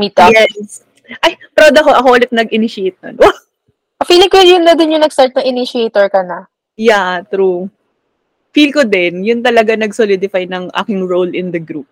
meetup. 0.00 0.32
Yes. 0.32 0.82
Ay, 1.20 1.36
proud 1.52 1.76
ako. 1.76 1.90
Ako 1.92 2.06
ulit 2.16 2.32
nag-initiate 2.32 2.96
nun. 3.04 3.20
Feeling 4.08 4.32
ko 4.32 4.40
yun 4.40 4.64
na 4.64 4.74
din 4.74 4.96
yung 4.96 5.04
nag-start 5.04 5.32
na 5.36 5.44
initiator 5.44 6.08
ka 6.10 6.20
na. 6.24 6.48
yeah, 6.74 7.22
true. 7.30 7.70
Feel 8.54 8.70
ko 8.70 8.86
din, 8.86 9.26
yun 9.26 9.42
talaga 9.42 9.74
nag-solidify 9.74 10.46
ng 10.46 10.70
aking 10.78 11.02
role 11.02 11.34
in 11.34 11.50
the 11.50 11.58
group. 11.58 11.90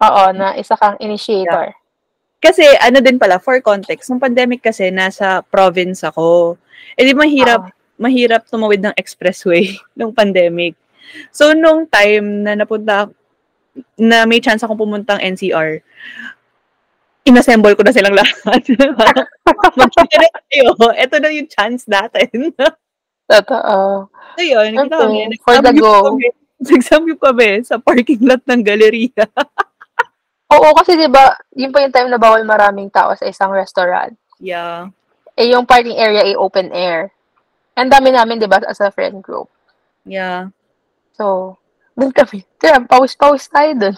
Oo, 0.00 0.24
na 0.32 0.56
isa 0.56 0.74
kang 0.80 0.96
initiator. 0.96 1.76
Kasi 2.40 2.64
ano 2.80 3.04
din 3.04 3.20
pala, 3.20 3.36
for 3.36 3.60
context, 3.60 4.08
nung 4.08 4.20
pandemic 4.20 4.64
kasi, 4.64 4.88
nasa 4.88 5.44
province 5.44 6.00
ako. 6.04 6.56
Eh 6.96 7.04
di 7.04 7.12
mahirap, 7.12 7.68
mahirap 8.00 8.48
tumawid 8.48 8.80
ng 8.80 8.96
expressway 8.96 9.76
nung 9.98 10.16
pandemic. 10.16 10.72
So, 11.28 11.52
nung 11.52 11.84
time 11.84 12.48
na 12.48 12.56
napunta, 12.56 13.12
na 13.98 14.24
may 14.24 14.40
chance 14.40 14.62
akong 14.62 14.78
pumuntang 14.78 15.20
NCR, 15.20 15.82
inassemble 17.24 17.74
ko 17.74 17.82
na 17.82 17.92
silang 17.92 18.14
lahat. 18.14 18.62
Magkita 19.80 20.16
na 20.20 20.28
tayo. 20.48 20.68
Ito 20.94 21.14
na 21.18 21.28
yung 21.32 21.48
chance 21.48 21.88
natin. 21.88 22.52
Totoo. 23.24 24.08
so, 24.10 24.40
yun. 24.40 24.76
Nakita 24.76 24.96
kami. 25.00 25.18
Okay, 25.28 25.38
for 25.40 25.56
the 25.60 25.72
go. 25.72 25.92
Kami, 26.64 27.12
kami 27.20 27.60
sa 27.60 27.76
parking 27.76 28.24
lot 28.24 28.40
ng 28.48 28.64
galeria. 28.64 29.26
Oo, 30.54 30.72
kasi 30.72 30.96
'di 30.96 31.12
ba, 31.12 31.36
yun 31.52 31.68
pa 31.68 31.84
yung 31.84 31.92
time 31.92 32.08
na 32.08 32.16
bawal 32.16 32.40
maraming 32.46 32.88
tao 32.88 33.12
sa 33.12 33.28
isang 33.28 33.52
restaurant. 33.52 34.16
yeah. 34.40 34.88
Eh 35.34 35.50
yung 35.50 35.66
parking 35.66 35.98
area 35.98 36.24
ay 36.24 36.38
open 36.38 36.70
air. 36.72 37.10
Ang 37.74 37.90
dami 37.90 38.14
namin 38.14 38.38
'di 38.38 38.48
ba 38.48 38.62
as 38.64 38.80
a 38.80 38.88
friend 38.88 39.18
group. 39.20 39.50
Yeah. 40.06 40.54
So, 41.18 41.58
dun 41.98 42.14
kami. 42.14 42.46
Kaya 42.56 42.80
pause-pause 42.86 43.50
tayo 43.50 43.70
dun. 43.74 43.96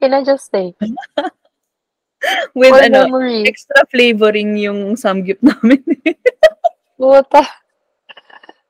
Can 0.00 0.16
I 0.16 0.24
just 0.24 0.48
say? 0.48 0.74
With 2.56 2.72
For 2.74 2.82
ano, 2.82 3.06
memory. 3.06 3.46
extra 3.46 3.86
flavoring 3.86 4.58
yung 4.58 4.98
samgyup 4.98 5.38
namin. 5.38 5.84
Puta. 6.98 7.46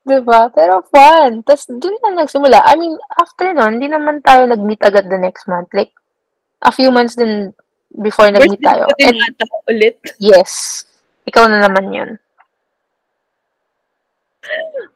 Diba? 0.09 0.49
Pero 0.49 0.81
fun. 0.89 1.45
Tapos 1.45 1.69
dun 1.69 1.93
na 2.01 2.25
nagsimula. 2.25 2.65
I 2.65 2.75
mean, 2.81 2.97
after 3.21 3.53
nun, 3.53 3.77
hindi 3.77 3.93
naman 3.93 4.25
tayo 4.25 4.49
nag-meet 4.49 4.81
agad 4.81 5.05
the 5.13 5.21
next 5.21 5.45
month. 5.45 5.69
Like, 5.77 5.93
a 6.65 6.73
few 6.73 6.89
months 6.89 7.13
din 7.13 7.53
before 7.93 8.33
nag-meet 8.33 8.65
tayo. 8.65 8.89
din 8.97 9.13
And 9.13 9.21
ata 9.37 9.45
ulit. 9.69 10.01
yes, 10.17 10.85
ikaw 11.29 11.45
na 11.45 11.61
naman 11.61 11.93
yun. 11.93 12.11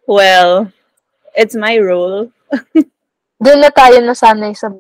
Well, 0.08 0.72
it's 1.36 1.54
my 1.54 1.76
role. 1.78 2.32
Doon 3.42 3.60
na 3.60 3.68
tayo 3.68 4.00
nasanay 4.00 4.56
sa 4.56 4.72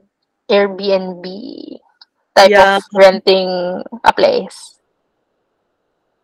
Airbnb 0.48 1.24
type 2.32 2.50
Yeah. 2.56 2.80
of 2.80 2.84
renting 2.96 3.50
a 4.00 4.12
place. 4.16 4.80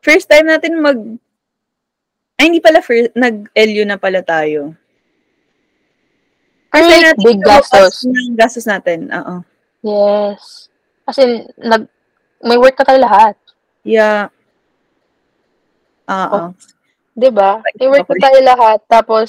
First 0.00 0.32
time 0.32 0.48
natin 0.48 0.80
mag... 0.80 0.98
Ay, 2.39 2.55
hindi 2.55 2.62
pala 2.62 2.78
first. 2.78 3.11
Nag-LU 3.18 3.82
na 3.82 3.99
pala 3.99 4.22
tayo. 4.22 4.78
Time 6.70 6.86
Ay, 6.86 7.03
natin 7.03 7.24
big 7.26 7.41
gastos. 7.43 8.07
ng 8.07 8.39
gastos 8.39 8.66
natin. 8.68 9.11
Oo. 9.11 9.36
Yes. 9.82 10.70
Kasi, 11.03 11.51
nag, 11.59 11.91
may 12.39 12.55
work 12.55 12.78
na 12.78 12.86
tayo 12.86 13.01
lahat. 13.03 13.34
Yeah. 13.82 14.30
Oo. 16.07 16.55
'Di 17.18 17.30
ba? 17.34 17.59
Like, 17.59 17.76
May 17.82 17.89
work 17.91 18.07
na 18.07 18.22
tayo 18.22 18.39
lahat. 18.47 18.78
Tapos, 18.86 19.28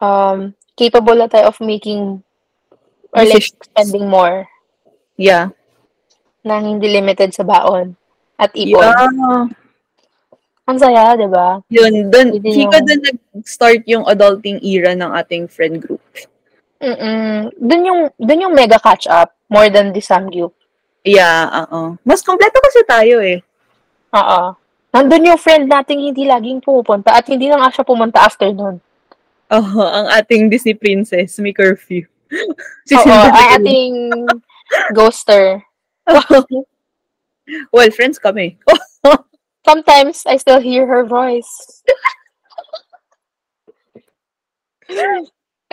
um, 0.00 0.56
capable 0.72 1.18
na 1.20 1.28
tayo 1.28 1.52
of 1.52 1.60
making 1.60 2.24
or 3.12 3.24
like 3.24 3.44
spending 3.44 4.08
more 4.08 4.48
Yeah. 5.20 5.52
na 6.40 6.62
hindi 6.62 6.88
limited 6.88 7.34
sa 7.36 7.44
baon 7.44 7.98
at 8.40 8.54
ipon. 8.56 8.80
Yeah. 8.80 9.44
Ang 10.68 10.76
saya, 10.76 11.16
'di 11.16 11.28
ba? 11.32 11.64
Yun, 11.72 12.12
dun, 12.12 12.36
Yun 12.36 12.44
feel 12.44 12.68
ko 12.68 12.76
yung- 12.76 12.86
dun 12.86 13.00
nag-start 13.08 13.82
yung 13.88 14.04
adulting 14.04 14.60
era 14.60 14.92
ng 14.92 15.10
ating 15.16 15.48
friend 15.48 15.80
group. 15.80 16.04
Mm. 16.78 17.50
Doon 17.56 17.82
yung 17.88 18.00
doon 18.20 18.44
yung 18.44 18.54
mega 18.54 18.76
catch 18.78 19.08
up 19.08 19.32
more 19.48 19.72
than 19.72 19.96
the 19.96 20.04
Samgyup. 20.04 20.52
Yeah, 21.02 21.48
oo. 21.64 21.96
Mas 22.04 22.20
kompleto 22.20 22.60
kasi 22.60 22.84
tayo 22.84 23.24
eh. 23.24 23.40
Oo. 24.12 24.40
Nandun 24.92 25.32
yung 25.32 25.40
friend 25.40 25.68
nating 25.72 26.00
hindi 26.12 26.28
laging 26.28 26.60
pumupunta 26.60 27.16
at 27.16 27.24
hindi 27.24 27.48
na 27.48 27.64
nga 27.64 27.72
siya 27.72 27.88
pumunta 27.88 28.20
after 28.20 28.52
nun. 28.52 28.76
Oo, 29.48 29.80
ang 29.80 30.06
ating 30.12 30.52
Disney 30.52 30.76
princess, 30.76 31.40
may 31.40 31.56
curfew. 31.56 32.04
si 32.88 32.92
Oo, 32.92 33.08
ang 33.08 33.48
ating 33.56 33.92
ghoster. 34.92 35.64
well, 37.72 37.90
friends 37.92 38.20
kami. 38.20 38.60
Sometimes, 39.68 40.24
I 40.24 40.40
still 40.40 40.60
hear 40.64 40.88
her 40.88 41.04
voice. 41.04 41.84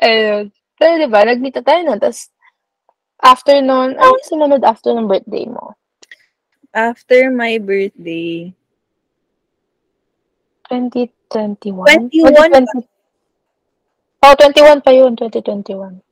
Ayun. 0.03 0.51
Pero 0.75 0.93
diba, 0.99 1.23
nag-meet 1.23 1.55
na 1.55 1.63
tayo 1.63 1.81
nun. 1.87 1.99
Tapos, 2.03 2.27
after 3.23 3.63
nun, 3.63 3.95
ano 3.95 4.11
oh. 4.11 4.19
yung 4.19 4.27
sumunod 4.27 4.67
after 4.67 4.91
ng 4.91 5.07
birthday 5.07 5.47
mo? 5.47 5.79
After 6.75 7.31
my 7.31 7.55
birthday, 7.55 8.51
2021? 10.67 12.11
21 12.11 12.35
2020. 12.67 12.83
Oh, 14.25 14.35
21 14.35 14.83
pa 14.83 14.91
yun, 14.91 15.15
2021. 15.15 16.03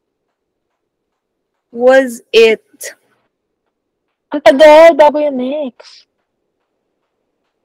was 1.74 2.22
it 2.30 2.62
Ang 4.30 4.42
tagal, 4.42 4.98
bago 4.98 5.22
yun 5.22 5.38
next. 5.38 6.10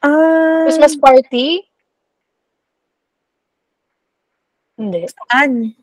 Ah 0.02 0.64
Christmas 0.68 0.94
party? 0.98 1.68
Hindi. 4.78 5.10
saan? 5.10 5.74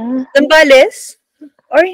Ah, 0.00 0.24
Zambales? 0.32 1.20
Or 1.68 1.84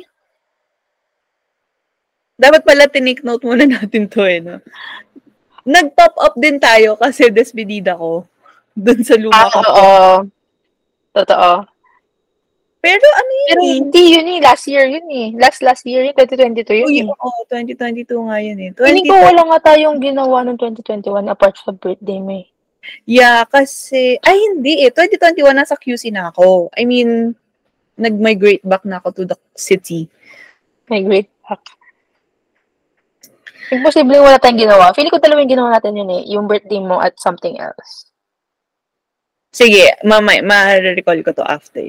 dapat 2.40 2.62
pala 2.64 2.88
tinake 2.88 3.20
note 3.26 3.44
muna 3.44 3.66
natin 3.66 4.08
to 4.08 4.24
eh, 4.24 4.40
no? 4.40 4.62
Nag-pop 5.66 6.16
up 6.16 6.34
din 6.40 6.56
tayo 6.56 6.96
kasi 6.96 7.28
despedida 7.28 7.92
ko 7.98 8.24
dun 8.72 9.04
sa 9.04 9.18
luma 9.20 9.36
ah, 9.36 9.50
ko. 9.52 9.60
oo. 9.60 10.08
Totoo. 11.12 11.52
Pero 12.80 13.04
ano 13.04 13.30
yun 13.30 13.48
Pero 13.52 13.60
eh? 13.60 13.72
hindi 13.76 14.04
yun 14.16 14.28
eh. 14.32 14.38
Last 14.40 14.64
year 14.64 14.88
yun 14.88 15.06
eh. 15.12 15.28
Last 15.36 15.60
last 15.60 15.84
year 15.84 16.00
yun. 16.00 16.16
2022 16.16 16.80
yun 16.80 16.88
Uy, 16.88 16.98
eh. 17.04 17.06
oo, 17.12 17.38
2022 17.52 18.08
nga 18.08 18.38
yun 18.40 18.58
eh. 18.58 18.70
Feeling 18.72 19.04
20, 19.04 19.12
ko 19.12 19.14
wala 19.20 19.42
nga 19.52 19.58
tayong 19.72 19.98
ginawa 20.00 20.40
ng 20.48 20.56
2021 20.56 21.28
apart 21.28 21.54
sa 21.60 21.76
birthday 21.76 22.18
mo 22.24 22.40
eh. 22.40 22.48
yeah, 23.04 23.44
kasi, 23.44 24.16
ay 24.24 24.36
hindi 24.40 24.88
eh. 24.88 24.90
2021 24.96 25.52
nasa 25.52 25.76
QC 25.76 26.08
na 26.08 26.32
ako. 26.32 26.72
I 26.72 26.88
mean, 26.88 27.36
nag-migrate 28.00 28.64
back 28.64 28.88
na 28.88 28.96
ako 28.96 29.12
to 29.12 29.22
the 29.28 29.36
city. 29.52 30.08
May 30.88 31.04
great 31.04 31.28
back. 31.44 31.60
Imposible 33.70 34.24
wala 34.24 34.40
tayong 34.40 34.66
ginawa. 34.66 34.96
Feeling 34.96 35.12
ko 35.12 35.20
talaga 35.20 35.44
yung 35.44 35.52
ginawa 35.52 35.76
natin 35.76 36.00
yun 36.00 36.10
eh. 36.16 36.22
Yung 36.32 36.48
birthday 36.48 36.80
mo 36.80 36.96
at 36.98 37.12
something 37.20 37.60
else. 37.60 38.08
Sige, 39.52 39.98
ma-recall 40.02 41.20
ko 41.26 41.30
to 41.36 41.44
after. 41.44 41.84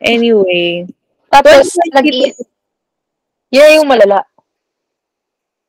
Anyway, 0.00 0.88
Tapos, 1.28 1.76
nag 1.92 2.08
Yan 3.52 3.82
yung 3.82 3.88
malala. 3.90 4.24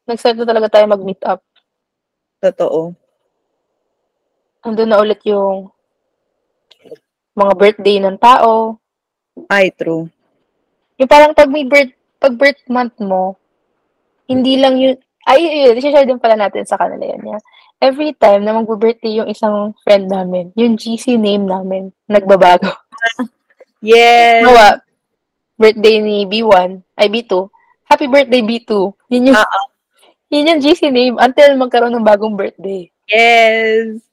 Nag-start 0.08 0.40
na 0.40 0.48
talaga 0.48 0.68
tayo 0.72 0.86
mag-meet 0.90 1.22
up. 1.28 1.44
totoo. 2.42 2.96
Andun 4.66 4.90
na 4.90 5.02
ulit 5.02 5.22
yung 5.26 5.70
mga 7.38 7.54
birthday 7.58 7.98
ng 8.02 8.18
tao. 8.18 8.78
Ay, 9.50 9.74
true. 9.74 10.10
Yung 10.98 11.10
parang 11.10 11.34
pag 11.34 11.50
may 11.50 11.66
birth, 11.66 11.94
pag 12.22 12.34
birth 12.38 12.62
month 12.70 12.94
mo, 13.02 13.38
hindi 14.30 14.58
lang 14.58 14.78
yun, 14.78 14.98
ay, 15.26 15.70
yun, 15.70 15.78
share 15.82 16.06
din 16.06 16.22
pala 16.22 16.38
natin 16.38 16.66
sa 16.66 16.78
kanila 16.78 17.06
yan. 17.06 17.38
Yeah. 17.38 17.42
Every 17.82 18.14
time 18.14 18.46
na 18.46 18.54
mag-birthday 18.54 19.22
yung 19.22 19.30
isang 19.30 19.74
friend 19.82 20.10
namin, 20.10 20.54
yung 20.54 20.78
GC 20.78 21.18
name 21.18 21.50
namin, 21.50 21.90
nagbabago. 22.06 22.70
Yes. 23.82 24.46
Hawa, 24.46 24.78
birthday 25.58 25.98
ni 26.02 26.30
B1, 26.30 26.86
ay 26.98 27.10
B2, 27.10 27.50
happy 27.90 28.06
birthday 28.06 28.42
B2. 28.46 28.94
Yun 29.10 29.34
yung, 29.34 29.38
Oo. 29.38 29.62
yun 30.30 30.50
yung 30.54 30.62
GC 30.62 30.94
name 30.94 31.18
until 31.18 31.58
magkaroon 31.58 31.94
ng 31.98 32.06
bagong 32.06 32.38
birthday. 32.38 32.90
Yes. 33.10 34.06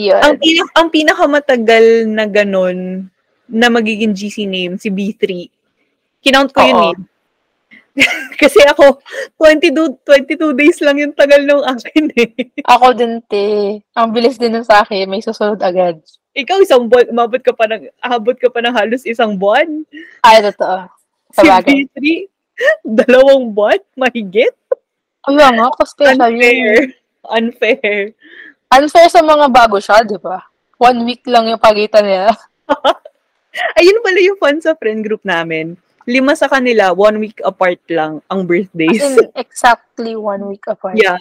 Yun. 0.00 0.20
Ang, 0.24 0.36
pinak 0.40 0.68
ang 0.72 0.88
pinakamatagal 0.88 1.84
na 2.08 2.24
ganun 2.24 3.08
na 3.44 3.68
magiging 3.68 4.16
GC 4.16 4.48
name, 4.48 4.80
si 4.80 4.88
B3. 4.88 5.48
Kinount 6.24 6.56
ko 6.56 6.60
yun 6.64 6.82
eh. 6.92 6.96
Kasi 8.40 8.64
ako, 8.64 9.02
22, 9.36 10.00
22 10.08 10.56
days 10.56 10.78
lang 10.80 10.96
yung 10.96 11.12
tagal 11.12 11.44
nung 11.44 11.60
akin 11.66 12.06
eh. 12.16 12.48
Ako 12.64 12.96
din, 12.96 13.20
te. 13.28 13.76
Ang 13.92 14.08
bilis 14.14 14.40
din 14.40 14.56
nun 14.56 14.64
sa 14.64 14.80
akin. 14.86 15.04
May 15.10 15.20
susunod 15.20 15.60
agad. 15.60 16.00
Ikaw 16.30 16.62
isang 16.62 16.86
buwan, 16.86 17.10
umabot 17.10 17.42
ka 17.42 17.50
pa 17.50 17.66
ng, 17.66 17.90
abot 17.98 18.36
ka 18.38 18.46
pa 18.46 18.62
ng 18.62 18.74
halos 18.74 19.02
isang 19.02 19.34
buwan. 19.34 19.82
Ay, 20.22 20.38
totoo. 20.46 20.86
Si 21.34 21.42
Sabagay. 21.42 21.90
B3, 21.90 21.98
dalawang 22.86 23.50
buwan, 23.50 23.82
mahigit. 23.98 24.54
Kaya 25.26 25.50
nga, 25.50 25.74
ka-special 25.74 26.32
yun. 26.38 26.46
Unfair. 26.46 26.74
Unfair. 27.26 28.00
Unfair 28.70 29.08
sa 29.10 29.20
mga 29.26 29.46
bago 29.50 29.82
siya, 29.82 30.06
di 30.06 30.16
ba? 30.22 30.46
One 30.78 31.02
week 31.04 31.26
lang 31.26 31.50
yung 31.50 31.60
pagitan 31.60 32.06
niya. 32.06 32.30
Ayun 33.78 33.98
pala 34.00 34.20
yung 34.22 34.38
fun 34.38 34.62
sa 34.62 34.78
friend 34.78 35.02
group 35.02 35.26
namin. 35.26 35.74
Lima 36.06 36.32
sa 36.38 36.46
kanila, 36.46 36.94
one 36.94 37.18
week 37.18 37.42
apart 37.42 37.82
lang 37.90 38.22
ang 38.30 38.46
As 38.46 38.48
birthdays. 38.48 39.02
in, 39.02 39.28
exactly 39.44 40.14
one 40.14 40.46
week 40.46 40.64
apart. 40.70 40.96
Yeah. 40.96 41.18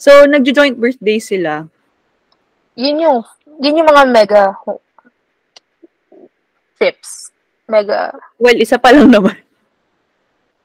So, 0.00 0.24
nagjo-joint 0.26 0.80
birthday 0.80 1.20
sila. 1.22 1.68
Yun 2.74 3.02
yung, 3.02 3.18
yun 3.62 3.78
yung 3.82 3.88
mga 3.90 4.04
mega 4.10 4.44
trips. 6.84 7.32
Mega. 7.64 8.12
Well, 8.36 8.60
isa 8.60 8.76
pa 8.76 8.92
lang 8.92 9.08
naman. 9.08 9.40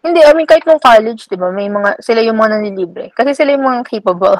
Hindi, 0.03 0.19
I 0.23 0.31
mean, 0.35 0.47
kahit 0.47 0.67
nung 0.67 0.79
college, 0.79 1.27
di 1.27 1.39
ba, 1.39 1.51
may 1.51 1.71
mga, 1.71 1.99
sila 2.03 2.19
yung 2.23 2.39
mga 2.39 2.59
nanilibre. 2.59 3.11
Kasi 3.15 3.35
sila 3.35 3.55
yung 3.55 3.67
mga 3.67 3.87
capable. 3.87 4.39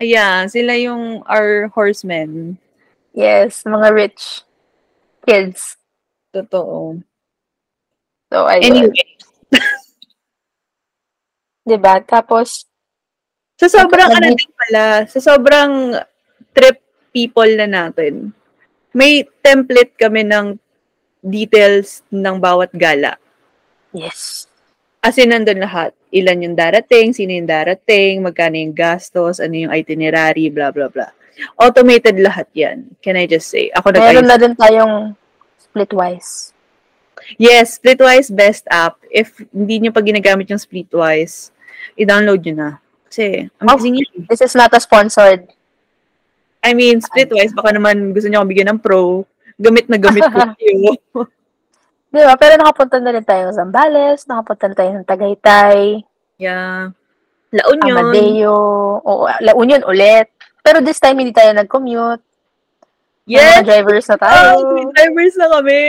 Ayan, 0.00 0.48
sila 0.48 0.76
yung 0.76 1.24
our 1.24 1.72
horsemen. 1.72 2.60
Yes, 3.16 3.64
mga 3.64 3.88
rich 3.94 4.44
kids. 5.24 5.80
Totoo. 6.32 7.00
So, 8.32 8.44
ayun. 8.48 8.90
Anyway, 8.90 9.08
Di 11.64 11.76
ba? 11.80 11.96
Tapos, 12.04 12.68
sa 13.56 13.70
sobrang 13.72 14.12
ano 14.12 14.36
din 14.36 14.52
pala, 14.52 15.08
sa 15.08 15.20
sobrang 15.22 15.96
trip 16.52 16.83
people 17.14 17.46
na 17.54 17.70
natin, 17.70 18.34
may 18.90 19.22
template 19.40 19.94
kami 19.94 20.26
ng 20.26 20.58
details 21.22 22.02
ng 22.10 22.36
bawat 22.36 22.74
gala. 22.74 23.16
yes. 23.94 24.50
As 25.04 25.20
in, 25.20 25.36
nandun 25.36 25.60
lahat. 25.60 25.92
Ilan 26.16 26.40
yung 26.48 26.56
darating, 26.56 27.12
sino 27.12 27.36
yung 27.36 27.44
darating, 27.44 28.24
magkano 28.24 28.56
yung 28.56 28.72
gastos, 28.72 29.36
ano 29.36 29.52
yung 29.52 29.68
itinerary, 29.68 30.48
blah, 30.48 30.72
blah, 30.72 30.88
blah. 30.88 31.12
Automated 31.60 32.16
lahat 32.24 32.48
yan. 32.56 32.88
Can 33.04 33.20
I 33.20 33.28
just 33.28 33.52
say? 33.52 33.68
Ako 33.76 33.92
Meron 33.92 34.24
nag 34.24 34.32
na 34.32 34.40
din 34.40 34.54
tayong 34.56 35.12
splitwise. 35.60 36.56
Yes, 37.36 37.76
Splitwise 37.76 38.32
best 38.32 38.64
app. 38.72 38.96
If 39.12 39.44
hindi 39.52 39.84
nyo 39.84 39.92
pa 39.92 40.00
ginagamit 40.00 40.48
yung 40.48 40.60
Splitwise, 40.60 41.52
i-download 42.00 42.40
nyo 42.40 42.54
na. 42.56 42.70
Kasi, 43.12 43.52
Oh. 43.60 43.76
amazing 43.76 44.00
yun. 44.00 44.24
This 44.24 44.40
is 44.40 44.56
not 44.56 44.72
a 44.72 44.80
sponsored 44.80 45.52
I 46.64 46.72
mean, 46.72 46.98
splitwise, 46.98 47.52
baka 47.52 47.76
naman 47.76 48.10
gusto 48.10 48.26
niyo 48.26 48.40
akong 48.40 48.50
bigyan 48.50 48.68
ng 48.72 48.80
pro. 48.80 49.28
Gamit 49.54 49.86
na 49.86 50.00
gamit 50.00 50.24
ko 50.24 50.38
kayo. 50.56 50.96
Di 52.08 52.22
ba? 52.24 52.34
Pero 52.34 52.56
nakapunta 52.56 52.96
na 52.98 53.12
rin 53.12 53.22
tayo 53.22 53.52
sa 53.52 53.62
Zambales, 53.62 54.24
nakapunta 54.24 54.64
na 54.66 54.74
tayo 54.74 54.90
ng 54.94 55.06
Tagaytay, 55.06 56.00
yeah. 56.38 56.88
La 57.52 57.62
Union. 57.70 57.96
Amadeo, 58.00 58.56
o 58.98 59.10
La 59.38 59.52
Union 59.54 59.84
ulit. 59.84 60.26
Pero 60.58 60.80
this 60.80 60.98
time, 60.98 61.20
hindi 61.20 61.30
tayo 61.30 61.52
nag-commute. 61.52 62.24
Yes! 63.28 63.60
Mga 63.60 63.68
drivers 63.68 64.06
na 64.08 64.16
Oh, 64.16 64.22
tayo. 64.24 64.90
drivers 64.90 65.34
na 65.36 65.46
kami. 65.52 65.82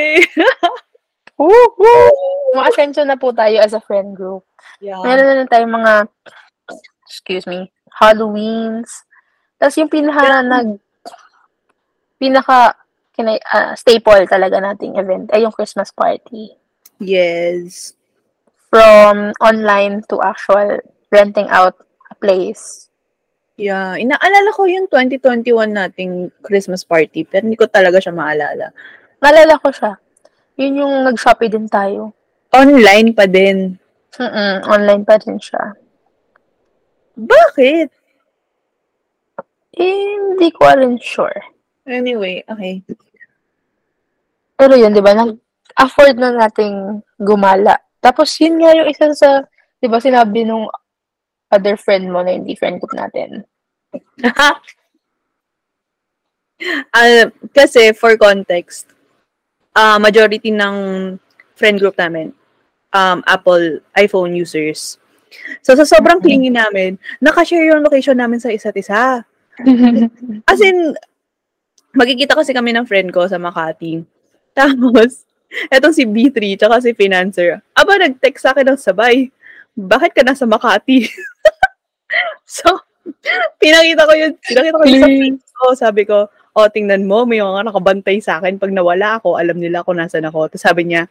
Woo! 1.41 1.67
Woo! 1.75 2.11
Uma-ascenso 2.53 3.01
na 3.03 3.15
po 3.15 3.31
tayo 3.31 3.59
as 3.59 3.73
a 3.73 3.81
friend 3.81 4.13
group. 4.13 4.43
yeah. 4.79 4.99
Meron 4.99 5.25
na 5.25 5.35
lang 5.41 5.49
tayong 5.49 5.73
mga, 5.73 5.93
excuse 7.07 7.45
me, 7.45 7.71
Halloweens. 7.95 9.04
Tapos 9.59 9.75
yung 9.79 9.91
pinaka 9.91 10.43
nag, 10.43 10.79
pinaka 12.19 12.75
kinay, 13.15 13.39
ah, 13.47 13.71
staple 13.79 14.27
talaga 14.27 14.59
nating 14.59 14.99
event 14.99 15.31
ay 15.31 15.47
yung 15.47 15.55
Christmas 15.55 15.91
party. 15.95 16.51
Yes. 16.99 17.95
From 18.67 19.31
online 19.39 20.03
to 20.11 20.19
actual 20.19 20.83
renting 21.11 21.47
out 21.47 21.79
a 22.11 22.15
place. 22.15 22.91
Yeah. 23.55 23.95
Inaalala 23.95 24.51
ko 24.51 24.67
yung 24.67 24.91
2021 24.91 25.47
nating 25.71 26.27
Christmas 26.43 26.83
party, 26.83 27.23
pero 27.23 27.47
hindi 27.47 27.55
ko 27.55 27.71
talaga 27.71 28.03
siya 28.03 28.11
maalala. 28.11 28.75
Nalala 29.23 29.55
ko 29.63 29.71
siya. 29.71 29.95
Yun 30.59 30.83
yung 30.83 30.93
nag-shopee 31.07 31.47
din 31.47 31.71
tayo. 31.71 32.11
Online 32.51 33.15
pa 33.15 33.27
din. 33.27 33.79
Mm-mm, 34.19 34.67
online 34.67 35.03
pa 35.07 35.15
din 35.19 35.39
siya. 35.39 35.75
Bakit? 37.15 37.94
Eh, 39.75 40.15
hindi 40.15 40.49
ko 40.55 40.71
rin 40.71 40.95
sure. 40.99 41.39
Anyway, 41.85 42.41
okay. 42.47 42.81
Pero 44.55 44.73
yun, 44.79 44.95
di 44.95 45.03
ba, 45.03 45.13
nag-afford 45.13 46.15
na 46.15 46.31
nating 46.33 47.03
gumala. 47.19 47.75
Tapos 47.99 48.31
yun 48.39 48.57
nga 48.59 48.71
yung 48.71 48.87
isa 48.87 49.11
sa, 49.11 49.43
di 49.83 49.87
ba, 49.91 49.99
sinabi 49.99 50.47
nung 50.47 50.65
other 51.51 51.77
friend 51.77 52.09
mo 52.09 52.23
na 52.23 52.33
hindi 52.33 52.55
friend 52.55 52.79
group 52.79 52.95
natin. 52.95 53.43
Ah, 56.95 57.27
kasi 57.51 57.91
for 57.91 58.15
context, 58.15 58.87
ah 59.75 59.99
majority 59.99 60.55
ng 60.55 60.75
friend 61.59 61.77
group 61.83 61.99
namin 61.99 62.31
um 62.95 63.19
Apple 63.27 63.83
iPhone 63.99 64.31
users. 64.31 64.95
So 65.59 65.75
sa 65.75 65.83
sobrang 65.83 66.23
clingy 66.23 66.47
namin, 66.47 66.95
nakashare 67.19 67.67
yung 67.67 67.83
location 67.83 68.15
namin 68.15 68.39
sa 68.39 68.55
isa't 68.55 68.79
isa. 68.79 69.27
As 70.49 70.59
in, 70.59 70.91
magkikita 71.95 72.35
kasi 72.35 72.51
kami 72.51 72.75
ng 72.75 72.87
friend 72.87 73.09
ko 73.15 73.23
sa 73.27 73.39
Makati. 73.39 74.03
Tapos, 74.57 75.23
etong 75.71 75.95
si 75.95 76.03
B3 76.03 76.59
tsaka 76.59 76.83
si 76.83 76.91
Financer. 76.91 77.63
Aba, 77.71 77.95
nag-text 77.99 78.43
sa 78.43 78.51
akin 78.51 78.75
ng 78.75 78.79
sabay. 78.79 79.31
Bakit 79.75 80.11
ka 80.11 80.23
nasa 80.23 80.43
Makati? 80.43 81.07
so, 82.47 82.67
pinakita 83.59 84.07
ko 84.07 84.13
yun. 84.15 84.33
Pinakita 84.43 84.75
ko 84.75 84.83
yun 84.87 84.99
sa 84.99 85.07
friends 85.07 85.45
ko. 85.51 85.65
Sabi 85.75 86.03
ko, 86.03 86.17
o, 86.55 86.71
tingnan 86.71 87.03
mo, 87.03 87.27
may 87.27 87.43
mga 87.43 87.67
nakabantay 87.67 88.23
sa 88.23 88.39
akin. 88.39 88.55
Pag 88.55 88.71
nawala 88.71 89.19
ako, 89.19 89.35
alam 89.35 89.59
nila 89.59 89.83
kung 89.83 89.99
nasan 89.99 90.23
ako. 90.23 90.47
Tapos 90.47 90.63
sabi 90.63 90.87
niya, 90.87 91.07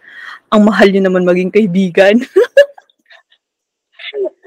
ang 0.49 0.65
mahal 0.65 0.89
niyo 0.89 1.05
naman 1.05 1.29
maging 1.29 1.53
kaibigan. 1.53 2.17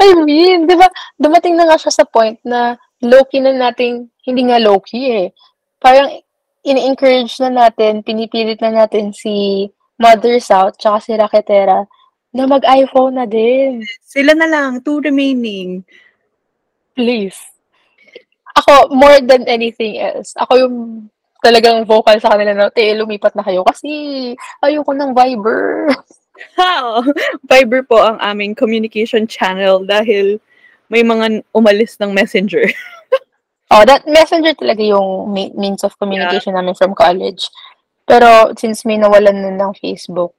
I 0.02 0.14
mean, 0.26 0.66
di 0.66 0.74
ba, 0.78 0.89
dumating 1.18 1.58
na 1.58 1.70
nga 1.70 1.78
siya 1.78 1.93
sa 1.93 2.06
point 2.06 2.38
na 2.45 2.78
low-key 3.02 3.41
na 3.43 3.54
nating, 3.54 4.10
hindi 4.26 4.41
nga 4.50 4.62
low-key 4.62 5.06
eh. 5.26 5.28
Parang, 5.78 6.10
ini-encourage 6.66 7.39
na 7.39 7.50
natin, 7.50 8.04
pinipilit 8.04 8.60
na 8.60 8.84
natin 8.84 9.16
si 9.16 9.68
Mother 9.98 10.38
South 10.43 10.78
tsaka 10.78 10.98
si 11.02 11.12
Raketera 11.16 11.86
na 12.36 12.43
mag-iPhone 12.45 13.18
na 13.18 13.26
din. 13.26 13.82
Sila 14.04 14.36
na 14.36 14.45
lang, 14.45 14.84
two 14.84 15.02
remaining. 15.02 15.82
Please. 16.93 17.38
Ako, 18.58 18.91
more 18.93 19.22
than 19.22 19.45
anything 19.45 20.02
else, 20.02 20.34
ako 20.38 20.54
yung 20.66 20.76
talagang 21.45 21.86
vocal 21.86 22.18
sa 22.18 22.34
kanila 22.34 22.54
na, 22.54 22.74
te, 22.74 22.93
lumipat 22.98 23.38
na 23.38 23.45
kayo 23.45 23.62
kasi 23.64 24.34
ayoko 24.62 24.91
ng 24.93 25.12
Viber. 25.14 25.66
Ha! 26.54 27.02
Viber 27.50 27.82
po 27.82 27.98
ang 27.98 28.22
aming 28.22 28.54
communication 28.54 29.26
channel 29.26 29.82
dahil 29.82 30.38
may 30.88 31.03
mga 31.03 31.43
umalis 31.53 31.99
ng 31.99 32.13
messenger. 32.13 32.65
Oh, 33.67 33.83
that 33.83 34.07
messenger 34.07 34.55
talaga 34.55 34.79
yung 34.79 35.27
me- 35.35 35.51
means 35.51 35.83
of 35.83 35.91
communication 35.99 36.55
namin 36.55 36.71
from 36.71 36.95
college. 36.95 37.51
Pero 38.07 38.55
since 38.55 38.88
may 38.88 38.95
nawalan 38.95 39.43
na 39.43 39.51
ng 39.51 39.75
Facebook, 39.75 40.31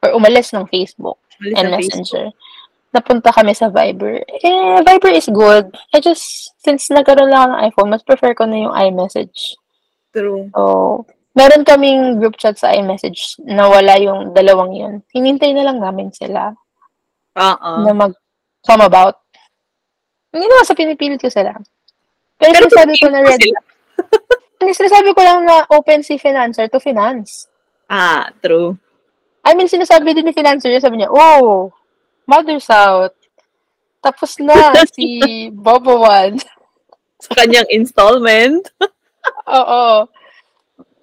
or 0.00 0.16
umalis 0.16 0.56
ng 0.56 0.64
Facebook 0.72 1.20
Umalis 1.38 1.56
and 1.60 1.68
ng 1.68 1.74
Messenger, 1.76 2.24
napunta 2.92 3.28
kami 3.32 3.52
sa 3.56 3.72
Viber. 3.72 4.20
Eh, 4.24 4.80
Viber 4.84 5.12
is 5.12 5.28
good. 5.32 5.72
I 5.92 6.00
just, 6.00 6.52
since 6.60 6.88
nagkaroon 6.92 7.30
lang 7.32 7.52
ng 7.52 7.72
iPhone, 7.72 7.92
mas 7.92 8.04
prefer 8.04 8.36
ko 8.36 8.44
na 8.44 8.68
yung 8.68 8.74
iMessage. 8.74 9.56
True. 10.12 10.52
So, 10.52 11.04
meron 11.32 11.64
kaming 11.64 12.20
group 12.20 12.36
chat 12.36 12.60
sa 12.60 12.76
iMessage 12.76 13.40
na 13.48 13.68
wala 13.68 13.96
yung 13.96 14.36
dalawang 14.36 14.76
yun. 14.76 14.94
Hinintay 15.12 15.56
na 15.56 15.64
lang 15.64 15.80
namin 15.80 16.12
sila 16.12 16.52
Oo. 17.36 17.72
na 17.88 17.92
mag-come 17.96 18.84
about. 18.84 19.21
Hindi 20.32 20.46
naman 20.48 20.66
sa 20.66 20.76
pinipilit 20.76 21.20
ko 21.20 21.28
sila. 21.28 21.52
Pero, 22.40 22.52
Pero 22.56 22.66
sinasabi 22.66 22.94
ko 22.98 23.06
na 23.12 23.20
ready. 23.20 23.50
sinasabi 24.62 25.10
ko 25.12 25.20
lang 25.20 25.44
na 25.44 25.68
open 25.68 26.00
si 26.00 26.16
Financer 26.16 26.66
to 26.72 26.80
finance. 26.80 27.46
Ah, 27.86 28.32
true. 28.40 28.74
I 29.44 29.52
mean, 29.52 29.68
sinasabi 29.68 30.16
din 30.16 30.24
ni 30.24 30.34
Financer, 30.34 30.72
sabi 30.80 31.02
niya, 31.02 31.12
oh, 31.12 31.68
Mother 32.24 32.58
South. 32.62 33.14
Tapos 34.02 34.40
na 34.40 34.54
si 34.96 35.50
Bobo 35.52 36.02
One. 36.02 36.40
Sa 37.22 37.36
kanyang 37.38 37.68
installment. 37.70 38.66
Oo. 39.60 40.08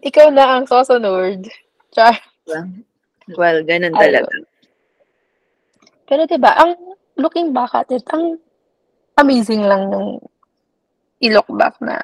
Ikaw 0.04 0.28
na 0.32 0.60
ang 0.60 0.66
susunod. 0.68 1.48
Char. 1.96 2.20
Well, 3.38 3.64
ganun 3.64 3.94
talaga. 3.96 4.28
Pero 6.10 6.26
'di 6.26 6.42
ba, 6.42 6.58
ang 6.58 6.74
looking 7.16 7.54
back 7.54 7.72
at 7.78 7.88
it, 7.94 8.04
ang 8.10 8.42
amazing 9.20 9.68
lang 9.68 9.92
nung 9.92 10.24
i-look 11.20 11.48
back 11.52 11.76
na 11.84 12.04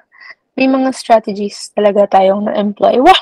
may 0.55 0.67
mga 0.67 0.91
strategies 0.95 1.71
talaga 1.75 2.07
tayong 2.07 2.47
na-employ. 2.47 2.99
Wow! 2.99 3.21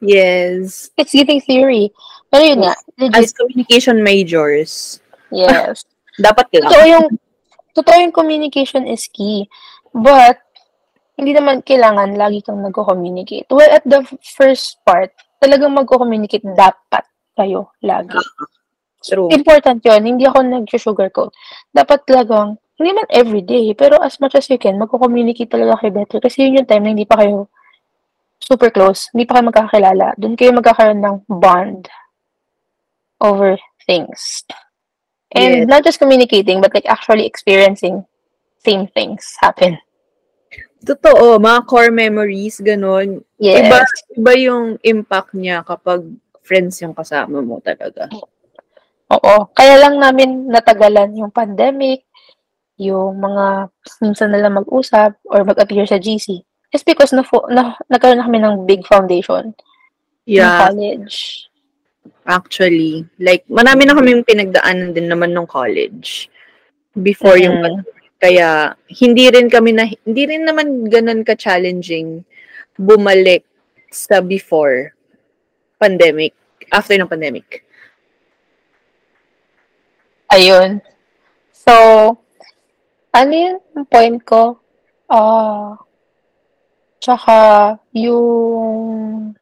Yes. 0.00 0.92
It's 0.96 1.12
giving 1.12 1.40
theory. 1.40 1.92
Pero 2.28 2.42
yun 2.44 2.60
nga, 2.64 2.74
legit, 2.96 3.16
As 3.16 3.32
communication 3.32 4.00
majors, 4.04 5.00
yes. 5.32 5.84
dapat 6.26 6.48
lang. 6.56 6.68
Totoo 6.68 6.84
yung, 6.88 7.06
totoo 7.76 7.96
yung 8.00 8.14
communication 8.16 8.88
is 8.88 9.08
key. 9.08 9.48
But, 9.92 10.40
hindi 11.14 11.30
naman 11.30 11.62
kailangan 11.62 12.18
lagi 12.18 12.42
kang 12.42 12.60
nagko-communicate. 12.64 13.46
Well, 13.52 13.70
at 13.70 13.86
the 13.86 14.02
first 14.34 14.82
part, 14.82 15.14
talagang 15.38 15.76
magko-communicate 15.76 16.42
dapat 16.56 17.06
kayo 17.38 17.70
lagi. 17.84 18.18
True. 19.04 19.28
Important 19.30 19.84
yon 19.84 20.02
Hindi 20.02 20.24
ako 20.24 20.38
nag-sugarcoat. 20.42 21.30
Dapat 21.70 22.00
talagang, 22.08 22.56
hindi 22.84 23.00
man 23.00 23.08
everyday, 23.08 23.72
pero 23.72 23.96
as 24.04 24.20
much 24.20 24.36
as 24.36 24.44
you 24.52 24.60
can, 24.60 24.76
magko-communicate 24.76 25.48
talaga 25.48 25.80
kayo 25.80 26.04
better. 26.04 26.20
Kasi 26.20 26.44
yun 26.44 26.60
yung 26.60 26.68
time 26.68 26.84
na 26.84 26.92
hindi 26.92 27.08
pa 27.08 27.16
kayo 27.16 27.48
super 28.36 28.68
close. 28.68 29.08
Hindi 29.16 29.24
pa 29.24 29.40
kayo 29.40 29.48
magkakilala. 29.48 30.12
Doon 30.20 30.36
kayo 30.36 30.52
magkakaroon 30.52 31.00
ng 31.00 31.16
bond 31.32 31.88
over 33.24 33.56
things. 33.88 34.44
And 35.32 35.64
Yes. 35.64 35.72
not 35.72 35.80
just 35.80 35.96
communicating, 35.96 36.60
but 36.60 36.76
like 36.76 36.84
actually 36.84 37.24
experiencing 37.24 38.04
same 38.60 38.84
things 38.92 39.32
happen. 39.40 39.80
Totoo, 40.84 41.40
mga 41.40 41.64
core 41.64 41.88
memories, 41.88 42.60
ganun. 42.60 43.24
Yes. 43.40 43.64
Iba, 43.64 43.80
iba 44.20 44.32
yung 44.36 44.76
impact 44.84 45.32
niya 45.32 45.64
kapag 45.64 46.04
friends 46.44 46.84
yung 46.84 46.92
kasama 46.92 47.40
mo 47.40 47.64
talaga. 47.64 48.12
Oo. 49.08 49.48
Kaya 49.56 49.80
lang 49.80 49.96
namin 49.96 50.52
natagalan 50.52 51.16
yung 51.16 51.32
pandemic, 51.32 52.04
yung 52.78 53.22
mga 53.22 53.70
minsan 54.02 54.34
na 54.34 54.42
lang 54.42 54.58
mag-usap 54.58 55.14
or 55.30 55.46
mag-appear 55.46 55.86
sa 55.86 56.00
GC. 56.00 56.42
It's 56.74 56.82
because 56.82 57.14
na, 57.14 57.22
na 57.54 57.78
nagkaroon 57.86 58.18
na 58.18 58.26
kami 58.26 58.38
ng 58.42 58.66
big 58.66 58.82
foundation 58.82 59.54
Yeah, 60.26 60.66
college. 60.66 61.46
actually. 62.24 63.04
Like, 63.20 63.44
marami 63.46 63.84
na 63.84 63.94
kaming 63.94 64.24
pinagdaanan 64.24 64.96
din 64.96 65.06
naman 65.06 65.36
nung 65.36 65.46
college. 65.46 66.32
Before 66.96 67.36
yung 67.36 67.60
Mm. 67.60 67.84
Kaya, 68.24 68.72
hindi 68.88 69.28
rin 69.28 69.52
kami 69.52 69.76
na, 69.76 69.84
hindi 69.84 70.24
rin 70.24 70.48
naman 70.48 70.88
ganun 70.88 71.28
ka-challenging 71.28 72.24
bumalik 72.80 73.44
sa 73.92 74.24
before 74.24 74.96
pandemic, 75.76 76.32
after 76.72 76.96
ng 76.96 77.10
pandemic. 77.10 77.68
Ayun. 80.32 80.80
So, 81.52 82.16
ano 83.14 83.32
yun 83.32 83.56
ang 83.78 83.86
point 83.86 84.18
ko? 84.26 84.58
Ah, 85.06 85.78
Tsaka, 87.04 87.36
yung... 87.92 89.36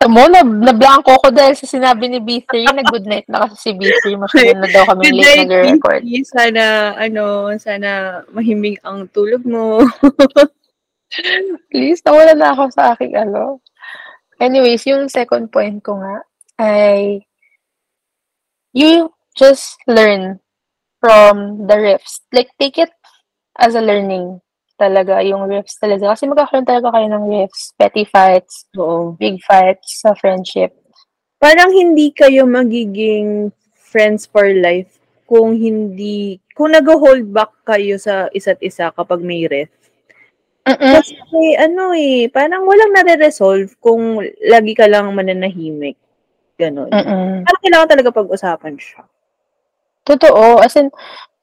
Tamo, 0.00 0.24
na, 0.32 0.40
na-blanco 0.40 1.12
ko 1.20 1.28
dahil 1.28 1.52
sa 1.52 1.68
sinabi 1.68 2.08
ni 2.08 2.24
B3. 2.24 2.72
Nag-good 2.72 3.04
night 3.04 3.28
na 3.28 3.44
kasi 3.44 3.56
si 3.60 3.70
B3. 3.76 4.16
Masyadon 4.16 4.64
na 4.64 4.68
daw 4.72 4.88
kami 4.88 5.12
Good 5.12 5.20
late 5.20 5.28
night, 5.28 5.44
nag-record. 5.44 6.02
Sana, 6.24 6.64
ano, 6.96 7.52
sana 7.60 7.90
mahimbing 8.32 8.80
ang 8.80 9.12
tulog 9.12 9.44
mo. 9.44 9.84
Please, 11.68 12.00
nawala 12.00 12.32
na 12.32 12.56
ako 12.56 12.72
sa 12.72 12.96
aking 12.96 13.12
ano. 13.12 13.60
Anyways, 14.40 14.88
yung 14.88 15.12
second 15.12 15.52
point 15.52 15.84
ko 15.84 16.00
nga 16.00 16.24
ay 16.56 17.20
you 18.72 19.12
just 19.36 19.76
learn 19.84 20.40
from 21.08 21.64
the 21.64 21.76
riffs. 21.80 22.20
Like, 22.28 22.52
take 22.60 22.76
it 22.76 22.92
as 23.56 23.72
a 23.72 23.80
learning 23.80 24.44
talaga, 24.76 25.24
yung 25.24 25.48
riffs 25.48 25.80
talaga. 25.80 26.12
Kasi 26.12 26.28
magkakaroon 26.28 26.68
talaga 26.68 26.92
kayo 26.92 27.08
ng 27.08 27.24
riffs, 27.32 27.72
petty 27.80 28.04
fights, 28.04 28.68
Oo. 28.76 29.16
big 29.16 29.40
fights 29.40 30.04
sa 30.04 30.12
friendship. 30.12 30.76
Parang 31.40 31.72
hindi 31.72 32.12
kayo 32.12 32.44
magiging 32.44 33.48
friends 33.72 34.28
for 34.28 34.44
life 34.52 35.00
kung 35.24 35.56
hindi, 35.56 36.36
kung 36.52 36.76
nag-hold 36.76 37.32
back 37.32 37.56
kayo 37.64 37.96
sa 37.96 38.28
isa't 38.36 38.60
isa 38.60 38.92
kapag 38.92 39.24
may 39.24 39.48
riff. 39.48 39.72
Mm-mm. 40.68 40.92
Kasi 41.00 41.56
ano 41.56 41.96
eh, 41.96 42.28
parang 42.28 42.68
walang 42.68 42.92
nare-resolve 42.92 43.72
kung 43.80 44.20
lagi 44.44 44.76
ka 44.76 44.84
lang 44.84 45.08
mananahimik. 45.16 45.96
Ganon. 46.60 46.92
Mm-mm. 46.92 47.48
Parang 47.48 47.62
kailangan 47.64 47.88
talaga 47.88 48.10
pag-usapan 48.12 48.76
siya. 48.76 49.08
Totoo. 50.08 50.64
As 50.64 50.72
in, 50.80 50.88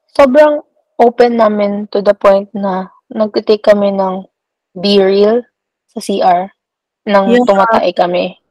sobrang 0.09 0.66
open 0.97 1.38
namin 1.38 1.86
to 1.93 2.01
the 2.01 2.18
point 2.18 2.49
na 2.57 2.89
nag-take 3.13 3.61
kami 3.61 3.93
ng 3.93 4.26
be 4.74 4.97
real 4.97 5.45
sa 5.93 6.01
CR 6.01 6.49
nang 7.05 7.30
Yeah. 7.30 7.45
tumatay 7.45 7.93
kami. 7.93 8.41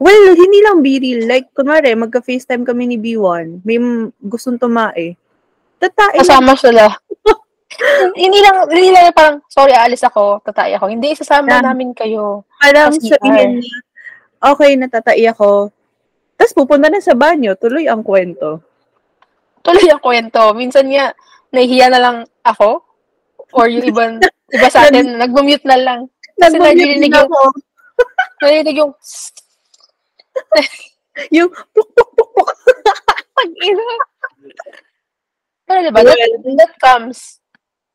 Well, 0.00 0.36
hindi 0.36 0.60
lang 0.64 0.80
be 0.80 0.96
real. 0.96 1.28
Like, 1.28 1.52
kunwari, 1.52 1.92
magka-FaceTime 1.92 2.64
kami 2.64 2.92
ni 2.92 2.96
B1. 2.96 3.60
May 3.64 3.76
gustong 4.24 4.56
tumae. 4.56 5.16
Tatain 5.80 6.16
na. 6.16 6.20
Kasama 6.24 6.52
sila. 6.56 6.88
hindi 8.22 8.38
lang, 8.40 8.68
hindi 8.68 8.92
lang 8.92 9.12
parang, 9.16 9.40
sorry, 9.48 9.72
aalis 9.72 10.04
ako, 10.04 10.44
tatay 10.44 10.76
ako. 10.76 10.92
Hindi, 10.92 11.12
isasama 11.16 11.60
Yeah. 11.60 11.64
namin 11.64 11.96
kayo. 11.96 12.44
Parang 12.60 12.92
sa 12.96 13.16
sabihin 13.16 13.60
niya, 13.60 13.76
okay, 14.44 14.76
natatai 14.76 15.24
ako. 15.28 15.72
Tapos 16.36 16.52
pupunta 16.52 16.88
na 16.92 17.00
sa 17.00 17.16
banyo, 17.16 17.56
tuloy 17.56 17.88
ang 17.88 18.04
kwento. 18.04 18.60
Tuloy 19.62 19.86
ang 19.90 20.02
kwento. 20.02 20.54
Minsan 20.54 20.90
nga, 20.90 21.14
nahihiya 21.50 21.88
na 21.90 22.00
lang 22.02 22.16
ako. 22.42 22.82
Or 23.52 23.68
yung 23.68 23.84
ibang, 23.86 24.18
iba 24.50 24.68
sa 24.68 24.88
atin, 24.88 25.16
nag-mute 25.22 25.64
na 25.64 25.78
lang. 25.78 26.00
Kasi 26.38 26.58
Nag-mute 26.58 26.78
narinig 26.78 27.10
na 27.12 27.22
yung, 27.22 27.30
ako. 27.30 27.40
narinig 28.42 28.76
yung, 28.78 28.92
Yung 31.36 31.50
pluk, 31.52 31.88
pluk, 31.92 32.10
pluk, 32.16 32.30
pluk. 32.32 32.48
pag-ina. 33.36 33.84
Pero 35.68 35.78
diba, 35.84 36.00
that, 36.04 36.16
that 36.56 36.72
comes 36.80 37.40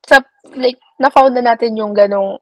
sa, 0.05 0.21
like, 0.53 0.77
na-found 1.01 1.33
na 1.33 1.41
natin 1.53 1.77
yung 1.77 1.93
ganong, 1.97 2.37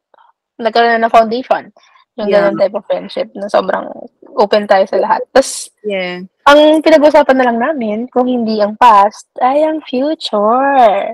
nagkaroon 0.59 0.99
na 0.99 1.07
ng 1.07 1.15
foundation. 1.15 1.71
Yung 2.19 2.27
Yeah. 2.31 2.47
ganong 2.47 2.59
type 2.59 2.75
of 2.75 2.85
friendship 2.87 3.27
na 3.35 3.47
sobrang 3.51 3.87
open 4.35 4.67
tayo 4.67 4.83
sa 4.85 4.99
lahat. 4.99 5.21
Tapos, 5.31 5.71
Yeah. 5.85 6.25
ang 6.43 6.81
pinag-usapan 6.81 7.35
na 7.37 7.45
lang 7.47 7.57
namin, 7.61 7.97
kung 8.09 8.25
hindi 8.25 8.59
ang 8.59 8.75
past, 8.75 9.29
ay 9.39 9.63
ang 9.63 9.79
future. 9.85 11.13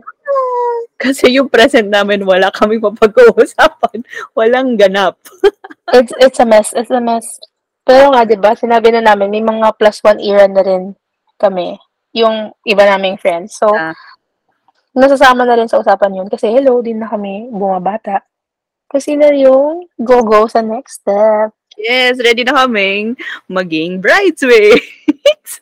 Kasi 0.95 1.33
yung 1.35 1.49
present 1.49 1.91
namin, 1.91 2.23
wala 2.23 2.47
kami 2.49 2.79
mapag-uusapan. 2.79 3.99
Walang 4.37 4.77
ganap. 4.79 5.19
It's, 5.91 6.13
it's 6.23 6.39
a 6.39 6.47
mess. 6.47 6.71
It's 6.71 6.87
a 6.87 7.03
mess. 7.03 7.27
Pero 7.83 8.15
nga, 8.15 8.23
di 8.23 8.39
ba, 8.39 8.55
sinabi 8.55 8.95
na 8.95 9.03
namin, 9.03 9.27
may 9.27 9.43
mga 9.43 9.75
plus 9.75 9.99
one 10.05 10.23
era 10.23 10.47
na 10.47 10.63
rin 10.63 10.95
kami. 11.35 11.75
Yung 12.15 12.55
iba 12.63 12.83
naming 12.87 13.19
friends. 13.19 13.59
So, 13.59 13.67
Ah. 13.75 13.91
nasasama 14.95 15.43
na 15.43 15.59
rin 15.59 15.67
sa 15.67 15.83
usapan 15.83 16.15
yun. 16.15 16.27
Kasi 16.31 16.47
hello, 16.47 16.79
din 16.79 16.99
na 16.99 17.11
kami 17.11 17.51
bumabata. 17.51 18.23
Kasi 18.87 19.15
na 19.19 19.31
yung 19.35 19.87
go-go 19.99 20.47
sa 20.47 20.59
next 20.63 21.03
step. 21.03 21.51
Yes, 21.77 22.19
ready 22.19 22.43
na 22.43 22.65
kaming 22.65 23.15
maging 23.47 24.01
bridesmaids. 24.01 24.83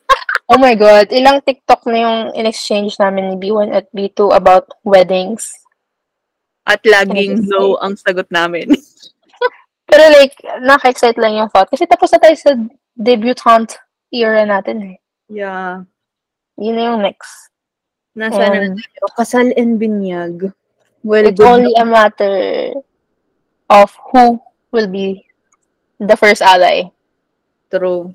Oh 0.50 0.58
my 0.58 0.74
God, 0.74 1.14
ilang 1.14 1.46
TikTok 1.46 1.86
na 1.86 1.98
yung 2.02 2.18
in-exchange 2.34 2.98
namin 2.98 3.30
ni 3.30 3.36
B1 3.38 3.70
at 3.70 3.86
B2 3.94 4.34
about 4.34 4.66
weddings. 4.82 5.46
At 6.66 6.82
laging 6.82 7.46
no 7.46 7.78
ang 7.78 7.94
sagot 7.94 8.26
namin. 8.34 8.74
Pero 9.90 10.10
like, 10.18 10.34
naka-excite 10.58 11.22
lang 11.22 11.38
yung 11.38 11.50
thought. 11.54 11.70
Kasi 11.70 11.86
tapos 11.86 12.10
na 12.10 12.18
tayo 12.18 12.34
sa 12.34 12.58
debutante 12.98 13.78
era 14.10 14.42
natin 14.42 14.90
eh. 14.90 14.96
Yeah. 15.30 15.86
Yun 16.58 16.74
na 16.74 16.82
yung 16.82 17.00
next. 17.06 17.54
Nasa 18.18 18.50
na 18.50 18.58
And 18.58 18.74
tayo. 18.74 19.06
Kasal 19.14 19.54
and 19.54 19.78
binyag. 19.78 20.50
Well, 21.06 21.30
it's 21.30 21.38
only 21.38 21.78
a 21.78 21.86
matter 21.86 22.74
of 23.70 23.94
who 24.10 24.42
will 24.74 24.90
be 24.90 25.29
the 26.00 26.16
first 26.16 26.40
ally. 26.42 26.88
True. 27.70 28.12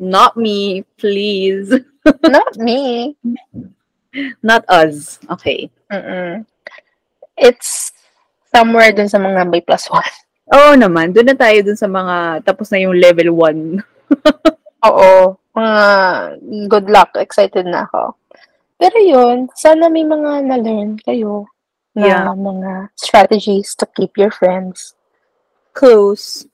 Not 0.00 0.36
me, 0.36 0.84
please. 0.98 1.72
Not 2.24 2.56
me. 2.56 3.14
Not 4.42 4.64
us. 4.68 5.20
Okay. 5.30 5.70
Mm-mm. 5.92 6.44
It's 7.36 7.92
somewhere 8.48 8.92
dun 8.92 9.08
sa 9.08 9.20
mga 9.20 9.52
by 9.52 9.60
plus 9.60 9.88
one. 9.92 10.14
Oo 10.56 10.72
naman. 10.78 11.12
Doon 11.12 11.32
na 11.32 11.36
tayo 11.36 11.58
dun 11.62 11.76
sa 11.78 11.86
mga 11.90 12.42
tapos 12.44 12.72
na 12.72 12.80
yung 12.80 12.96
level 12.96 13.34
1. 13.34 13.82
Oo. 14.88 15.36
Mga 15.56 15.76
good 16.68 16.86
luck. 16.88 17.10
Excited 17.16 17.66
na 17.68 17.84
ako. 17.88 18.16
Pero 18.76 18.96
yun, 19.00 19.48
sana 19.56 19.88
may 19.88 20.04
mga 20.04 20.44
na-learn 20.44 21.00
kayo 21.00 21.48
na 21.96 22.04
Yeah. 22.04 22.28
mga 22.36 22.92
strategies 22.92 23.72
to 23.72 23.88
keep 23.96 24.12
your 24.20 24.28
friends. 24.28 24.92
Close. 25.72 26.44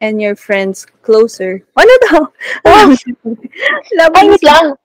And 0.00 0.20
your 0.20 0.36
friends 0.36 0.84
closer. 1.00 1.64
Ano 1.72 1.92
daw? 2.10 2.20
Oh, 2.68 2.92
Love 3.96 4.12
ay, 4.20 4.28
wait 4.28 4.44
lang. 4.44 4.76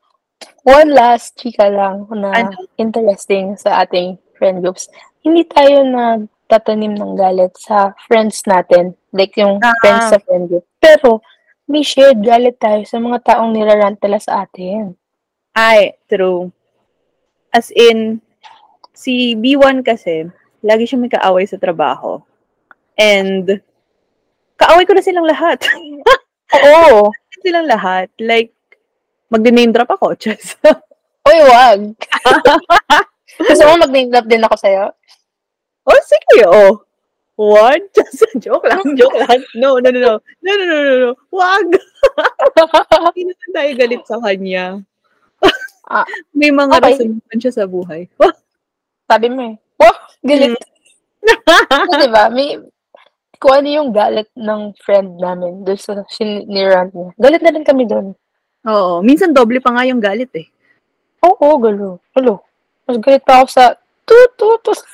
One 0.63 0.89
last 0.95 1.35
chika 1.35 1.67
lang 1.67 2.07
na 2.15 2.31
Ano? 2.31 2.55
interesting 2.79 3.59
sa 3.59 3.83
ating 3.83 4.15
friend 4.39 4.63
groups. 4.63 4.87
Hindi 5.21 5.43
tayo 5.45 5.83
nagtatanim 5.83 6.95
ng 6.95 7.13
galit 7.19 7.53
sa 7.59 7.91
friends 8.07 8.41
natin. 8.47 8.95
Like 9.11 9.35
yung 9.35 9.59
Ah. 9.59 9.75
friends 9.83 10.15
sa 10.15 10.17
friend 10.23 10.47
group. 10.47 10.63
Pero, 10.79 11.19
may 11.67 11.83
shared 11.83 12.23
galit 12.23 12.57
tayo 12.57 12.81
sa 12.87 12.97
mga 12.97 13.19
taong 13.21 13.51
nirarant 13.51 13.99
nila 13.99 14.17
sa 14.17 14.47
atin. 14.47 14.95
Ay, 15.51 15.99
true. 16.07 16.49
As 17.51 17.67
in, 17.69 18.23
si 18.95 19.35
B1 19.35 19.83
kasi, 19.83 20.23
lagi 20.63 20.87
siya 20.87 20.99
may 20.99 21.11
kaaway 21.11 21.43
sa 21.43 21.59
trabaho. 21.59 22.23
And, 22.95 23.59
kaaway 24.61 24.85
ko 24.85 24.93
na 24.93 25.01
silang 25.01 25.25
lahat. 25.25 25.57
Oo. 26.69 27.09
silang 27.41 27.65
lahat. 27.65 28.13
Like, 28.21 28.53
magdi-name 29.33 29.73
drop 29.73 29.89
ako. 29.89 30.13
Just. 30.21 30.61
Uy, 31.25 31.39
wag. 31.49 31.81
Gusto 33.49 33.63
mo 33.65 33.81
mag-name 33.81 34.13
drop 34.13 34.29
din 34.29 34.45
ako 34.45 34.55
sa'yo? 34.61 34.85
oh, 35.89 36.01
sige, 36.05 36.45
oh. 36.45 36.85
What? 37.41 37.81
Just, 37.97 38.21
joke 38.37 38.69
lang, 38.69 38.85
joke 38.93 39.17
lang. 39.17 39.41
No, 39.57 39.81
no, 39.81 39.89
no, 39.89 39.97
no. 39.97 40.13
No, 40.45 40.51
no, 40.53 40.63
no, 40.69 40.77
no, 40.77 40.93
no. 41.01 41.11
Wag! 41.33 41.65
Hindi 43.17 43.33
naman 43.33 43.49
tayo 43.49 43.71
galit 43.73 44.03
sa 44.05 44.21
kanya. 44.21 44.77
Ah, 45.89 46.05
May 46.37 46.53
mga 46.53 46.77
okay. 46.77 46.85
rason 46.93 47.09
naman 47.17 47.37
siya 47.41 47.51
sa 47.51 47.65
buhay. 47.65 48.05
Sabi 49.09 49.27
mo 49.33 49.41
eh. 49.43 49.55
Wow, 49.81 49.95
galit. 50.21 50.55
So, 51.25 51.97
diba? 51.97 52.29
May, 52.29 52.61
kung 53.41 53.57
ano 53.57 53.67
yung 53.73 53.89
galit 53.89 54.29
ng 54.37 54.77
friend 54.77 55.17
namin 55.17 55.65
doon 55.65 55.79
sa 55.81 56.05
sinirant 56.13 56.93
niya. 56.93 57.09
Galit 57.17 57.41
na 57.41 57.49
rin 57.49 57.65
kami 57.65 57.89
doon. 57.89 58.13
Oo. 58.69 59.01
Minsan 59.01 59.33
doble 59.33 59.57
pa 59.57 59.73
nga 59.73 59.89
yung 59.89 59.97
galit 59.97 60.29
eh. 60.37 60.45
Oo, 61.25 61.57
galo. 61.57 61.97
Galo. 62.13 62.45
Mas 62.85 63.01
galit 63.01 63.25
pa 63.25 63.41
ako 63.41 63.49
sa 63.49 63.73
tut, 64.05 64.29
tut, 64.37 64.61
tut. 64.61 64.77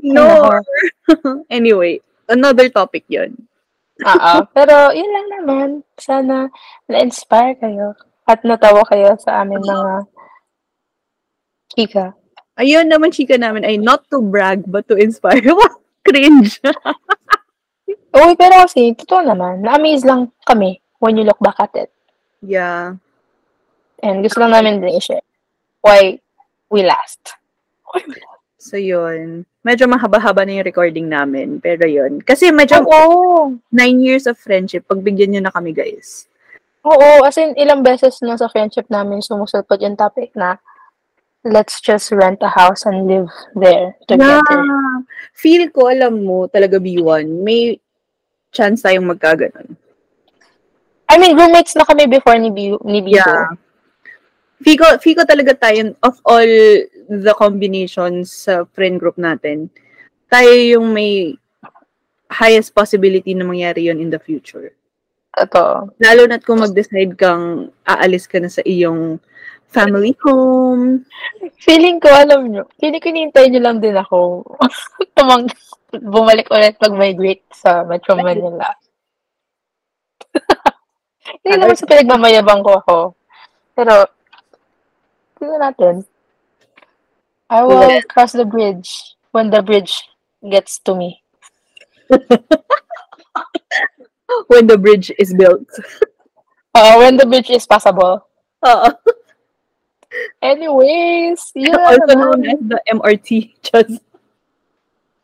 No. 0.00 0.24
anyway, 1.52 2.00
another 2.32 2.68
topic 2.72 3.04
yon. 3.12 3.36
Oo. 4.00 4.32
Pero, 4.56 4.92
yun 4.96 5.10
lang 5.12 5.28
naman. 5.36 5.68
Sana 6.00 6.48
na-inspire 6.88 7.56
kayo 7.60 7.92
at 8.24 8.40
natawa 8.40 8.84
kayo 8.88 9.12
sa 9.20 9.44
amin 9.44 9.60
mga 9.60 9.92
chika. 11.76 12.06
Ayun 12.54 12.86
naman, 12.86 13.10
chika 13.10 13.34
namin 13.34 13.66
ay 13.66 13.76
not 13.76 14.06
to 14.10 14.22
brag 14.22 14.62
but 14.70 14.86
to 14.86 14.94
inspire. 14.94 15.42
Cringe. 16.06 16.60
Uy, 18.14 18.32
pero 18.38 18.62
kasi, 18.62 18.94
totoo 18.94 19.26
naman, 19.26 19.64
na-amaze 19.64 20.06
lang 20.06 20.30
kami 20.46 20.78
when 21.02 21.18
you 21.18 21.26
look 21.26 21.40
back 21.42 21.58
at 21.58 21.74
it. 21.74 21.90
yeah. 22.44 22.94
And 24.04 24.20
gusto 24.20 24.44
lang 24.44 24.52
namin 24.52 24.84
din 24.84 25.00
i-share 25.00 25.24
why 25.80 26.20
we 26.68 26.84
last. 26.84 27.36
Why 27.88 28.04
we 28.04 28.16
last. 28.20 28.42
So, 28.60 28.80
yun. 28.80 29.44
Medyo 29.60 29.84
mahaba-haba 29.84 30.44
na 30.44 30.60
yung 30.60 30.68
recording 30.68 31.08
namin. 31.08 31.60
Pero 31.60 31.84
yun. 31.84 32.24
Kasi 32.24 32.48
medyo 32.48 32.80
Oo. 32.84 33.56
nine 33.68 34.00
years 34.00 34.24
of 34.24 34.40
friendship. 34.40 34.88
Pagbigyan 34.88 35.36
nyo 35.36 35.42
na 35.44 35.52
kami, 35.52 35.76
guys. 35.76 36.28
Oo, 36.84 37.24
as 37.24 37.36
in, 37.40 37.56
ilang 37.56 37.84
beses 37.84 38.20
na 38.20 38.36
sa 38.36 38.48
friendship 38.48 38.88
namin 38.92 39.24
sumusulpot 39.24 39.80
yung 39.80 39.96
topic 39.96 40.32
na 40.36 40.60
let's 41.44 41.80
just 41.80 42.10
rent 42.10 42.40
a 42.40 42.48
house 42.48 42.88
and 42.88 43.06
live 43.06 43.28
there 43.54 43.94
together. 44.08 44.40
Na, 44.48 45.04
feel 45.36 45.68
ko, 45.68 45.92
alam 45.92 46.24
mo, 46.24 46.48
talaga 46.48 46.80
B1, 46.80 47.28
may 47.44 47.78
chance 48.50 48.80
tayong 48.80 49.04
magkaganon. 49.04 49.76
I 51.04 51.20
mean, 51.20 51.36
roommates 51.36 51.76
na 51.76 51.84
kami 51.84 52.08
before 52.08 52.40
ni, 52.40 52.48
B, 52.48 52.72
ni 52.88 53.04
Bibo. 53.04 53.20
Yeah. 53.20 53.52
Feel 54.64 55.20
ko 55.20 55.24
talaga 55.28 55.52
tayo, 55.52 55.92
of 56.00 56.16
all 56.24 56.48
the 57.12 57.34
combinations 57.36 58.32
sa 58.32 58.64
friend 58.72 58.96
group 58.96 59.20
natin, 59.20 59.68
tayo 60.32 60.48
yung 60.48 60.96
may 60.96 61.36
highest 62.32 62.72
possibility 62.72 63.36
na 63.36 63.44
mangyari 63.44 63.92
yon 63.92 64.00
in 64.00 64.08
the 64.08 64.18
future. 64.18 64.72
Ito. 65.36 65.92
Lalo 66.00 66.22
na't 66.24 66.46
kung 66.46 66.64
mag-decide 66.64 67.12
kang 67.20 67.68
aalis 67.84 68.24
ka 68.24 68.40
na 68.40 68.48
sa 68.48 68.64
iyong 68.64 69.20
family 69.74 70.14
home. 70.22 71.02
Feeling 71.58 71.98
ko, 71.98 72.06
alam 72.06 72.46
nyo, 72.46 72.62
feeling 72.78 73.02
ko 73.02 73.10
hinihintay 73.10 73.50
nyo 73.50 73.60
lang 73.60 73.82
din 73.82 73.98
ako 73.98 74.46
tumang 75.18 75.50
bumalik 75.90 76.46
ulit 76.54 76.78
mag-migrate 76.78 77.42
sa 77.50 77.82
Metro 77.82 78.14
Manila. 78.14 78.70
Hindi 81.42 81.58
naman 81.58 81.74
sa 81.74 81.90
pinagmamayabang 81.90 82.62
ko 82.62 82.70
ako. 82.78 82.96
Pero, 83.74 84.06
tingnan 85.38 85.60
natin. 85.60 85.94
I 87.50 87.60
will 87.66 87.82
Yeah. 87.90 88.06
cross 88.06 88.32
the 88.32 88.46
bridge 88.46 89.18
when 89.34 89.50
the 89.50 89.60
bridge 89.60 89.92
gets 90.40 90.78
to 90.86 90.94
me. 90.94 91.20
When 94.48 94.66
the 94.66 94.78
bridge 94.78 95.12
is 95.18 95.32
built. 95.34 95.68
Uh, 96.74 96.98
when 96.98 97.16
the 97.16 97.26
bridge 97.26 97.50
is 97.50 97.66
passable. 97.66 98.26
Oo. 98.66 98.88
Anyways, 100.42 101.40
yun 101.54 101.74
also 101.78 102.12
known 102.14 102.40
as 102.46 102.60
the 102.60 102.78
MRT. 102.92 103.28
Just, 103.66 104.00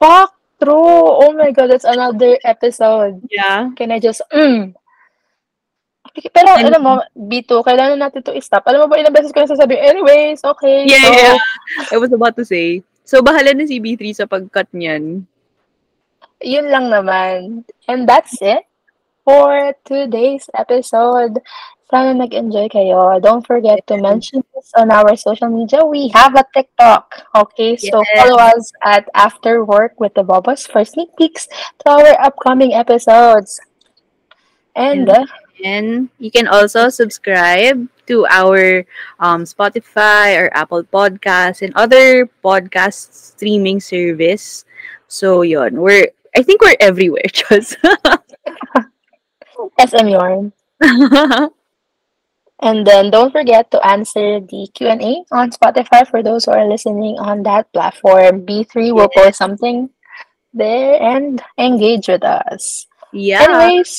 Fuck, 0.00 0.32
true. 0.56 0.74
Oh 1.20 1.32
my 1.36 1.52
God, 1.52 1.70
that's 1.70 1.84
another 1.84 2.38
episode. 2.44 3.20
yeah. 3.28 3.68
Can 3.76 3.92
I 3.92 4.00
just, 4.00 4.24
mm. 4.32 4.72
Pero, 6.32 6.48
And- 6.56 6.66
alam 6.72 6.80
mo, 6.82 6.92
B2, 7.14 7.62
kailangan 7.62 8.00
natin 8.00 8.24
to 8.24 8.32
i-stop. 8.34 8.64
Alam 8.66 8.82
mo 8.82 8.86
ba, 8.88 8.96
ilang 8.98 9.12
beses 9.12 9.30
ko 9.30 9.44
na 9.44 9.52
sasabi, 9.52 9.76
anyways, 9.76 10.40
okay. 10.42 10.88
Yeah, 10.88 11.04
so, 11.04 11.12
yeah. 11.12 11.36
I 11.92 11.96
was 12.00 12.10
about 12.10 12.34
to 12.40 12.44
say. 12.48 12.82
So, 13.04 13.20
bahala 13.20 13.52
na 13.54 13.68
si 13.68 13.76
B3 13.78 14.16
sa 14.16 14.24
pag-cut 14.26 14.72
niyan. 14.72 15.28
yun 16.40 16.66
lang 16.72 16.88
naman. 16.88 17.68
And 17.84 18.08
that's 18.08 18.40
it 18.40 18.64
for 19.28 19.76
today's 19.84 20.48
episode. 20.56 21.36
Sana 21.90 22.14
nag-enjoy 22.14 22.70
kayo. 22.70 23.18
Don't 23.18 23.42
forget 23.42 23.82
to 23.90 23.98
mention 23.98 24.46
us 24.54 24.70
on 24.78 24.94
our 24.94 25.18
social 25.18 25.50
media. 25.50 25.82
We 25.82 26.06
have 26.14 26.38
a 26.38 26.46
TikTok. 26.54 27.26
Okay, 27.34 27.74
so 27.74 27.98
Yes. 27.98 28.14
follow 28.14 28.38
us 28.38 28.70
at 28.86 29.10
After 29.18 29.66
Work 29.66 29.98
with 29.98 30.14
the 30.14 30.22
Bobos 30.22 30.70
for 30.70 30.86
sneak 30.86 31.10
peeks 31.18 31.50
to 31.82 31.86
our 31.90 32.14
upcoming 32.22 32.78
episodes. 32.78 33.58
And, 34.78 35.10
uh, 35.10 35.26
And 35.60 36.08
you 36.16 36.30
can 36.32 36.48
also 36.48 36.88
subscribe 36.88 37.84
to 38.08 38.24
our 38.32 38.86
um, 39.20 39.44
Spotify 39.44 40.32
or 40.40 40.48
Apple 40.56 40.86
Podcasts 40.88 41.60
and 41.60 41.74
other 41.76 42.24
podcast 42.40 43.12
streaming 43.12 43.76
service. 43.82 44.64
So, 45.10 45.42
yon 45.42 45.76
We're, 45.76 46.08
I 46.32 46.40
think 46.46 46.62
we're 46.62 46.80
everywhere, 46.80 47.28
just. 47.28 47.76
SM 49.76 50.06
Yarn. 50.08 50.54
And 52.62 52.86
then 52.86 53.10
don't 53.10 53.32
forget 53.32 53.70
to 53.72 53.80
answer 53.86 54.40
the 54.40 54.68
Q&A 54.74 55.24
on 55.32 55.50
Spotify 55.50 56.06
for 56.06 56.22
those 56.22 56.44
who 56.44 56.52
are 56.52 56.68
listening 56.68 57.16
on 57.18 57.42
that 57.44 57.72
platform. 57.72 58.44
B3 58.44 58.92
will 58.94 59.08
post 59.08 59.38
something 59.38 59.88
there 60.52 61.00
and 61.00 61.40
engage 61.58 62.08
with 62.08 62.22
us. 62.22 62.86
yeah. 63.12 63.46
Anyways, 63.48 63.96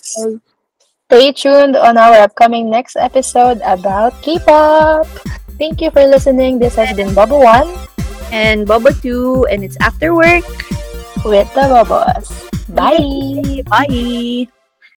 stay 1.10 1.32
tuned 1.34 1.76
on 1.76 1.98
our 1.98 2.22
upcoming 2.22 2.70
next 2.70 2.96
episode 2.96 3.60
about 3.66 4.14
K-pop. 4.22 5.08
Thank 5.58 5.82
you 5.82 5.90
for 5.92 6.06
listening. 6.06 6.60
This 6.60 6.76
has 6.76 6.96
been 6.96 7.14
Bubble 7.14 7.42
One 7.42 7.68
And 8.32 8.66
Boba 8.68 8.94
2, 9.02 9.48
and 9.52 9.64
it's 9.64 9.78
after 9.82 10.14
work. 10.16 10.46
with 11.26 11.46
the 11.54 11.66
Bubbles. 11.70 12.30
Bye! 12.70 13.62
Bye. 13.70 14.61